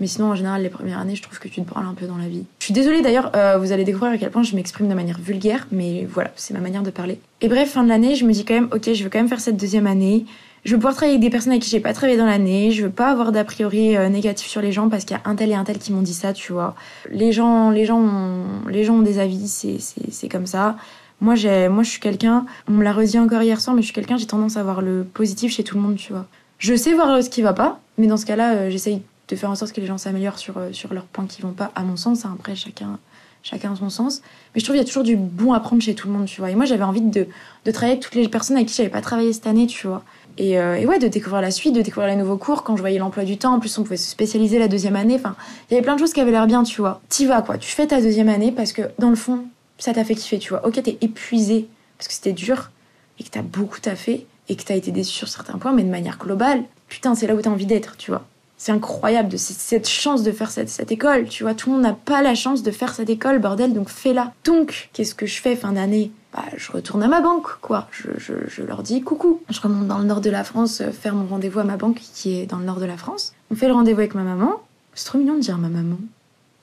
mais 0.00 0.06
sinon, 0.06 0.30
en 0.30 0.34
général, 0.34 0.62
les 0.62 0.68
premières 0.68 0.98
années, 0.98 1.16
je 1.16 1.22
trouve 1.22 1.38
que 1.38 1.48
tu 1.48 1.60
te 1.60 1.68
branles 1.68 1.86
un 1.86 1.94
peu 1.94 2.06
dans 2.06 2.16
la 2.16 2.28
vie. 2.28 2.44
Je 2.60 2.64
suis 2.66 2.74
désolée 2.74 3.02
d'ailleurs, 3.02 3.32
euh, 3.34 3.58
vous 3.58 3.72
allez 3.72 3.84
découvrir 3.84 4.12
à 4.12 4.18
quel 4.18 4.30
point 4.30 4.42
je 4.42 4.54
m'exprime 4.54 4.88
de 4.88 4.94
manière 4.94 5.18
vulgaire, 5.18 5.66
mais 5.72 6.06
voilà, 6.08 6.30
c'est 6.36 6.54
ma 6.54 6.60
manière 6.60 6.82
de 6.82 6.90
parler. 6.90 7.18
Et 7.40 7.48
bref, 7.48 7.72
fin 7.72 7.82
de 7.82 7.88
l'année, 7.88 8.14
je 8.14 8.24
me 8.24 8.32
dis 8.32 8.44
quand 8.44 8.54
même, 8.54 8.68
ok, 8.72 8.92
je 8.92 9.02
veux 9.02 9.10
quand 9.10 9.18
même 9.18 9.28
faire 9.28 9.40
cette 9.40 9.56
deuxième 9.56 9.86
année. 9.86 10.24
Je 10.64 10.72
veux 10.72 10.78
pouvoir 10.78 10.94
travailler 10.94 11.14
avec 11.14 11.22
des 11.22 11.30
personnes 11.30 11.52
avec 11.52 11.62
qui 11.62 11.70
j'ai 11.70 11.80
pas 11.80 11.92
travaillé 11.92 12.18
dans 12.18 12.26
l'année. 12.26 12.72
Je 12.72 12.84
veux 12.84 12.90
pas 12.90 13.10
avoir 13.10 13.32
d'a 13.32 13.44
priori 13.44 13.96
euh, 13.96 14.08
négatif 14.08 14.48
sur 14.48 14.60
les 14.60 14.72
gens 14.72 14.88
parce 14.88 15.04
qu'il 15.04 15.16
y 15.16 15.20
a 15.20 15.22
un 15.28 15.34
tel 15.34 15.50
et 15.50 15.54
un 15.54 15.64
tel 15.64 15.78
qui 15.78 15.92
m'ont 15.92 16.02
dit 16.02 16.14
ça, 16.14 16.32
tu 16.32 16.52
vois. 16.52 16.74
Les 17.10 17.32
gens, 17.32 17.70
les 17.70 17.86
gens, 17.86 17.98
ont, 17.98 18.68
les 18.68 18.84
gens 18.84 18.94
ont 18.94 19.02
des 19.02 19.18
avis, 19.18 19.48
c'est 19.48 20.28
comme 20.28 20.46
ça. 20.46 20.76
Moi, 21.20 21.34
j'ai, 21.34 21.68
moi, 21.68 21.82
je 21.82 21.90
suis 21.90 22.00
quelqu'un. 22.00 22.44
On 22.68 22.72
me 22.72 22.84
l'a 22.84 22.92
redit 22.92 23.18
encore 23.18 23.42
hier 23.42 23.60
soir, 23.60 23.74
mais 23.74 23.82
je 23.82 23.86
suis 23.86 23.94
quelqu'un. 23.94 24.16
J'ai 24.16 24.26
tendance 24.26 24.56
à 24.56 24.62
voir 24.62 24.82
le 24.82 25.04
positif 25.04 25.52
chez 25.52 25.64
tout 25.64 25.76
le 25.76 25.82
monde, 25.82 25.96
tu 25.96 26.12
vois. 26.12 26.26
Je 26.58 26.74
sais 26.74 26.92
voir 26.92 27.22
ce 27.22 27.30
qui 27.30 27.42
va 27.42 27.52
pas, 27.52 27.80
mais 27.96 28.06
dans 28.06 28.16
ce 28.16 28.26
cas-là, 28.26 28.54
euh, 28.54 28.70
j'essaye 28.70 29.02
de 29.28 29.36
faire 29.36 29.50
en 29.50 29.54
sorte 29.54 29.72
que 29.72 29.80
les 29.80 29.86
gens 29.86 29.98
s'améliorent 29.98 30.38
sur, 30.38 30.58
euh, 30.58 30.72
sur 30.72 30.92
leurs 30.92 31.04
points 31.04 31.26
qui 31.26 31.42
vont 31.42 31.52
pas, 31.52 31.70
à 31.74 31.82
mon 31.82 31.96
sens. 31.96 32.24
Hein, 32.24 32.34
après, 32.38 32.56
chacun, 32.56 32.98
chacun 33.42 33.76
son 33.76 33.90
sens. 33.90 34.22
Mais 34.54 34.60
je 34.60 34.64
trouve 34.64 34.74
qu'il 34.74 34.82
y 34.82 34.84
a 34.84 34.88
toujours 34.88 35.02
du 35.02 35.16
bon 35.16 35.52
à 35.52 35.60
prendre 35.60 35.82
chez 35.82 35.94
tout 35.94 36.08
le 36.08 36.14
monde, 36.14 36.26
tu 36.26 36.40
vois. 36.40 36.50
Et 36.50 36.54
moi, 36.54 36.64
j'avais 36.64 36.84
envie 36.84 37.00
de, 37.00 37.26
de 37.64 37.70
travailler 37.70 37.92
avec 37.92 38.02
toutes 38.02 38.14
les 38.14 38.28
personnes 38.28 38.56
avec 38.56 38.68
qui 38.68 38.74
j'avais 38.74 38.88
pas 38.88 39.00
travaillé 39.00 39.32
cette 39.32 39.46
année, 39.46 39.66
tu 39.66 39.86
vois. 39.86 40.02
Et, 40.38 40.58
euh, 40.58 40.76
et, 40.76 40.86
ouais, 40.86 40.98
de 40.98 41.08
découvrir 41.08 41.42
la 41.42 41.50
suite, 41.50 41.74
de 41.74 41.82
découvrir 41.82 42.08
les 42.08 42.16
nouveaux 42.16 42.36
cours. 42.36 42.62
Quand 42.62 42.76
je 42.76 42.80
voyais 42.80 42.98
l'emploi 42.98 43.24
du 43.24 43.36
temps, 43.38 43.54
en 43.54 43.60
plus, 43.60 43.76
on 43.78 43.82
pouvait 43.82 43.96
se 43.96 44.08
spécialiser 44.08 44.58
la 44.58 44.68
deuxième 44.68 44.96
année. 44.96 45.16
Enfin, 45.16 45.36
il 45.68 45.74
y 45.74 45.76
avait 45.76 45.84
plein 45.84 45.94
de 45.94 46.00
choses 46.00 46.12
qui 46.12 46.20
avaient 46.20 46.30
l'air 46.30 46.46
bien, 46.46 46.62
tu 46.62 46.80
vois. 46.80 47.00
T'y 47.08 47.26
vas, 47.26 47.42
quoi. 47.42 47.58
Tu 47.58 47.70
fais 47.70 47.86
ta 47.86 48.00
deuxième 48.00 48.28
année 48.28 48.52
parce 48.52 48.72
que, 48.72 48.82
dans 48.98 49.10
le 49.10 49.16
fond, 49.16 49.44
ça 49.78 49.92
t'a 49.92 50.04
fait 50.04 50.14
kiffer, 50.14 50.38
tu 50.38 50.50
vois. 50.50 50.66
Ok, 50.66 50.82
t'es 50.82 50.96
épuisé 51.00 51.68
parce 51.98 52.08
que 52.08 52.14
c'était 52.14 52.32
dur 52.32 52.70
et 53.18 53.24
que 53.24 53.30
t'as 53.30 53.42
beaucoup 53.42 53.80
taffé 53.80 54.26
et 54.48 54.56
que 54.56 54.62
t'as 54.62 54.76
été 54.76 54.92
déçu 54.92 55.12
sur 55.12 55.28
certains 55.28 55.58
points, 55.58 55.72
mais 55.72 55.82
de 55.82 55.90
manière 55.90 56.18
globale, 56.18 56.62
putain, 56.88 57.14
c'est 57.14 57.26
là 57.26 57.34
où 57.34 57.42
t'as 57.42 57.50
envie 57.50 57.66
d'être, 57.66 57.96
tu 57.96 58.10
vois 58.10 58.24
c'est 58.58 58.72
incroyable 58.72 59.28
de 59.28 59.36
cette 59.36 59.88
chance 59.88 60.24
de 60.24 60.32
faire 60.32 60.50
cette, 60.50 60.90
école. 60.90 61.28
Tu 61.28 61.44
vois, 61.44 61.54
tout 61.54 61.70
le 61.70 61.76
monde 61.76 61.84
n'a 61.84 61.94
pas 61.94 62.22
la 62.22 62.34
chance 62.34 62.64
de 62.64 62.72
faire 62.72 62.92
cette 62.92 63.08
école, 63.08 63.38
bordel, 63.38 63.72
donc 63.72 63.88
fais-la. 63.88 64.32
Donc, 64.44 64.90
qu'est-ce 64.92 65.14
que 65.14 65.26
je 65.26 65.40
fais 65.40 65.54
fin 65.54 65.72
d'année? 65.72 66.10
Bah, 66.34 66.44
je 66.56 66.72
retourne 66.72 67.02
à 67.04 67.08
ma 67.08 67.20
banque, 67.20 67.46
quoi. 67.60 67.86
Je, 67.92 68.10
je, 68.18 68.34
je, 68.48 68.62
leur 68.62 68.82
dis 68.82 69.00
coucou. 69.00 69.40
Je 69.48 69.60
remonte 69.60 69.86
dans 69.86 69.98
le 69.98 70.04
nord 70.04 70.20
de 70.20 70.28
la 70.28 70.42
France 70.42 70.80
euh, 70.80 70.90
faire 70.90 71.14
mon 71.14 71.26
rendez-vous 71.26 71.60
à 71.60 71.64
ma 71.64 71.76
banque 71.76 72.00
qui 72.12 72.36
est 72.36 72.46
dans 72.46 72.58
le 72.58 72.64
nord 72.64 72.80
de 72.80 72.84
la 72.84 72.96
France. 72.96 73.32
On 73.52 73.54
fait 73.54 73.68
le 73.68 73.74
rendez-vous 73.74 74.00
avec 74.00 74.14
ma 74.16 74.24
maman. 74.24 74.60
C'est 74.92 75.06
trop 75.06 75.18
mignon 75.18 75.36
de 75.36 75.40
dire 75.40 75.56
ma 75.56 75.68
maman. 75.68 75.96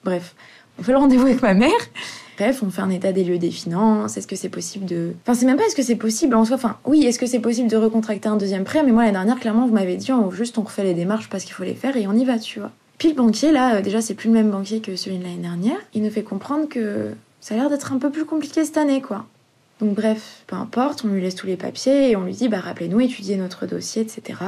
Bref, 0.04 0.36
on 0.78 0.84
fait 0.84 0.92
le 0.92 0.98
rendez-vous 0.98 1.26
avec 1.26 1.42
ma 1.42 1.54
mère. 1.54 1.72
Bref, 2.38 2.62
on 2.64 2.70
fait 2.70 2.82
un 2.82 2.90
état 2.90 3.12
des 3.12 3.24
lieux 3.24 3.38
des 3.38 3.52
finances. 3.52 4.18
Est-ce 4.18 4.28
que 4.28 4.36
c'est 4.36 4.50
possible 4.50 4.86
de. 4.86 5.14
Enfin, 5.24 5.34
c'est 5.34 5.46
même 5.46 5.58
pas 5.58 5.66
est-ce 5.66 5.76
que 5.76 5.84
c'est 5.84 5.96
possible 5.96 6.36
en 6.36 6.46
soi. 6.46 6.56
Enfin, 6.56 6.78
oui, 6.86 7.06
est-ce 7.06 7.20
que 7.20 7.26
c'est 7.26 7.40
possible 7.40 7.70
de 7.70 7.78
recontracter 7.78 8.28
un 8.28 8.38
deuxième 8.38 8.64
prêt 8.64 8.84
Mais 8.84 8.92
moi, 8.92 9.06
la 9.06 9.12
dernière, 9.12 9.40
clairement, 9.40 9.66
vous 9.68 9.74
m'avez 9.74 9.96
dit, 9.96 10.12
on, 10.12 10.32
juste 10.32 10.58
on 10.58 10.64
refait 10.64 10.84
les 10.84 10.94
démarches 10.94 11.30
parce 11.30 11.44
qu'il 11.44 11.54
faut 11.54 11.64
les 11.64 11.74
faire 11.74 11.96
et 11.96 12.08
on 12.08 12.14
y 12.14 12.26
va, 12.26 12.38
tu 12.38 12.60
vois. 12.60 12.72
Puis 12.98 13.10
le 13.10 13.16
banquier, 13.16 13.52
là, 13.52 13.76
euh, 13.76 13.82
déjà, 13.82 14.02
c'est 14.02 14.14
plus 14.14 14.28
le 14.28 14.34
même 14.34 14.52
banquier 14.52 14.82
que 14.82 14.96
celui 14.96 15.18
de 15.18 15.24
l'année 15.24 15.38
dernière. 15.38 15.78
Il 15.94 16.04
nous 16.04 16.10
fait 16.10 16.24
comprendre 16.24 16.68
que 16.68 17.12
ça 17.42 17.56
a 17.56 17.58
l'air 17.58 17.70
d'être 17.70 17.94
un 17.94 17.98
peu 17.98 18.10
plus 18.10 18.26
compliqué 18.26 18.64
cette 18.66 18.78
année, 18.78 19.02
quoi. 19.02 19.26
Donc, 19.82 19.94
bref, 19.94 20.44
peu 20.48 20.56
importe, 20.56 21.04
on 21.04 21.10
lui 21.10 21.22
laisse 21.22 21.36
tous 21.36 21.48
les 21.48 21.58
papiers 21.58 22.12
et 22.12 22.16
on 22.16 22.24
lui 22.24 22.34
dit, 22.34 22.48
bah, 22.48 22.60
rappelez-nous, 22.60 23.02
étudiez 23.02 23.36
notre 23.36 23.66
dossier, 23.66 24.02
etc. 24.02 24.40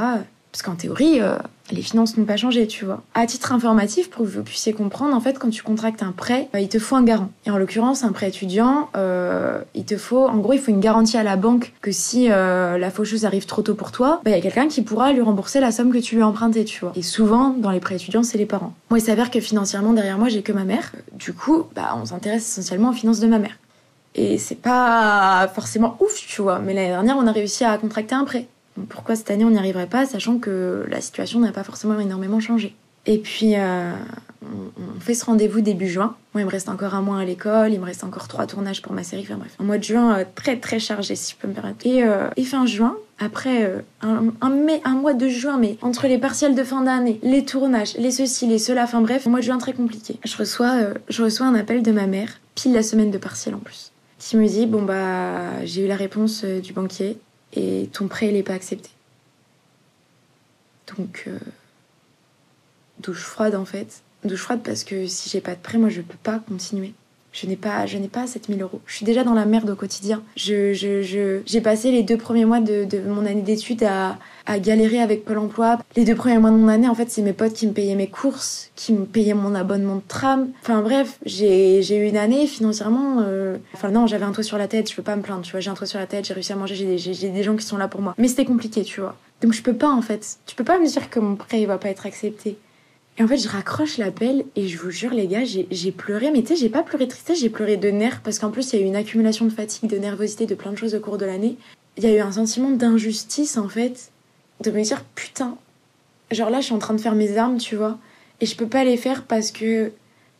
Parce 0.52 0.62
qu'en 0.64 0.76
théorie, 0.76 1.22
euh, 1.22 1.36
les 1.72 1.82
finances 1.82 2.18
n'ont 2.18 2.26
pas 2.26 2.38
changé, 2.38 2.68
tu 2.68 2.86
vois. 2.86 3.04
À 3.14 3.26
titre 3.26 3.52
informatif, 3.52 4.10
pour 4.10 4.26
que 4.26 4.30
vous 4.30 4.44
puissiez 4.44 4.74
comprendre, 4.74 5.16
en 5.16 5.20
fait, 5.20 5.38
quand 5.38 5.50
tu 5.50 5.62
contractes 5.62 6.02
un 6.02 6.12
prêt, 6.12 6.50
bah, 6.54 6.62
il 6.62 6.70
te 6.70 6.80
faut 6.80 6.96
un 6.96 7.04
garant. 7.04 7.30
Et 7.46 7.52
en 7.52 7.58
l'occurrence, 7.58 8.04
un 8.04 8.12
prêt 8.12 8.30
étudiant, 8.30 8.90
euh, 8.96 9.60
il 9.76 9.86
te 9.86 9.98
faut, 9.98 10.26
en 10.26 10.38
gros, 10.38 10.54
il 10.54 10.60
faut 10.60 10.72
une 10.72 10.80
garantie 10.80 11.18
à 11.18 11.24
la 11.24 11.36
banque 11.36 11.74
que 11.82 11.92
si 11.92 12.32
euh, 12.32 12.78
la 12.78 12.90
faucheuse 12.90 13.26
arrive 13.26 13.46
trop 13.46 13.62
tôt 13.62 13.76
pour 13.76 13.92
toi, 13.92 14.22
bah, 14.24 14.32
il 14.32 14.36
y 14.36 14.40
a 14.40 14.42
quelqu'un 14.42 14.68
qui 14.68 14.82
pourra 14.82 15.12
lui 15.12 15.22
rembourser 15.22 15.60
la 15.60 15.72
somme 15.72 15.92
que 15.92 16.00
tu 16.00 16.16
lui 16.16 16.22
as 16.22 16.28
empruntée, 16.28 16.66
tu 16.66 16.80
vois. 16.80 16.94
Et 16.96 17.04
souvent, 17.04 17.50
dans 17.50 17.72
les 17.72 17.80
prêts 17.80 17.96
étudiants, 17.96 18.24
c'est 18.24 18.38
les 18.38 18.46
parents. 18.46 18.74
Moi, 18.90 19.00
il 19.00 19.04
s'avère 19.04 19.30
que 19.30 19.40
financièrement, 19.40 19.94
derrière 19.94 20.18
moi, 20.18 20.30
j'ai 20.30 20.42
que 20.42 20.54
ma 20.54 20.64
mère. 20.64 20.94
Du 21.14 21.34
coup, 21.34 21.66
bah, 21.76 21.96
on 22.02 22.06
s'intéresse 22.06 22.48
essentiellement 22.48 22.90
aux 22.90 22.94
finances 22.94 23.20
de 23.20 23.28
ma 23.28 23.40
mère. 23.40 23.58
Et 24.16 24.40
c'est 24.40 24.56
pas 24.56 25.48
forcément 25.54 25.96
ouf, 26.00 26.26
tu 26.28 26.42
vois. 26.42 26.60
Mais 26.60 26.74
l'année 26.74 26.88
dernière, 26.88 27.18
on 27.18 27.28
a 27.28 27.32
réussi 27.32 27.64
à 27.64 27.78
contracter 27.78 28.16
un 28.16 28.24
prêt. 28.24 28.48
Pourquoi 28.90 29.16
cette 29.16 29.32
année 29.32 29.46
on 29.46 29.52
n'y 29.52 29.58
arriverait 29.58 29.88
pas, 29.88 30.06
sachant 30.06 30.38
que 30.38 30.86
la 30.90 31.02
situation 31.02 31.40
n'a 31.40 31.52
pas 31.52 31.63
forcément 31.63 32.00
énormément 32.00 32.40
changé 32.40 32.76
Et 33.06 33.18
puis, 33.18 33.56
euh, 33.56 33.94
on, 34.44 35.00
fait 35.00 35.13
ce 35.13 35.26
rendez-vous 35.26 35.62
début 35.62 35.88
juin. 35.88 36.16
Moi, 36.34 36.42
il 36.42 36.46
me 36.46 36.52
reste 36.52 36.70
encore 36.70 36.94
un 36.94 37.02
mois 37.02 37.20
à 37.20 37.26
l'école, 37.26 37.74
il 37.74 37.80
me 37.80 37.86
reste 37.86 38.04
encore 38.04 38.28
trois 38.28 38.46
tournages 38.46 38.82
pour 38.82 38.94
ma 38.94 39.04
série. 39.04 39.24
Enfin 39.24 39.38
bref, 39.38 39.56
un 39.60 39.63
mois 39.63 39.78
de 39.78 39.84
juin 39.84 40.20
euh, 40.20 40.26
très 40.36 40.58
très 40.58 40.80
chargé, 40.80 41.16
si 41.16 41.34
je 41.34 41.38
peux 41.38 41.48
me 41.48 41.54
permettre. 41.54 41.86
Et, 41.86 42.04
euh, 42.04 42.30
fin 42.44 42.66
juin, 42.66 42.96
après 43.20 43.84
un, 44.02 44.50
mai, 44.50 44.82
un 44.86 44.94
mois 44.94 45.13
de 45.13 45.28
juin, 45.28 45.58
mais 45.58 45.78
entre 45.82 46.08
les 46.08 46.18
partiels 46.18 46.56
de 46.56 46.63
fin 46.63 46.84
d'année, 46.84 47.20
les 47.24 47.44
tournages, 47.44 47.96
les 47.98 48.12
ceci, 48.12 48.48
les 48.48 48.60
cela, 48.60 48.84
enfin 48.84 49.02
bref, 49.02 49.28
un 49.28 49.30
mois 49.30 49.40
de 49.40 49.46
juin 49.46 49.58
très 49.58 49.74
compliqué. 49.74 50.20
Je 50.24 50.38
reçois, 50.38 50.76
je 51.10 51.24
reçois 51.24 51.46
un 51.46 51.56
appel 51.56 51.82
de 51.82 51.92
ma 51.92 52.08
mère, 52.08 52.40
pile 52.56 52.74
la 52.74 52.84
semaine 52.84 53.12
de 53.12 53.18
partiel 53.18 53.56
en 53.56 53.60
plus, 53.60 53.92
qui 54.20 54.38
me 54.38 54.48
dit 54.48 54.66
bon 54.66 54.84
bah 54.84 55.66
j'ai 55.66 55.84
eu 55.84 55.88
la 55.88 55.98
réponse 55.98 56.46
du 56.46 56.72
banquier, 56.72 57.18
et 57.54 57.90
ton 57.94 58.08
prêt 58.08 58.32
n'est 58.32 58.44
pas 58.44 58.54
accepté. 58.54 58.90
Donc, 60.98 61.24
euh, 61.28 61.40
douche 63.00 63.24
froide 63.24 63.56
en 63.56 63.66
fait. 63.66 64.02
Douche 64.24 64.42
froide 64.42 64.62
parce 64.64 64.84
que 64.84 65.08
si 65.08 65.30
j'ai 65.30 65.42
pas 65.42 65.56
de 65.56 65.62
prêt, 65.62 65.78
moi 65.78 65.90
je 65.90 66.02
peux 66.02 66.18
pas 66.18 66.40
continuer. 66.40 66.94
Je 67.39 67.45
n'ai 67.45 67.56
pas, 67.56 67.86
je 67.86 68.00
n'ai 68.00 68.08
pas 68.08 68.26
7000 68.26 68.63
euros. 68.63 68.82
Je 68.88 68.95
suis 68.95 69.06
déjà 69.06 69.23
dans 69.23 69.36
la 69.36 69.45
merde 69.45 69.69
au 69.69 69.76
quotidien. 69.76 70.23
Je, 70.36 70.73
je, 70.73 71.04
je, 71.04 71.41
j'ai 71.45 71.62
passé 71.62 71.91
les 71.91 72.02
deux 72.02 72.17
premiers 72.17 72.45
mois 72.45 72.60
de, 72.60 72.88
mon 73.08 73.28
année 73.28 73.43
d'études 73.43 73.84
à, 73.84 74.17
à 74.47 74.58
galérer 74.58 75.00
avec 75.00 75.23
Pôle 75.23 75.38
emploi. 75.38 75.78
Les 75.95 76.04
deux 76.04 76.15
premiers 76.15 76.39
mois 76.39 76.50
de 76.50 76.56
mon 76.56 76.67
année, 76.67 76.88
en 76.88 76.95
fait, 76.95 77.12
c'est 77.12 77.21
mes 77.21 77.34
potes 77.34 77.54
qui 77.54 77.67
me 77.67 77.73
payaient 77.73 77.93
mes 77.93 78.08
courses, 78.08 78.71
qui 78.76 78.91
me 78.91 79.06
payaient 79.06 79.36
mon 79.36 79.54
abonnement 79.54 79.97
de 79.97 80.02
tram. 80.08 80.50
Enfin 80.63 80.82
bref, 80.82 81.19
j'ai, 81.28 81.84
j'ai 81.84 81.97
eu 81.97 82.08
une 82.10 82.17
année 82.17 82.47
financièrement. 82.47 83.17
Euh... 83.19 83.58
Enfin 83.76 83.91
non, 83.91 84.08
j'avais 84.08 84.26
un 84.26 84.32
toit 84.32 84.43
sur 84.43 84.58
la 84.58 84.67
tête, 84.67 84.89
je 84.89 84.95
peux 84.95 85.04
pas 85.04 85.15
me 85.15 85.21
plaindre, 85.21 85.43
tu 85.43 85.52
vois. 85.52 85.60
J'ai 85.60 85.69
un 85.69 85.76
toit 85.76 85.86
sur 85.86 86.00
la 86.00 86.08
tête, 86.08 86.26
j'ai 86.26 86.34
réussi 86.34 86.54
à 86.54 86.56
manger, 86.56 86.73
j'ai, 86.73 86.97
j'ai, 86.97 87.13
j'ai 87.13 87.30
des 87.30 87.43
gens 87.43 87.56
qui 87.56 87.65
sont 87.65 87.78
là 87.78 87.88
pour 87.88 88.02
moi. 88.02 88.15
Mais 88.17 88.30
c'était 88.30 88.45
compliqué, 88.45 88.82
tu 88.82 89.00
vois. 89.00 89.15
Donc 89.41 89.54
je 89.54 89.62
peux 89.62 89.76
pas 89.76 89.89
en 89.89 90.02
fait. 90.02 90.38
Tu 90.47 90.56
peux 90.56 90.63
pas 90.63 90.80
me 90.80 90.88
dire 90.88 91.12
que 91.12 91.19
mon 91.19 91.36
prêt 91.36 91.62
il 91.62 91.67
va 91.67 91.78
pas 91.78 91.89
être 91.89 92.08
accepté. 92.08 92.58
Et 93.18 93.24
en 93.24 93.28
fait, 93.28 93.38
je 93.38 93.48
raccroche 93.48 93.98
l'appel 93.98 94.46
et 94.56 94.68
je 94.68 94.78
vous 94.78 94.92
jure, 94.92 95.12
les 95.12 95.28
gars, 95.28 95.44
j'ai 95.44 95.92
pleuré. 95.92 96.30
Mais 96.32 96.42
tu 96.42 96.50
sais, 96.50 96.56
j'ai 96.56 96.70
pas 96.70 96.84
pleuré 96.84 97.06
de 97.06 97.10
tristesse, 97.10 97.40
j'ai 97.40 97.50
pleuré 97.50 97.78
de 97.78 97.90
nerfs 97.90 98.22
parce 98.22 98.38
qu'en 98.38 98.52
plus, 98.52 98.72
il 98.72 98.80
y 98.80 98.84
a 98.84 98.86
eu 98.86 98.88
une 98.88 98.96
accumulation 98.96 99.46
de 99.46 99.50
fatigue, 99.50 99.90
de 99.90 99.98
nervosité, 99.98 100.46
de 100.46 100.56
plein 100.56 100.72
de 100.72 100.78
choses 100.78 100.94
au 100.94 101.00
cours 101.00 101.18
de 101.18 101.26
l'année. 101.26 101.58
Il 101.98 102.04
y 102.04 102.08
a 102.08 102.16
eu 102.16 102.20
un 102.20 102.32
sentiment 102.32 102.70
d'injustice 102.70 103.58
en 103.58 103.70
fait, 103.70 104.12
de 104.64 104.70
me 104.70 104.84
dire 104.84 105.04
putain, 105.16 105.58
genre 106.30 106.52
là, 106.52 106.60
je 106.60 106.66
suis 106.66 106.76
en 106.76 106.80
train 106.80 106.94
de 106.94 107.02
faire 107.02 107.16
mes 107.16 107.38
armes, 107.38 107.58
tu 107.58 107.76
vois, 107.76 107.98
et 108.40 108.46
je 108.46 108.56
peux 108.56 108.68
pas 108.68 108.84
les 108.84 108.98
faire 108.98 109.24
parce 109.24 109.52
que. 109.52 109.92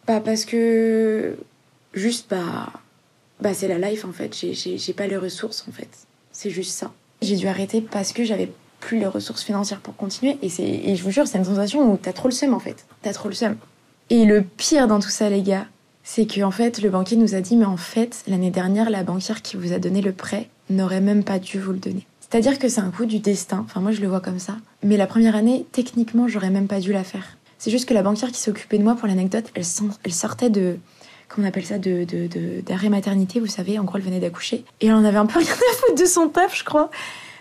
Bah, 0.06 0.22
parce 0.22 0.46
que. 0.46 1.36
Juste, 1.94 2.28
bah. 2.30 2.72
Bah, 3.42 3.54
c'est 3.54 3.68
la 3.68 3.90
life 3.90 4.06
en 4.06 4.12
fait. 4.12 4.36
J'ai 4.36 4.94
pas 4.94 5.08
les 5.08 5.18
ressources 5.18 5.66
en 5.68 5.72
fait. 5.72 5.90
C'est 6.32 6.52
juste 6.52 6.72
ça. 6.72 6.94
J'ai 7.24 7.36
dû 7.36 7.48
arrêter 7.48 7.82
parce 7.82 8.14
que 8.14 8.24
j'avais 8.24 8.52
plus 8.80 9.00
les 9.00 9.08
ressources 9.08 9.44
financières 9.44 9.80
pour 9.80 9.96
continuer. 9.96 10.38
Et, 10.42 10.92
et 10.92 10.96
je 10.96 11.04
vous 11.04 11.12
jure, 11.12 11.28
c'est 11.28 11.38
une 11.38 11.46
sensation 11.46 11.92
où 11.92 11.98
t'as 11.98 12.14
trop 12.14 12.28
le 12.28 12.34
seum 12.34 12.54
en 12.54 12.60
fait. 12.60 12.86
T'as 13.02 13.14
trop 13.14 13.30
le 13.30 13.36
seum. 13.36 13.56
Et 14.10 14.26
le 14.26 14.42
pire 14.42 14.88
dans 14.88 15.00
tout 15.00 15.10
ça, 15.10 15.30
les 15.30 15.42
gars, 15.42 15.66
c'est 16.04 16.26
que 16.26 16.42
en 16.42 16.52
fait, 16.52 16.82
le 16.82 16.90
banquier 16.90 17.18
nous 17.18 17.36
a 17.36 17.42
dit, 17.42 17.58
mais 17.58 17.66
en 17.66 17.76
fait, 17.76 18.24
l'année 18.28 18.52
dernière, 18.52 18.90
la 18.90 19.04
banquière 19.04 19.42
qui 19.42 19.58
vous 19.58 19.74
a 19.74 19.80
donné 19.80 20.02
le 20.02 20.14
prêt 20.14 20.50
n'aurait 20.70 21.02
même 21.02 21.24
pas 21.24 21.40
dû 21.40 21.60
vous 21.60 21.74
le 21.74 21.80
donner. 21.80 22.08
C'est-à-dire 22.22 22.60
que 22.60 22.70
c'est 22.70 22.82
un 22.82 22.92
coup 22.92 23.06
du 23.06 23.20
destin. 23.20 23.66
Enfin, 23.66 23.82
moi, 23.82 23.92
je 23.92 24.02
le 24.02 24.08
vois 24.08 24.22
comme 24.22 24.40
ça. 24.40 24.56
Mais 24.84 24.98
la 24.98 25.08
première 25.08 25.36
année, 25.36 25.66
techniquement, 25.72 26.28
j'aurais 26.28 26.50
même 26.50 26.68
pas 26.68 26.80
dû 26.80 26.94
la 26.94 27.04
faire. 27.04 27.38
C'est 27.58 27.72
juste 27.72 27.88
que 27.88 27.94
la 27.94 28.04
banquière 28.04 28.32
qui 28.32 28.40
s'occupait 28.40 28.78
de 28.78 28.84
moi, 28.84 28.96
pour 28.96 29.08
l'anecdote, 29.08 29.46
elle, 29.54 29.64
elle 30.04 30.14
sortait 30.14 30.50
de 30.50 30.78
comment 31.28 31.46
on 31.46 31.50
appelle 31.50 31.66
ça, 31.66 31.78
de, 31.78 32.06
d'arrêt 32.66 32.90
maternité, 32.90 33.40
vous 33.40 33.48
savez. 33.48 33.80
En 33.80 33.84
gros, 33.84 33.98
elle 33.98 34.04
venait 34.04 34.20
d'accoucher. 34.20 34.64
Et 34.82 34.88
elle 34.88 34.94
en 34.94 35.04
avait 35.04 35.18
un 35.18 35.26
peu 35.26 35.40
rien 35.40 35.52
à 35.52 35.76
foutre 35.76 36.02
de 36.02 36.06
son 36.06 36.30
taf, 36.30 36.58
je 36.58 36.64
crois. 36.64 36.90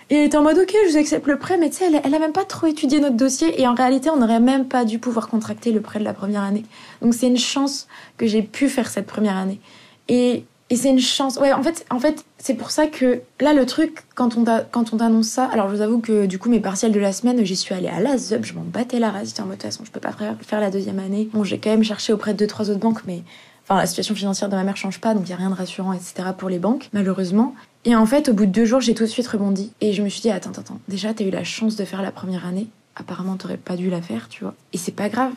Et 0.08 0.14
elle 0.16 0.26
était 0.26 0.36
en 0.36 0.42
mode, 0.42 0.58
ok, 0.58 0.72
je 0.86 0.92
vous 0.92 0.96
accepte 0.98 1.26
le 1.26 1.38
prêt, 1.38 1.58
mais 1.58 1.68
tu 1.68 1.76
sais, 1.76 1.86
elle, 1.86 2.00
elle 2.04 2.14
a 2.14 2.18
même 2.18 2.32
pas 2.32 2.44
trop 2.44 2.66
étudié 2.66 3.00
notre 3.00 3.16
dossier. 3.16 3.60
Et 3.60 3.66
en 3.66 3.74
réalité, 3.74 4.08
on 4.10 4.16
n'aurait 4.16 4.40
même 4.40 4.66
pas 4.66 4.84
dû 4.84 4.98
pouvoir 4.98 5.28
contracter 5.28 5.72
le 5.72 5.80
prêt 5.80 5.98
de 5.98 6.04
la 6.04 6.14
première 6.14 6.42
année. 6.42 6.64
Donc 7.02 7.14
c'est 7.14 7.26
une 7.26 7.38
chance 7.38 7.88
que 8.16 8.26
j'ai 8.26 8.42
pu 8.42 8.68
faire 8.68 8.88
cette 8.88 9.06
première 9.06 9.36
année. 9.36 9.60
Et, 10.08 10.44
et 10.70 10.76
c'est 10.76 10.90
une 10.90 11.00
chance. 11.00 11.36
Ouais, 11.38 11.52
en 11.52 11.62
fait, 11.62 11.84
en 11.90 11.98
fait 11.98 12.24
c'est 12.38 12.54
pour 12.54 12.70
ça 12.70 12.86
que 12.86 13.22
là, 13.40 13.52
le 13.52 13.66
truc, 13.66 14.04
quand 14.14 14.36
on, 14.36 14.44
t'annonce 14.44 15.26
ça, 15.26 15.46
alors 15.46 15.68
je 15.68 15.74
vous 15.74 15.80
avoue 15.80 15.98
que 15.98 16.26
du 16.26 16.38
coup, 16.38 16.48
mes 16.48 16.60
partiels 16.60 16.92
de 16.92 17.00
la 17.00 17.12
semaine, 17.12 17.44
j'y 17.44 17.56
suis 17.56 17.74
allée 17.74 17.88
à 17.88 17.98
la 17.98 18.16
ZUB, 18.16 18.44
je 18.44 18.54
m'en 18.54 18.60
battais 18.60 19.00
la 19.00 19.10
race. 19.10 19.30
J'étais 19.30 19.40
en 19.40 19.46
mode, 19.46 19.56
de 19.56 19.62
toute 19.62 19.72
façon, 19.72 19.84
je 19.84 19.90
peux 19.90 19.98
pas 19.98 20.12
faire 20.42 20.60
la 20.60 20.70
deuxième 20.70 21.00
année. 21.00 21.28
Bon, 21.32 21.42
j'ai 21.42 21.58
quand 21.58 21.70
même 21.70 21.82
cherché 21.82 22.12
auprès 22.12 22.34
de 22.34 22.38
deux, 22.38 22.46
trois 22.46 22.70
autres 22.70 22.78
banques, 22.78 23.00
mais 23.04 23.24
enfin, 23.68 23.80
la 23.80 23.86
situation 23.86 24.14
financière 24.14 24.48
de 24.48 24.54
ma 24.54 24.64
mère 24.64 24.76
change 24.76 25.00
pas, 25.00 25.14
donc 25.14 25.24
il 25.26 25.30
y 25.30 25.32
a 25.32 25.36
rien 25.36 25.50
de 25.50 25.54
rassurant, 25.54 25.92
etc. 25.92 26.28
pour 26.36 26.48
les 26.48 26.58
banques, 26.58 26.88
malheureusement. 26.92 27.54
Et 27.84 27.94
en 27.94 28.06
fait, 28.06 28.28
au 28.28 28.32
bout 28.32 28.46
de 28.46 28.50
deux 28.50 28.64
jours, 28.64 28.80
j'ai 28.80 28.94
tout 28.94 29.04
de 29.04 29.08
suite 29.08 29.26
rebondi. 29.28 29.72
Et 29.80 29.92
je 29.92 30.02
me 30.02 30.08
suis 30.08 30.20
dit, 30.20 30.30
attends, 30.30 30.50
attends, 30.50 30.80
déjà, 30.88 31.14
t'as 31.14 31.24
eu 31.24 31.30
la 31.30 31.44
chance 31.44 31.76
de 31.76 31.84
faire 31.84 32.02
la 32.02 32.10
première 32.10 32.46
année. 32.46 32.66
Apparemment, 32.96 33.36
t'aurais 33.36 33.56
pas 33.56 33.76
dû 33.76 33.90
la 33.90 34.00
faire, 34.00 34.28
tu 34.28 34.44
vois. 34.44 34.54
Et 34.72 34.78
c'est 34.78 34.92
pas 34.92 35.08
grave. 35.08 35.34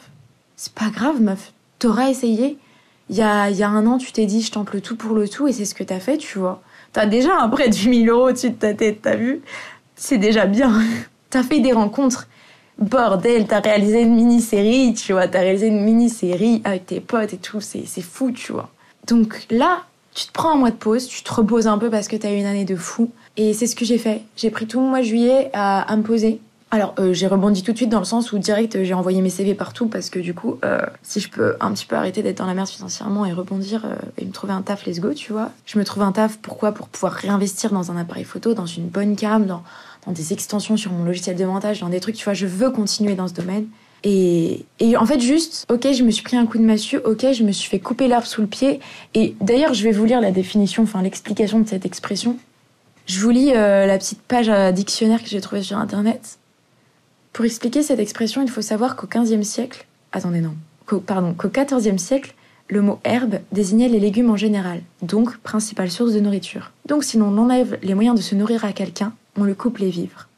C'est 0.55 0.73
pas 0.73 0.89
grave, 0.89 1.21
meuf. 1.21 1.53
T'auras 1.77 2.09
essayé. 2.09 2.57
Il 3.09 3.15
y 3.15 3.21
a, 3.21 3.49
y 3.49 3.63
a 3.63 3.69
un 3.69 3.85
an, 3.87 3.97
tu 3.97 4.11
t'es 4.11 4.25
dit, 4.25 4.41
je 4.41 4.51
tente 4.51 4.73
le 4.73 4.81
tout 4.81 4.95
pour 4.95 5.15
le 5.15 5.27
tout, 5.27 5.47
et 5.47 5.51
c'est 5.51 5.65
ce 5.65 5.75
que 5.75 5.83
t'as 5.83 5.99
fait, 5.99 6.17
tu 6.17 6.39
vois. 6.39 6.61
T'as 6.93 7.05
déjà 7.05 7.39
un 7.39 7.49
prêt 7.49 7.69
de 7.69 7.75
8000 7.75 8.09
euros 8.09 8.29
au-dessus 8.29 8.51
de 8.51 8.55
ta 8.55 8.73
tête, 8.73 9.01
t'as 9.01 9.15
vu? 9.15 9.41
C'est 9.95 10.17
déjà 10.17 10.45
bien. 10.45 10.81
t'as 11.29 11.43
fait 11.43 11.59
des 11.59 11.73
rencontres. 11.73 12.27
Bordel, 12.79 13.45
t'as 13.45 13.59
réalisé 13.59 14.01
une 14.01 14.15
mini-série, 14.15 14.93
tu 14.93 15.11
vois. 15.11 15.27
T'as 15.27 15.39
réalisé 15.39 15.67
une 15.67 15.83
mini-série 15.83 16.61
avec 16.63 16.85
tes 16.85 17.01
potes 17.01 17.33
et 17.33 17.37
tout. 17.37 17.59
C'est 17.59 18.01
fou, 18.01 18.31
tu 18.31 18.53
vois. 18.53 18.69
Donc 19.07 19.45
là, 19.49 19.83
tu 20.13 20.27
te 20.27 20.31
prends 20.31 20.53
un 20.53 20.55
mois 20.55 20.71
de 20.71 20.75
pause, 20.75 21.07
tu 21.07 21.23
te 21.23 21.33
reposes 21.33 21.67
un 21.67 21.77
peu 21.77 21.89
parce 21.89 22.07
que 22.07 22.15
t'as 22.15 22.31
eu 22.31 22.37
une 22.37 22.45
année 22.45 22.65
de 22.65 22.75
fou. 22.75 23.11
Et 23.37 23.53
c'est 23.53 23.67
ce 23.67 23.75
que 23.75 23.85
j'ai 23.85 23.97
fait. 23.97 24.21
J'ai 24.37 24.49
pris 24.49 24.65
tout 24.65 24.79
le 24.79 24.87
mois 24.87 24.99
de 24.99 25.05
juillet 25.05 25.49
à, 25.53 25.93
me 25.95 26.03
poser. 26.03 26.39
Alors, 26.71 26.93
euh, 26.99 27.13
j'ai 27.13 27.25
rebondi 27.25 27.63
tout 27.63 27.71
de 27.71 27.77
suite 27.77 27.89
dans 27.89 27.99
le 27.99 28.05
sens 28.05 28.31
où 28.31 28.37
direct 28.37 28.83
j'ai 28.83 28.93
envoyé 28.93 29.21
mes 29.21 29.31
CV 29.31 29.55
partout 29.55 29.87
parce 29.87 30.11
que 30.11 30.19
du 30.19 30.35
coup, 30.35 30.59
euh, 30.63 30.81
si 31.01 31.19
je 31.19 31.29
peux 31.29 31.55
un 31.59 31.71
petit 31.71 31.87
peu 31.87 31.95
arrêter 31.95 32.21
d'être 32.21 32.37
dans 32.37 32.45
la 32.45 32.53
merde 32.53 32.67
financièrement 32.67 33.25
et 33.25 33.33
rebondir 33.33 33.85
euh, 33.85 33.95
et 34.19 34.25
me 34.25 34.31
trouver 34.31 34.53
un 34.53 34.61
taf, 34.61 34.85
let's 34.85 34.99
go, 34.99 35.13
tu 35.13 35.33
vois. 35.33 35.49
Je 35.65 35.79
me 35.79 35.83
trouve 35.83 36.03
un 36.03 36.11
taf, 36.11 36.37
pourquoi? 36.37 36.71
Pour 36.71 36.87
pouvoir 36.87 37.13
réinvestir 37.13 37.71
dans 37.71 37.91
un 37.91 37.97
appareil 37.97 38.23
photo, 38.23 38.53
dans 38.53 38.67
une 38.67 38.87
bonne 38.87 39.15
cam, 39.15 39.47
dans, 39.47 39.63
dans 40.05 40.11
des 40.11 40.33
extensions 40.33 40.77
sur 40.77 40.91
mon 40.91 41.03
logiciel 41.03 41.35
de 41.35 41.45
montage, 41.45 41.81
dans 41.81 41.89
des 41.89 41.99
trucs, 41.99 42.15
tu 42.15 42.23
vois. 42.23 42.33
Je 42.33 42.47
veux 42.47 42.71
continuer 42.71 43.15
dans 43.15 43.27
ce 43.27 43.33
domaine. 43.33 43.67
Et, 44.03 44.65
et, 44.79 44.95
en 44.95 45.05
fait, 45.05 45.19
juste, 45.19 45.65
ok, 45.69 45.91
je 45.91 46.03
me 46.03 46.11
suis 46.11 46.23
pris 46.23 46.37
un 46.37 46.45
coup 46.45 46.57
de 46.57 46.63
massue, 46.63 46.97
ok, 46.97 47.33
je 47.33 47.43
me 47.43 47.51
suis 47.51 47.69
fait 47.69 47.79
couper 47.79 48.07
l'arbre 48.07 48.27
sous 48.27 48.41
le 48.41 48.47
pied. 48.47 48.79
Et 49.13 49.35
d'ailleurs, 49.41 49.73
je 49.73 49.83
vais 49.83 49.91
vous 49.91 50.05
lire 50.05 50.21
la 50.21 50.31
définition, 50.31 50.83
enfin 50.83 51.01
l'explication 51.01 51.59
de 51.59 51.67
cette 51.67 51.85
expression. 51.85 52.37
Je 53.07 53.19
vous 53.19 53.31
lis 53.31 53.51
euh, 53.55 53.85
la 53.87 53.97
petite 53.97 54.21
page 54.21 54.49
euh, 54.49 54.71
dictionnaire 54.71 55.21
que 55.21 55.29
j'ai 55.29 55.41
trouvée 55.41 55.63
sur 55.63 55.77
Internet. 55.77 56.37
Pour 57.33 57.43
expliquer 57.43 57.83
cette 57.83 57.99
expression, 57.99 58.41
il 58.41 58.49
faut 58.49 58.61
savoir 58.61 58.95
qu'au 58.95 59.07
XVe 59.07 59.41
siècle, 59.43 59.85
attendez 60.11 60.41
non, 60.41 60.55
pardon, 61.05 61.33
qu'au 61.33 61.49
XIVe 61.49 61.97
siècle, 61.97 62.35
le 62.67 62.81
mot 62.81 62.99
herbe 63.03 63.39
désignait 63.51 63.87
les 63.87 63.99
légumes 63.99 64.29
en 64.29 64.35
général, 64.35 64.81
donc 65.01 65.37
principale 65.37 65.89
source 65.89 66.13
de 66.13 66.19
nourriture. 66.19 66.71
Donc 66.85 67.03
si 67.03 67.17
l'on 67.17 67.37
enlève 67.37 67.79
les 67.81 67.95
moyens 67.95 68.15
de 68.15 68.21
se 68.21 68.35
nourrir 68.35 68.63
à 68.63 68.73
quelqu'un, 68.73 69.13
on 69.37 69.43
le 69.43 69.53
coupe 69.55 69.77
les 69.77 69.89
vivres 69.89 70.29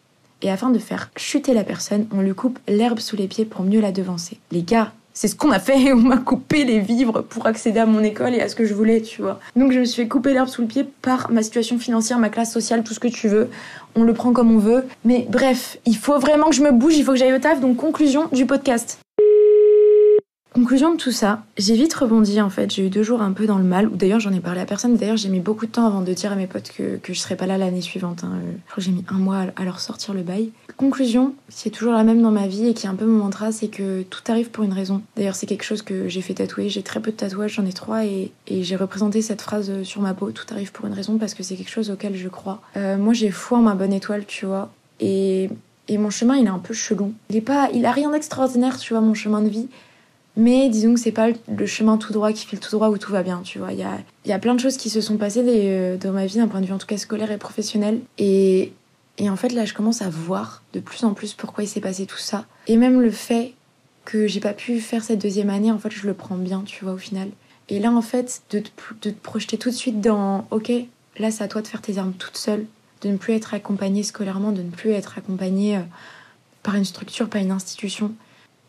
et 0.41 0.49
afin 0.49 0.69
de 0.69 0.80
faire 0.80 1.10
chuter 1.15 1.54
la 1.54 1.63
personne, 1.63 2.08
on 2.12 2.21
lui 2.21 2.34
coupe 2.34 2.60
l'herbe 2.67 2.99
sous 2.99 3.15
les 3.15 3.27
pieds 3.27 3.45
pour 3.45 3.63
mieux 3.63 3.82
la 3.82 3.91
devancer. 3.91 4.39
Les 4.51 4.63
gars, 4.63 4.91
c'est 5.13 5.27
ce 5.27 5.36
qu'on 5.36 5.51
a 5.51 5.60
fait, 5.60 5.93
on 5.93 5.97
m'a 5.97 6.17
coupé 6.17 6.63
les 6.63 6.80
vivres 6.80 7.21
pour 7.21 7.45
accéder 7.45 7.80
à 7.80 7.86
mon 7.86 8.01
école 8.01 8.34
et 8.34 8.41
à 8.41 8.47
ce 8.47 8.56
que 8.56 8.65
je 8.65 8.73
voulais, 8.73 9.01
tu 9.01 9.21
vois. 9.21 9.39
Donc 9.56 9.71
je 9.71 9.80
me 9.80 9.86
suis 9.86 10.04
fait 10.04 10.08
couper 10.08 10.34
l'herbe 10.34 10.47
sous 10.47 10.62
le 10.62 10.67
pied 10.67 10.86
par 11.01 11.32
ma 11.32 11.43
situation 11.43 11.77
financière, 11.77 12.17
ma 12.19 12.30
classe 12.30 12.51
sociale, 12.51 12.84
tout 12.84 12.93
ce 12.93 12.99
que 12.99 13.08
tu 13.08 13.27
veux. 13.27 13.49
On 13.95 14.04
le 14.04 14.13
prend 14.13 14.32
comme 14.32 14.51
on 14.51 14.58
veut. 14.58 14.86
Mais 15.06 15.27
bref, 15.30 15.77
il 15.86 15.97
faut 15.97 16.17
vraiment 16.19 16.49
que 16.49 16.56
je 16.56 16.63
me 16.63 16.71
bouge, 16.71 16.95
il 16.95 17.04
faut 17.04 17.12
que 17.12 17.17
j'aille 17.17 17.34
au 17.34 17.39
taf, 17.39 17.60
donc 17.60 17.77
conclusion 17.77 18.27
du 18.32 18.45
podcast. 18.45 18.99
Conclusion 20.53 20.91
de 20.91 20.97
tout 20.97 21.13
ça, 21.13 21.43
j'ai 21.57 21.75
vite 21.75 21.93
rebondi 21.93 22.41
en 22.41 22.49
fait. 22.49 22.73
J'ai 22.73 22.85
eu 22.85 22.89
deux 22.89 23.03
jours 23.03 23.21
un 23.21 23.31
peu 23.31 23.45
dans 23.45 23.57
le 23.57 23.63
mal, 23.63 23.87
ou 23.87 23.95
d'ailleurs 23.95 24.19
j'en 24.19 24.33
ai 24.33 24.41
parlé 24.41 24.59
à 24.59 24.65
personne. 24.65 24.97
D'ailleurs 24.97 25.15
j'ai 25.15 25.29
mis 25.29 25.39
beaucoup 25.39 25.65
de 25.65 25.71
temps 25.71 25.87
avant 25.87 26.01
de 26.01 26.11
dire 26.11 26.33
à 26.33 26.35
mes 26.35 26.45
potes 26.45 26.73
que, 26.75 26.97
que 26.97 27.13
je 27.13 27.19
serais 27.19 27.37
pas 27.37 27.45
là 27.45 27.57
l'année 27.57 27.79
suivante. 27.79 28.25
Hein. 28.25 28.33
Je 28.43 28.69
crois 28.69 28.75
que 28.75 28.81
j'ai 28.81 28.91
mis 28.91 29.05
un 29.07 29.17
mois 29.17 29.45
à 29.55 29.63
leur 29.63 29.79
sortir 29.79 30.13
le 30.13 30.23
bail. 30.23 30.51
Conclusion, 30.75 31.35
qui 31.49 31.69
est 31.69 31.71
toujours 31.71 31.93
la 31.93 32.03
même 32.03 32.21
dans 32.21 32.31
ma 32.31 32.47
vie 32.47 32.67
et 32.67 32.73
qui 32.73 32.85
est 32.85 32.89
un 32.89 32.95
peu 32.95 33.05
mon 33.05 33.23
mantra, 33.23 33.53
c'est 33.53 33.69
que 33.69 34.01
tout 34.01 34.23
arrive 34.27 34.49
pour 34.49 34.65
une 34.65 34.73
raison. 34.73 35.01
D'ailleurs 35.15 35.35
c'est 35.35 35.45
quelque 35.45 35.63
chose 35.63 35.83
que 35.83 36.09
j'ai 36.09 36.19
fait 36.19 36.33
tatouer. 36.33 36.67
J'ai 36.67 36.83
très 36.83 36.99
peu 36.99 37.11
de 37.11 37.15
tatouages, 37.15 37.53
j'en 37.53 37.65
ai 37.65 37.71
trois 37.71 38.03
et, 38.03 38.33
et 38.47 38.63
j'ai 38.63 38.75
représenté 38.75 39.21
cette 39.21 39.41
phrase 39.41 39.83
sur 39.83 40.01
ma 40.01 40.13
peau. 40.13 40.31
Tout 40.31 40.45
arrive 40.51 40.73
pour 40.73 40.85
une 40.85 40.93
raison 40.93 41.17
parce 41.17 41.33
que 41.33 41.43
c'est 41.43 41.55
quelque 41.55 41.71
chose 41.71 41.89
auquel 41.91 42.17
je 42.17 42.27
crois. 42.27 42.61
Euh, 42.75 42.97
moi 42.97 43.13
j'ai 43.13 43.31
foi 43.31 43.59
en 43.59 43.61
ma 43.61 43.73
bonne 43.73 43.93
étoile, 43.93 44.25
tu 44.25 44.45
vois. 44.45 44.69
Et, 44.99 45.49
et 45.87 45.97
mon 45.97 46.09
chemin 46.09 46.35
il 46.35 46.45
est 46.45 46.49
un 46.49 46.59
peu 46.59 46.73
chelou. 46.73 47.13
Il 47.29 47.37
est 47.37 47.41
pas, 47.41 47.69
il 47.73 47.85
a 47.85 47.93
rien 47.93 48.11
d'extraordinaire, 48.11 48.77
tu 48.77 48.91
vois, 48.91 49.01
mon 49.01 49.13
chemin 49.13 49.41
de 49.41 49.47
vie. 49.47 49.69
Mais 50.37 50.69
disons 50.69 50.93
que 50.93 50.99
c'est 50.99 51.11
pas 51.11 51.29
le 51.29 51.65
chemin 51.65 51.97
tout 51.97 52.13
droit 52.13 52.31
qui 52.31 52.45
file 52.45 52.59
tout 52.59 52.71
droit 52.71 52.89
où 52.89 52.97
tout 52.97 53.11
va 53.11 53.21
bien, 53.21 53.41
tu 53.43 53.59
vois. 53.59 53.73
Il 53.73 53.79
y 53.79 53.83
a, 53.83 53.99
y 54.25 54.31
a 54.31 54.39
plein 54.39 54.55
de 54.55 54.59
choses 54.59 54.77
qui 54.77 54.89
se 54.89 55.01
sont 55.01 55.17
passées 55.17 55.43
euh, 55.45 55.97
dans 55.97 56.13
ma 56.13 56.25
vie 56.25 56.37
d'un 56.37 56.47
point 56.47 56.61
de 56.61 56.65
vue 56.65 56.73
en 56.73 56.77
tout 56.77 56.87
cas 56.87 56.97
scolaire 56.97 57.31
et 57.31 57.37
professionnel. 57.37 57.99
Et, 58.17 58.71
et 59.17 59.29
en 59.29 59.35
fait 59.35 59.49
là 59.49 59.65
je 59.65 59.73
commence 59.73 60.01
à 60.01 60.09
voir 60.09 60.63
de 60.73 60.79
plus 60.79 61.03
en 61.03 61.13
plus 61.13 61.33
pourquoi 61.33 61.63
il 61.63 61.67
s'est 61.67 61.81
passé 61.81 62.05
tout 62.05 62.17
ça. 62.17 62.45
Et 62.67 62.77
même 62.77 63.01
le 63.01 63.11
fait 63.11 63.53
que 64.05 64.25
j'ai 64.25 64.39
pas 64.39 64.53
pu 64.53 64.79
faire 64.79 65.03
cette 65.03 65.21
deuxième 65.21 65.49
année, 65.49 65.71
en 65.71 65.79
fait 65.79 65.91
je 65.91 66.07
le 66.07 66.13
prends 66.13 66.37
bien, 66.37 66.63
tu 66.65 66.85
vois, 66.85 66.93
au 66.93 66.97
final. 66.97 67.29
Et 67.67 67.79
là 67.79 67.91
en 67.91 68.01
fait 68.01 68.41
de 68.51 68.59
te, 68.59 68.69
de 69.01 69.09
te 69.09 69.21
projeter 69.21 69.57
tout 69.57 69.69
de 69.69 69.75
suite 69.75 69.99
dans 69.99 70.47
ok, 70.49 70.71
là 71.17 71.29
c'est 71.29 71.43
à 71.43 71.47
toi 71.49 71.61
de 71.61 71.67
faire 71.67 71.81
tes 71.81 71.97
armes 71.97 72.13
toute 72.13 72.37
seule, 72.37 72.65
de 73.01 73.09
ne 73.09 73.17
plus 73.17 73.33
être 73.33 73.53
accompagnée 73.53 74.03
scolairement, 74.03 74.53
de 74.53 74.61
ne 74.61 74.69
plus 74.69 74.91
être 74.91 75.17
accompagnée 75.17 75.75
euh, 75.75 75.81
par 76.63 76.75
une 76.75 76.85
structure, 76.85 77.29
par 77.29 77.41
une 77.41 77.51
institution 77.51 78.13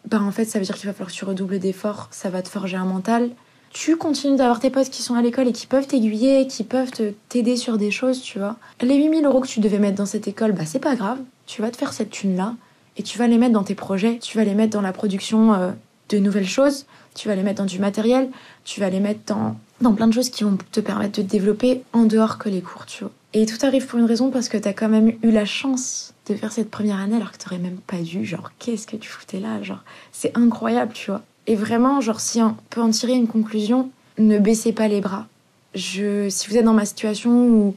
bah 0.08 0.20
en 0.20 0.30
fait 0.30 0.44
ça 0.44 0.58
veut 0.58 0.64
dire 0.64 0.76
qu'il 0.76 0.86
va 0.86 0.92
falloir 0.92 1.10
que 1.10 1.16
tu 1.16 1.24
redoubles 1.24 1.58
d'efforts, 1.58 2.08
ça 2.10 2.30
va 2.30 2.42
te 2.42 2.48
forger 2.48 2.76
un 2.76 2.84
mental. 2.84 3.30
Tu 3.70 3.96
continues 3.96 4.36
d'avoir 4.36 4.60
tes 4.60 4.68
potes 4.68 4.90
qui 4.90 5.02
sont 5.02 5.14
à 5.14 5.22
l'école 5.22 5.48
et 5.48 5.52
qui 5.52 5.66
peuvent 5.66 5.86
t'aiguiller, 5.86 6.46
qui 6.46 6.62
peuvent 6.62 6.90
t'aider 7.30 7.56
sur 7.56 7.78
des 7.78 7.90
choses, 7.90 8.20
tu 8.20 8.38
vois. 8.38 8.56
Les 8.82 8.96
8000 8.96 9.24
euros 9.24 9.40
que 9.40 9.46
tu 9.46 9.60
devais 9.60 9.78
mettre 9.78 9.96
dans 9.96 10.06
cette 10.06 10.28
école, 10.28 10.52
bah 10.52 10.66
c'est 10.66 10.78
pas 10.78 10.94
grave, 10.94 11.18
tu 11.46 11.62
vas 11.62 11.70
te 11.70 11.78
faire 11.78 11.94
cette 11.94 12.10
thune-là 12.10 12.54
et 12.98 13.02
tu 13.02 13.16
vas 13.18 13.26
les 13.26 13.38
mettre 13.38 13.54
dans 13.54 13.64
tes 13.64 13.74
projets, 13.74 14.18
tu 14.18 14.36
vas 14.36 14.44
les 14.44 14.54
mettre 14.54 14.74
dans 14.74 14.82
la 14.82 14.92
production 14.92 15.54
euh, 15.54 15.70
de 16.10 16.18
nouvelles 16.18 16.48
choses, 16.48 16.84
tu 17.14 17.28
vas 17.28 17.34
les 17.34 17.42
mettre 17.42 17.62
dans 17.62 17.66
du 17.66 17.78
matériel, 17.78 18.28
tu 18.64 18.80
vas 18.80 18.90
les 18.90 19.00
mettre 19.00 19.20
dans, 19.26 19.56
dans 19.82 19.92
plein 19.92 20.06
de 20.06 20.12
choses 20.12 20.30
qui 20.30 20.44
vont 20.44 20.56
te 20.70 20.80
permettre 20.80 21.18
de 21.18 21.22
te 21.22 21.30
développer 21.30 21.82
en 21.92 22.04
dehors 22.04 22.38
que 22.38 22.48
les 22.48 22.62
cours, 22.62 22.86
tu 22.86 23.04
vois. 23.04 23.12
Et 23.34 23.46
tout 23.46 23.64
arrive 23.64 23.86
pour 23.86 23.98
une 23.98 24.04
raison 24.04 24.30
parce 24.30 24.48
que 24.48 24.58
t'as 24.58 24.72
quand 24.72 24.88
même 24.88 25.12
eu 25.22 25.30
la 25.30 25.44
chance 25.44 26.12
de 26.28 26.34
faire 26.34 26.52
cette 26.52 26.70
première 26.70 26.98
année 26.98 27.16
alors 27.16 27.32
que 27.32 27.38
t'aurais 27.38 27.58
même 27.58 27.78
pas 27.78 27.98
dû. 27.98 28.24
Genre, 28.24 28.50
qu'est-ce 28.58 28.86
que 28.86 28.96
tu 28.96 29.08
foutais 29.08 29.40
là 29.40 29.62
Genre, 29.62 29.82
c'est 30.12 30.36
incroyable, 30.36 30.92
tu 30.92 31.10
vois. 31.10 31.22
Et 31.46 31.56
vraiment, 31.56 32.00
genre, 32.00 32.20
si 32.20 32.40
on 32.42 32.56
peut 32.70 32.80
en 32.80 32.90
tirer 32.90 33.14
une 33.14 33.26
conclusion, 33.26 33.90
ne 34.18 34.38
baissez 34.38 34.72
pas 34.72 34.88
les 34.88 35.00
bras. 35.00 35.26
Je, 35.74 36.28
si 36.28 36.48
vous 36.48 36.56
êtes 36.56 36.64
dans 36.64 36.74
ma 36.74 36.84
situation 36.84 37.74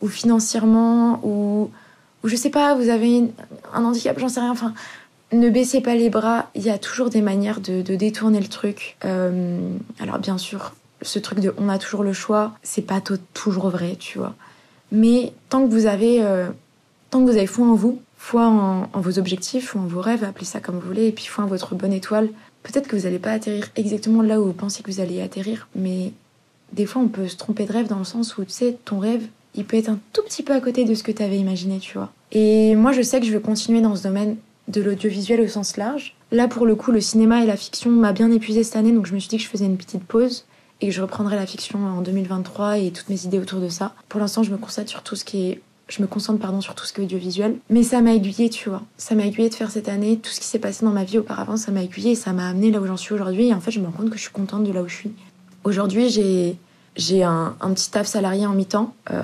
ou, 0.00 0.08
financièrement 0.08 1.20
ou, 1.24 1.70
je 2.24 2.36
sais 2.36 2.50
pas, 2.50 2.74
vous 2.74 2.88
avez 2.88 3.24
un 3.74 3.84
handicap, 3.84 4.18
j'en 4.18 4.28
sais 4.28 4.40
rien. 4.40 4.50
Enfin, 4.50 4.72
ne 5.32 5.50
baissez 5.50 5.80
pas 5.80 5.94
les 5.94 6.10
bras. 6.10 6.48
Il 6.54 6.62
y 6.62 6.70
a 6.70 6.78
toujours 6.78 7.10
des 7.10 7.22
manières 7.22 7.60
de, 7.60 7.82
de 7.82 7.96
détourner 7.96 8.40
le 8.40 8.48
truc. 8.48 8.96
Euh, 9.04 9.58
alors 10.00 10.18
bien 10.18 10.38
sûr, 10.38 10.72
ce 11.06 11.18
truc 11.18 11.40
de 11.40 11.54
on 11.58 11.68
a 11.68 11.78
toujours 11.78 12.02
le 12.02 12.12
choix, 12.12 12.52
c'est 12.62 12.82
pas 12.82 13.00
toujours 13.34 13.70
vrai, 13.70 13.96
tu 13.98 14.18
vois. 14.18 14.34
Mais 14.92 15.32
tant 15.48 15.66
que 15.66 15.72
vous 15.72 15.86
avez, 15.86 16.22
euh, 16.22 16.48
tant 17.10 17.24
que 17.24 17.30
vous 17.30 17.36
avez 17.36 17.46
foi 17.46 17.66
en 17.66 17.74
vous, 17.74 18.00
foi 18.16 18.46
en, 18.46 18.88
vos 18.94 19.18
objectifs 19.18 19.74
ou 19.74 19.78
en 19.78 19.86
vos 19.86 20.00
rêves, 20.00 20.24
appelez 20.24 20.46
ça 20.46 20.60
comme 20.60 20.78
vous 20.78 20.86
voulez, 20.86 21.06
et 21.06 21.12
puis 21.12 21.26
foi 21.26 21.44
en 21.44 21.46
votre 21.46 21.74
bonne 21.74 21.92
étoile, 21.92 22.28
peut-être 22.62 22.88
que 22.88 22.96
vous 22.96 23.02
n'allez 23.02 23.18
pas 23.18 23.32
atterrir 23.32 23.68
exactement 23.76 24.22
là 24.22 24.40
où 24.40 24.46
vous 24.46 24.52
pensez 24.52 24.82
que 24.82 24.90
vous 24.90 25.00
allez 25.00 25.20
atterrir, 25.20 25.68
mais 25.74 26.12
des 26.72 26.86
fois 26.86 27.02
on 27.02 27.08
peut 27.08 27.28
se 27.28 27.36
tromper 27.36 27.66
de 27.66 27.72
rêve 27.72 27.88
dans 27.88 27.98
le 27.98 28.04
sens 28.04 28.36
où 28.36 28.44
tu 28.44 28.50
sais, 28.50 28.76
ton 28.84 28.98
rêve, 28.98 29.22
il 29.54 29.64
peut 29.64 29.76
être 29.76 29.88
un 29.88 29.98
tout 30.12 30.22
petit 30.22 30.42
peu 30.42 30.52
à 30.52 30.60
côté 30.60 30.84
de 30.84 30.94
ce 30.94 31.02
que 31.02 31.12
tu 31.12 31.22
avais 31.22 31.38
imaginé, 31.38 31.78
tu 31.78 31.96
vois. 31.98 32.12
Et 32.32 32.74
moi 32.74 32.92
je 32.92 33.02
sais 33.02 33.20
que 33.20 33.26
je 33.26 33.32
veux 33.32 33.40
continuer 33.40 33.80
dans 33.80 33.96
ce 33.96 34.02
domaine 34.02 34.36
de 34.68 34.82
l'audiovisuel 34.82 35.40
au 35.40 35.48
sens 35.48 35.76
large. 35.76 36.16
Là 36.32 36.48
pour 36.48 36.66
le 36.66 36.74
coup, 36.74 36.90
le 36.90 37.00
cinéma 37.00 37.42
et 37.42 37.46
la 37.46 37.56
fiction 37.56 37.90
m'a 37.90 38.12
bien 38.12 38.30
épuisé 38.32 38.64
cette 38.64 38.76
année, 38.76 38.92
donc 38.92 39.06
je 39.06 39.14
me 39.14 39.18
suis 39.20 39.28
dit 39.28 39.36
que 39.36 39.44
je 39.44 39.48
faisais 39.48 39.66
une 39.66 39.76
petite 39.76 40.04
pause 40.04 40.44
et 40.80 40.90
je 40.90 41.02
reprendrai 41.02 41.36
la 41.36 41.46
fiction 41.46 41.78
en 41.86 42.02
2023 42.02 42.78
et 42.78 42.90
toutes 42.90 43.08
mes 43.08 43.24
idées 43.24 43.38
autour 43.38 43.60
de 43.60 43.68
ça. 43.68 43.94
Pour 44.08 44.20
l'instant, 44.20 44.42
je 44.42 44.50
me 44.50 44.56
concentre 44.56 44.90
sur 44.90 45.02
tout 45.02 45.16
ce 45.16 45.24
qui 45.24 45.48
est 45.48 45.60
je 45.88 46.02
me 46.02 46.08
concentre 46.08 46.40
pardon 46.40 46.60
sur 46.60 46.74
tout 46.74 46.84
ce 46.84 46.92
qui 46.92 47.00
est 47.00 47.04
audiovisuel, 47.04 47.58
mais 47.70 47.82
ça 47.82 48.00
m'a 48.00 48.12
aiguillé, 48.12 48.50
tu 48.50 48.68
vois. 48.68 48.82
Ça 48.96 49.14
m'a 49.14 49.24
aiguillé 49.24 49.48
de 49.48 49.54
faire 49.54 49.70
cette 49.70 49.88
année 49.88 50.18
tout 50.18 50.30
ce 50.30 50.40
qui 50.40 50.46
s'est 50.46 50.58
passé 50.58 50.84
dans 50.84 50.90
ma 50.90 51.04
vie 51.04 51.18
auparavant, 51.18 51.56
ça 51.56 51.70
m'a 51.70 51.82
aiguillé 51.82 52.12
et 52.12 52.16
ça 52.16 52.32
m'a 52.32 52.48
amené 52.48 52.70
là 52.70 52.80
où 52.80 52.86
j'en 52.86 52.96
suis 52.96 53.14
aujourd'hui 53.14 53.48
et 53.48 53.54
en 53.54 53.60
fait, 53.60 53.70
je 53.70 53.80
me 53.80 53.86
rends 53.86 53.92
compte 53.92 54.10
que 54.10 54.16
je 54.16 54.22
suis 54.22 54.32
contente 54.32 54.64
de 54.64 54.72
là 54.72 54.82
où 54.82 54.88
je 54.88 54.96
suis. 54.96 55.12
Aujourd'hui, 55.64 56.08
j'ai 56.08 56.56
j'ai 56.96 57.22
un, 57.22 57.56
un, 57.60 57.70
petit 57.72 57.90
taf 57.90 58.06
salarié 58.06 58.46
en 58.46 58.54
mi-temps 58.54 58.94
euh, 59.10 59.22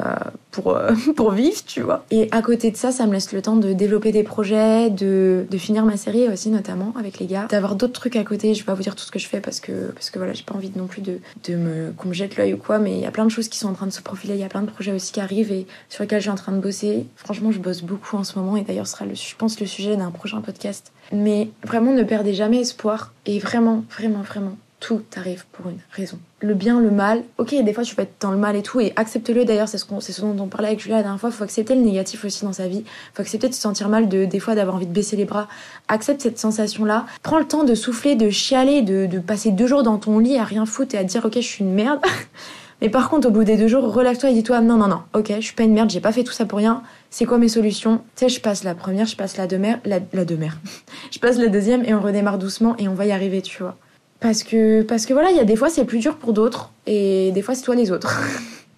pour, 0.50 0.76
euh, 0.76 0.92
pour 1.16 1.32
vivre, 1.32 1.64
tu 1.66 1.80
vois. 1.80 2.04
Et 2.10 2.28
à 2.30 2.42
côté 2.42 2.70
de 2.70 2.76
ça, 2.76 2.92
ça 2.92 3.06
me 3.06 3.12
laisse 3.12 3.32
le 3.32 3.42
temps 3.42 3.56
de 3.56 3.72
développer 3.72 4.12
des 4.12 4.22
projets, 4.22 4.90
de, 4.90 5.46
de 5.50 5.58
finir 5.58 5.84
ma 5.84 5.96
série 5.96 6.28
aussi, 6.28 6.50
notamment 6.50 6.92
avec 6.98 7.18
les 7.18 7.26
gars, 7.26 7.46
d'avoir 7.50 7.74
d'autres 7.74 7.92
trucs 7.92 8.16
à 8.16 8.24
côté. 8.24 8.54
Je 8.54 8.60
vais 8.60 8.66
pas 8.66 8.74
vous 8.74 8.82
dire 8.82 8.94
tout 8.94 9.04
ce 9.04 9.10
que 9.10 9.18
je 9.18 9.26
fais 9.26 9.40
parce 9.40 9.60
que, 9.60 9.90
parce 9.92 10.10
que 10.10 10.18
voilà, 10.18 10.32
j'ai 10.32 10.44
pas 10.44 10.54
envie 10.54 10.70
non 10.76 10.86
plus 10.86 11.02
de, 11.02 11.18
de 11.48 11.56
me, 11.56 11.92
qu'on 11.96 12.08
me 12.08 12.14
jette 12.14 12.36
l'œil 12.36 12.54
ou 12.54 12.58
quoi, 12.58 12.78
mais 12.78 12.92
il 12.92 13.00
y 13.00 13.06
a 13.06 13.10
plein 13.10 13.24
de 13.24 13.30
choses 13.30 13.48
qui 13.48 13.58
sont 13.58 13.68
en 13.68 13.74
train 13.74 13.86
de 13.86 13.92
se 13.92 14.02
profiler, 14.02 14.34
il 14.34 14.40
y 14.40 14.44
a 14.44 14.48
plein 14.48 14.62
de 14.62 14.70
projets 14.70 14.92
aussi 14.92 15.12
qui 15.12 15.20
arrivent 15.20 15.52
et 15.52 15.66
sur 15.88 16.02
lesquels 16.02 16.22
suis 16.22 16.30
en 16.30 16.36
train 16.36 16.52
de 16.52 16.60
bosser. 16.60 17.06
Franchement, 17.16 17.50
je 17.52 17.58
bosse 17.58 17.82
beaucoup 17.82 18.16
en 18.16 18.24
ce 18.24 18.38
moment 18.38 18.56
et 18.56 18.62
d'ailleurs, 18.62 18.86
ce 18.86 18.92
sera, 18.92 19.04
le, 19.04 19.14
je 19.14 19.34
pense, 19.36 19.58
le 19.60 19.66
sujet 19.66 19.96
d'un 19.96 20.10
prochain 20.10 20.40
podcast. 20.40 20.92
Mais 21.12 21.50
vraiment, 21.64 21.92
ne 21.92 22.02
perdez 22.02 22.34
jamais 22.34 22.60
espoir 22.60 23.12
et 23.26 23.38
vraiment, 23.38 23.84
vraiment, 23.90 24.22
vraiment 24.22 24.56
tout 24.80 25.02
arrive 25.16 25.44
pour 25.52 25.68
une 25.68 25.78
raison. 25.92 26.18
Le 26.44 26.54
bien, 26.54 26.80
le 26.80 26.90
mal, 26.90 27.22
ok, 27.38 27.54
des 27.62 27.72
fois 27.72 27.84
tu 27.84 27.94
peux 27.94 28.02
être 28.02 28.16
dans 28.18 28.32
le 28.32 28.36
mal 28.36 28.56
et 28.56 28.62
tout, 28.62 28.80
et 28.80 28.92
accepte-le. 28.96 29.44
D'ailleurs, 29.44 29.68
c'est 29.68 29.78
ce, 29.78 29.86
ce 30.00 30.20
dont 30.20 30.36
on 30.40 30.48
parlait 30.48 30.66
avec 30.66 30.80
Julia 30.80 30.96
la 30.96 31.02
dernière 31.02 31.20
fois, 31.20 31.30
faut 31.30 31.44
accepter 31.44 31.76
le 31.76 31.82
négatif 31.82 32.24
aussi 32.24 32.44
dans 32.44 32.52
sa 32.52 32.66
vie, 32.66 32.82
faut 33.14 33.22
accepter 33.22 33.48
de 33.48 33.54
se 33.54 33.60
sentir 33.60 33.88
mal, 33.88 34.08
de, 34.08 34.24
des 34.24 34.40
fois 34.40 34.56
d'avoir 34.56 34.74
envie 34.74 34.86
de 34.86 34.92
baisser 34.92 35.14
les 35.14 35.24
bras, 35.24 35.46
accepte 35.86 36.20
cette 36.20 36.40
sensation-là, 36.40 37.06
prends 37.22 37.38
le 37.38 37.44
temps 37.44 37.62
de 37.62 37.76
souffler, 37.76 38.16
de 38.16 38.28
chialer, 38.28 38.82
de, 38.82 39.06
de 39.06 39.20
passer 39.20 39.52
deux 39.52 39.68
jours 39.68 39.84
dans 39.84 39.98
ton 39.98 40.18
lit 40.18 40.36
à 40.36 40.42
rien 40.42 40.66
foutre 40.66 40.96
et 40.96 40.98
à 40.98 41.04
dire 41.04 41.24
ok, 41.24 41.36
je 41.36 41.40
suis 41.40 41.64
une 41.64 41.74
merde. 41.74 42.00
Mais 42.82 42.88
par 42.88 43.08
contre, 43.08 43.28
au 43.28 43.30
bout 43.30 43.44
des 43.44 43.56
deux 43.56 43.68
jours, 43.68 43.94
relève-toi 43.94 44.30
et 44.30 44.34
dis-toi 44.34 44.60
non, 44.60 44.76
non, 44.76 44.88
non, 44.88 45.02
ok, 45.14 45.32
je 45.36 45.40
suis 45.40 45.54
pas 45.54 45.62
une 45.62 45.72
merde, 45.72 45.90
j'ai 45.90 46.00
pas 46.00 46.10
fait 46.10 46.24
tout 46.24 46.32
ça 46.32 46.46
pour 46.46 46.58
rien. 46.58 46.82
C'est 47.10 47.24
quoi 47.24 47.38
mes 47.38 47.46
solutions? 47.46 47.98
Tu 48.16 48.24
sais, 48.24 48.28
je 48.28 48.40
passe 48.40 48.64
la 48.64 48.74
première, 48.74 49.06
je 49.06 49.14
passe 49.14 49.36
la 49.36 49.46
deuxième, 49.46 49.78
la, 49.84 50.00
je 51.12 51.18
passe 51.20 51.38
la 51.38 51.46
deuxième 51.46 51.84
et 51.84 51.94
on 51.94 52.00
redémarre 52.00 52.38
doucement 52.38 52.74
et 52.78 52.88
on 52.88 52.94
va 52.94 53.06
y 53.06 53.12
arriver, 53.12 53.40
tu 53.40 53.62
vois. 53.62 53.76
Parce 54.22 54.44
que, 54.44 54.82
parce 54.82 55.04
que 55.04 55.12
voilà, 55.12 55.32
il 55.32 55.36
y 55.36 55.40
a 55.40 55.44
des 55.44 55.56
fois 55.56 55.68
c'est 55.68 55.84
plus 55.84 55.98
dur 55.98 56.16
pour 56.16 56.32
d'autres 56.32 56.70
et 56.86 57.32
des 57.32 57.42
fois 57.42 57.56
c'est 57.56 57.62
toi 57.62 57.74
les 57.74 57.90
autres. 57.90 58.22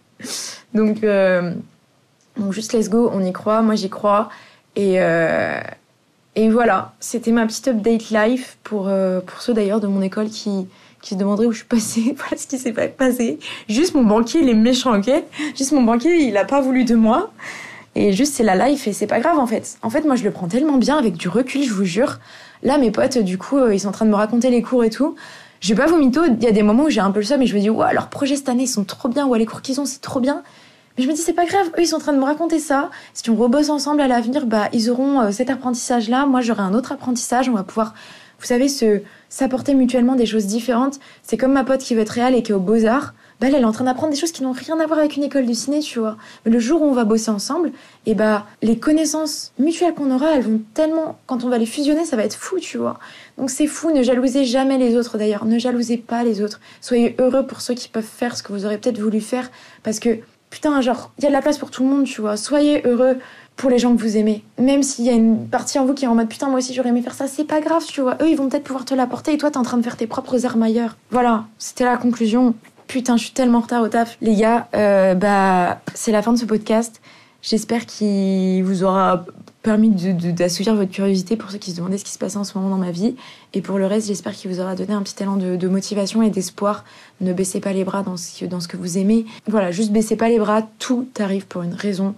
donc, 0.74 1.04
euh, 1.04 1.52
juste 2.50 2.72
let's 2.72 2.88
go, 2.88 3.10
on 3.12 3.22
y 3.22 3.32
croit, 3.32 3.60
moi 3.60 3.74
j'y 3.74 3.90
crois. 3.90 4.30
Et, 4.74 4.94
euh, 4.96 5.60
et 6.34 6.48
voilà, 6.48 6.94
c'était 6.98 7.30
ma 7.30 7.46
petite 7.46 7.68
update 7.68 8.08
life 8.08 8.56
pour, 8.64 8.88
euh, 8.88 9.20
pour 9.20 9.42
ceux 9.42 9.52
d'ailleurs 9.52 9.80
de 9.80 9.86
mon 9.86 10.00
école 10.00 10.30
qui, 10.30 10.66
qui 11.02 11.10
se 11.10 11.18
demanderaient 11.18 11.46
où 11.46 11.52
je 11.52 11.58
suis 11.58 11.66
passée, 11.66 12.14
voilà 12.16 12.38
ce 12.38 12.46
qui 12.46 12.56
s'est 12.56 12.72
passé. 12.72 13.38
Juste 13.68 13.94
mon 13.94 14.04
banquier, 14.04 14.40
il 14.40 14.48
est 14.48 14.54
méchant, 14.54 14.98
ok? 14.98 15.10
Juste 15.54 15.72
mon 15.72 15.82
banquier, 15.82 16.16
il 16.26 16.36
a 16.38 16.46
pas 16.46 16.62
voulu 16.62 16.84
de 16.84 16.94
moi. 16.94 17.30
Et 17.96 18.12
juste, 18.12 18.34
c'est 18.34 18.42
la 18.42 18.68
life 18.68 18.88
et 18.88 18.92
c'est 18.92 19.06
pas 19.06 19.20
grave 19.20 19.38
en 19.38 19.46
fait. 19.46 19.78
En 19.82 19.90
fait, 19.90 20.02
moi, 20.04 20.16
je 20.16 20.24
le 20.24 20.32
prends 20.32 20.48
tellement 20.48 20.78
bien 20.78 20.96
avec 20.96 21.16
du 21.16 21.28
recul, 21.28 21.62
je 21.62 21.72
vous 21.72 21.84
jure. 21.84 22.18
Là, 22.64 22.78
mes 22.78 22.90
potes, 22.90 23.18
du 23.18 23.36
coup, 23.36 23.58
euh, 23.58 23.74
ils 23.74 23.80
sont 23.80 23.88
en 23.88 23.92
train 23.92 24.06
de 24.06 24.10
me 24.10 24.16
raconter 24.16 24.48
les 24.48 24.62
cours 24.62 24.84
et 24.84 24.90
tout. 24.90 25.14
Je 25.60 25.74
vais 25.74 25.82
pas 25.82 25.86
vous 25.86 25.98
mytho, 25.98 26.22
il 26.24 26.42
y 26.42 26.46
a 26.46 26.52
des 26.52 26.62
moments 26.62 26.84
où 26.84 26.90
j'ai 26.90 27.00
un 27.00 27.10
peu 27.10 27.20
le 27.20 27.24
seum 27.24 27.40
et 27.42 27.46
je 27.46 27.54
me 27.54 27.60
dis, 27.60 27.70
ouais, 27.70 27.92
leurs 27.92 28.08
projets 28.08 28.36
cette 28.36 28.48
année, 28.48 28.64
ils 28.64 28.68
sont 28.68 28.84
trop 28.84 29.08
bien, 29.08 29.26
ouais, 29.26 29.38
les 29.38 29.46
cours 29.46 29.62
qu'ils 29.62 29.80
ont, 29.80 29.86
c'est 29.86 30.00
trop 30.00 30.18
bien. 30.18 30.42
Mais 30.96 31.04
je 31.04 31.08
me 31.08 31.14
dis, 31.14 31.20
c'est 31.20 31.34
pas 31.34 31.44
grave, 31.44 31.66
eux, 31.76 31.82
ils 31.82 31.86
sont 31.86 31.96
en 31.96 32.00
train 32.00 32.12
de 32.14 32.18
me 32.18 32.24
raconter 32.24 32.58
ça. 32.58 32.90
Si 33.12 33.28
on 33.28 33.36
rebosse 33.36 33.68
ensemble 33.68 34.00
à 34.00 34.08
l'avenir, 34.08 34.46
bah, 34.46 34.68
ils 34.72 34.90
auront 34.90 35.20
euh, 35.20 35.30
cet 35.30 35.50
apprentissage-là, 35.50 36.24
moi, 36.24 36.40
j'aurai 36.40 36.62
un 36.62 36.72
autre 36.72 36.92
apprentissage, 36.92 37.50
on 37.50 37.52
va 37.52 37.64
pouvoir, 37.64 37.94
vous 38.38 38.46
savez, 38.46 38.68
se, 38.68 39.02
s'apporter 39.28 39.74
mutuellement 39.74 40.14
des 40.14 40.26
choses 40.26 40.46
différentes. 40.46 41.00
C'est 41.22 41.36
comme 41.36 41.52
ma 41.52 41.64
pote 41.64 41.80
qui 41.80 41.94
veut 41.94 42.02
être 42.02 42.10
réelle 42.10 42.34
et 42.34 42.42
qui 42.42 42.52
est 42.52 42.54
au 42.54 42.60
Beaux-Arts 42.60 43.12
bah, 43.40 43.48
elle 43.48 43.54
est 43.54 43.64
en 43.64 43.72
train 43.72 43.84
d'apprendre 43.84 44.12
des 44.12 44.18
choses 44.18 44.32
qui 44.32 44.42
n'ont 44.42 44.52
rien 44.52 44.78
à 44.80 44.86
voir 44.86 44.98
avec 44.98 45.16
une 45.16 45.24
école 45.24 45.46
de 45.46 45.52
ciné, 45.52 45.80
tu 45.80 45.98
vois. 45.98 46.16
Mais 46.44 46.52
le 46.52 46.58
jour 46.58 46.82
où 46.82 46.84
on 46.84 46.92
va 46.92 47.04
bosser 47.04 47.30
ensemble, 47.30 47.68
et 48.06 48.12
eh 48.12 48.14
bah, 48.14 48.46
les 48.62 48.78
connaissances 48.78 49.52
mutuelles 49.58 49.94
qu'on 49.94 50.10
aura, 50.10 50.32
elles 50.32 50.42
vont 50.42 50.60
tellement, 50.74 51.18
quand 51.26 51.44
on 51.44 51.48
va 51.48 51.58
les 51.58 51.66
fusionner, 51.66 52.04
ça 52.04 52.16
va 52.16 52.24
être 52.24 52.36
fou, 52.36 52.58
tu 52.60 52.78
vois. 52.78 52.98
Donc 53.38 53.50
c'est 53.50 53.66
fou, 53.66 53.90
ne 53.90 54.02
jalousez 54.02 54.44
jamais 54.44 54.78
les 54.78 54.96
autres 54.96 55.18
d'ailleurs, 55.18 55.44
ne 55.44 55.58
jalousez 55.58 55.96
pas 55.96 56.22
les 56.24 56.42
autres. 56.42 56.60
Soyez 56.80 57.16
heureux 57.18 57.46
pour 57.46 57.60
ceux 57.60 57.74
qui 57.74 57.88
peuvent 57.88 58.04
faire 58.04 58.36
ce 58.36 58.42
que 58.42 58.52
vous 58.52 58.66
aurez 58.66 58.78
peut-être 58.78 59.00
voulu 59.00 59.20
faire, 59.20 59.50
parce 59.82 59.98
que, 59.98 60.18
putain, 60.50 60.80
genre, 60.80 61.12
il 61.18 61.24
y 61.24 61.26
a 61.26 61.30
de 61.30 61.34
la 61.34 61.42
place 61.42 61.58
pour 61.58 61.70
tout 61.70 61.82
le 61.82 61.88
monde, 61.88 62.04
tu 62.04 62.20
vois. 62.20 62.36
Soyez 62.36 62.86
heureux 62.86 63.18
pour 63.56 63.70
les 63.70 63.78
gens 63.78 63.94
que 63.94 64.00
vous 64.00 64.16
aimez. 64.16 64.42
Même 64.58 64.82
s'il 64.82 65.04
y 65.04 65.10
a 65.10 65.12
une 65.12 65.48
partie 65.48 65.78
en 65.78 65.86
vous 65.86 65.94
qui 65.94 66.04
est 66.04 66.08
en 66.08 66.14
mode 66.14 66.28
putain, 66.28 66.48
moi 66.48 66.58
aussi 66.58 66.74
j'aurais 66.74 66.88
aimé 66.88 67.02
faire 67.02 67.14
ça, 67.14 67.26
c'est 67.26 67.44
pas 67.44 67.60
grave, 67.60 67.84
tu 67.86 68.00
vois. 68.00 68.16
Eux, 68.20 68.28
ils 68.28 68.36
vont 68.36 68.48
peut-être 68.48 68.64
pouvoir 68.64 68.84
te 68.84 68.94
l'apporter 68.94 69.32
et 69.32 69.38
toi, 69.38 69.50
t'es 69.50 69.58
en 69.58 69.62
train 69.62 69.76
de 69.76 69.82
faire 69.82 69.96
tes 69.96 70.06
propres 70.06 70.44
armes 70.46 70.62
ailleurs. 70.62 70.96
Voilà, 71.10 71.44
c'était 71.58 71.84
la 71.84 71.96
conclusion. 71.96 72.54
Putain, 72.86 73.16
je 73.16 73.24
suis 73.24 73.32
tellement 73.32 73.58
en 73.58 73.62
retard 73.62 73.82
au 73.82 73.88
taf. 73.88 74.16
Les 74.20 74.36
gars, 74.36 74.68
euh, 74.74 75.14
bah, 75.14 75.80
c'est 75.94 76.12
la 76.12 76.22
fin 76.22 76.32
de 76.32 76.38
ce 76.38 76.44
podcast. 76.44 77.00
J'espère 77.42 77.84
qu'il 77.86 78.64
vous 78.64 78.84
aura 78.84 79.26
permis 79.62 79.90
d'assouvir 79.90 80.74
votre 80.74 80.90
curiosité 80.90 81.36
pour 81.36 81.50
ceux 81.50 81.58
qui 81.58 81.72
se 81.72 81.76
demandaient 81.76 81.98
ce 81.98 82.04
qui 82.04 82.12
se 82.12 82.18
passait 82.18 82.36
en 82.36 82.44
ce 82.44 82.56
moment 82.56 82.70
dans 82.70 82.82
ma 82.82 82.90
vie. 82.90 83.16
Et 83.52 83.62
pour 83.62 83.78
le 83.78 83.86
reste, 83.86 84.06
j'espère 84.06 84.32
qu'il 84.32 84.50
vous 84.50 84.60
aura 84.60 84.74
donné 84.74 84.92
un 84.92 85.02
petit 85.02 85.22
élan 85.22 85.36
de, 85.36 85.68
motivation 85.68 86.22
et 86.22 86.30
d'espoir. 86.30 86.84
Ne 87.20 87.32
baissez 87.32 87.60
pas 87.60 87.72
les 87.72 87.84
bras 87.84 88.02
dans 88.02 88.16
ce, 88.16 88.44
dans 88.44 88.60
ce 88.60 88.68
que 88.68 88.76
vous 88.76 88.98
aimez. 88.98 89.26
Voilà, 89.46 89.70
juste 89.72 89.90
baissez 89.90 90.16
pas 90.16 90.28
les 90.28 90.38
bras. 90.38 90.62
Tout 90.78 91.08
arrive 91.18 91.46
pour 91.46 91.62
une 91.62 91.74
raison. 91.74 92.14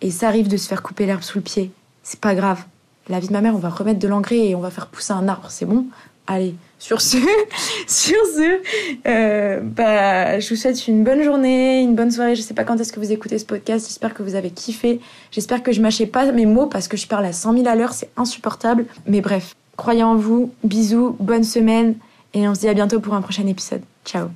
Et 0.00 0.10
ça 0.10 0.28
arrive 0.28 0.48
de 0.48 0.56
se 0.56 0.68
faire 0.68 0.82
couper 0.82 1.06
l'herbe 1.06 1.22
sous 1.22 1.38
le 1.38 1.42
pied. 1.42 1.70
C'est 2.02 2.20
pas 2.20 2.34
grave. 2.34 2.64
La 3.08 3.20
vie 3.20 3.28
de 3.28 3.32
ma 3.32 3.40
mère, 3.40 3.54
on 3.54 3.58
va 3.58 3.70
remettre 3.70 3.98
de 3.98 4.08
l'engrais 4.08 4.48
et 4.48 4.54
on 4.54 4.60
va 4.60 4.70
faire 4.70 4.86
pousser 4.86 5.12
un 5.12 5.28
arbre. 5.28 5.50
C'est 5.50 5.66
bon? 5.66 5.86
Allez, 6.26 6.54
sur 6.78 7.00
ce, 7.00 7.16
sur 7.86 8.16
ce, 8.34 8.60
euh, 9.06 9.60
bah, 9.62 10.38
je 10.38 10.48
vous 10.48 10.56
souhaite 10.56 10.86
une 10.88 11.04
bonne 11.04 11.22
journée, 11.22 11.82
une 11.82 11.94
bonne 11.94 12.10
soirée. 12.10 12.34
Je 12.34 12.42
sais 12.42 12.54
pas 12.54 12.64
quand 12.64 12.78
est-ce 12.80 12.92
que 12.92 13.00
vous 13.00 13.12
écoutez 13.12 13.38
ce 13.38 13.44
podcast. 13.44 13.86
J'espère 13.86 14.14
que 14.14 14.22
vous 14.22 14.34
avez 14.34 14.50
kiffé. 14.50 15.00
J'espère 15.30 15.62
que 15.62 15.72
je 15.72 15.80
mâchais 15.80 16.06
pas 16.06 16.30
mes 16.32 16.46
mots 16.46 16.66
parce 16.66 16.88
que 16.88 16.96
je 16.96 17.06
parle 17.06 17.26
à 17.26 17.32
100 17.32 17.54
000 17.54 17.68
à 17.68 17.74
l'heure. 17.74 17.92
C'est 17.92 18.10
insupportable. 18.16 18.86
Mais 19.06 19.20
bref, 19.20 19.54
croyez 19.76 20.02
en 20.02 20.16
vous. 20.16 20.52
Bisous, 20.64 21.16
bonne 21.18 21.44
semaine. 21.44 21.96
Et 22.34 22.48
on 22.48 22.54
se 22.54 22.60
dit 22.60 22.68
à 22.68 22.74
bientôt 22.74 23.00
pour 23.00 23.14
un 23.14 23.22
prochain 23.22 23.46
épisode. 23.46 23.82
Ciao. 24.04 24.28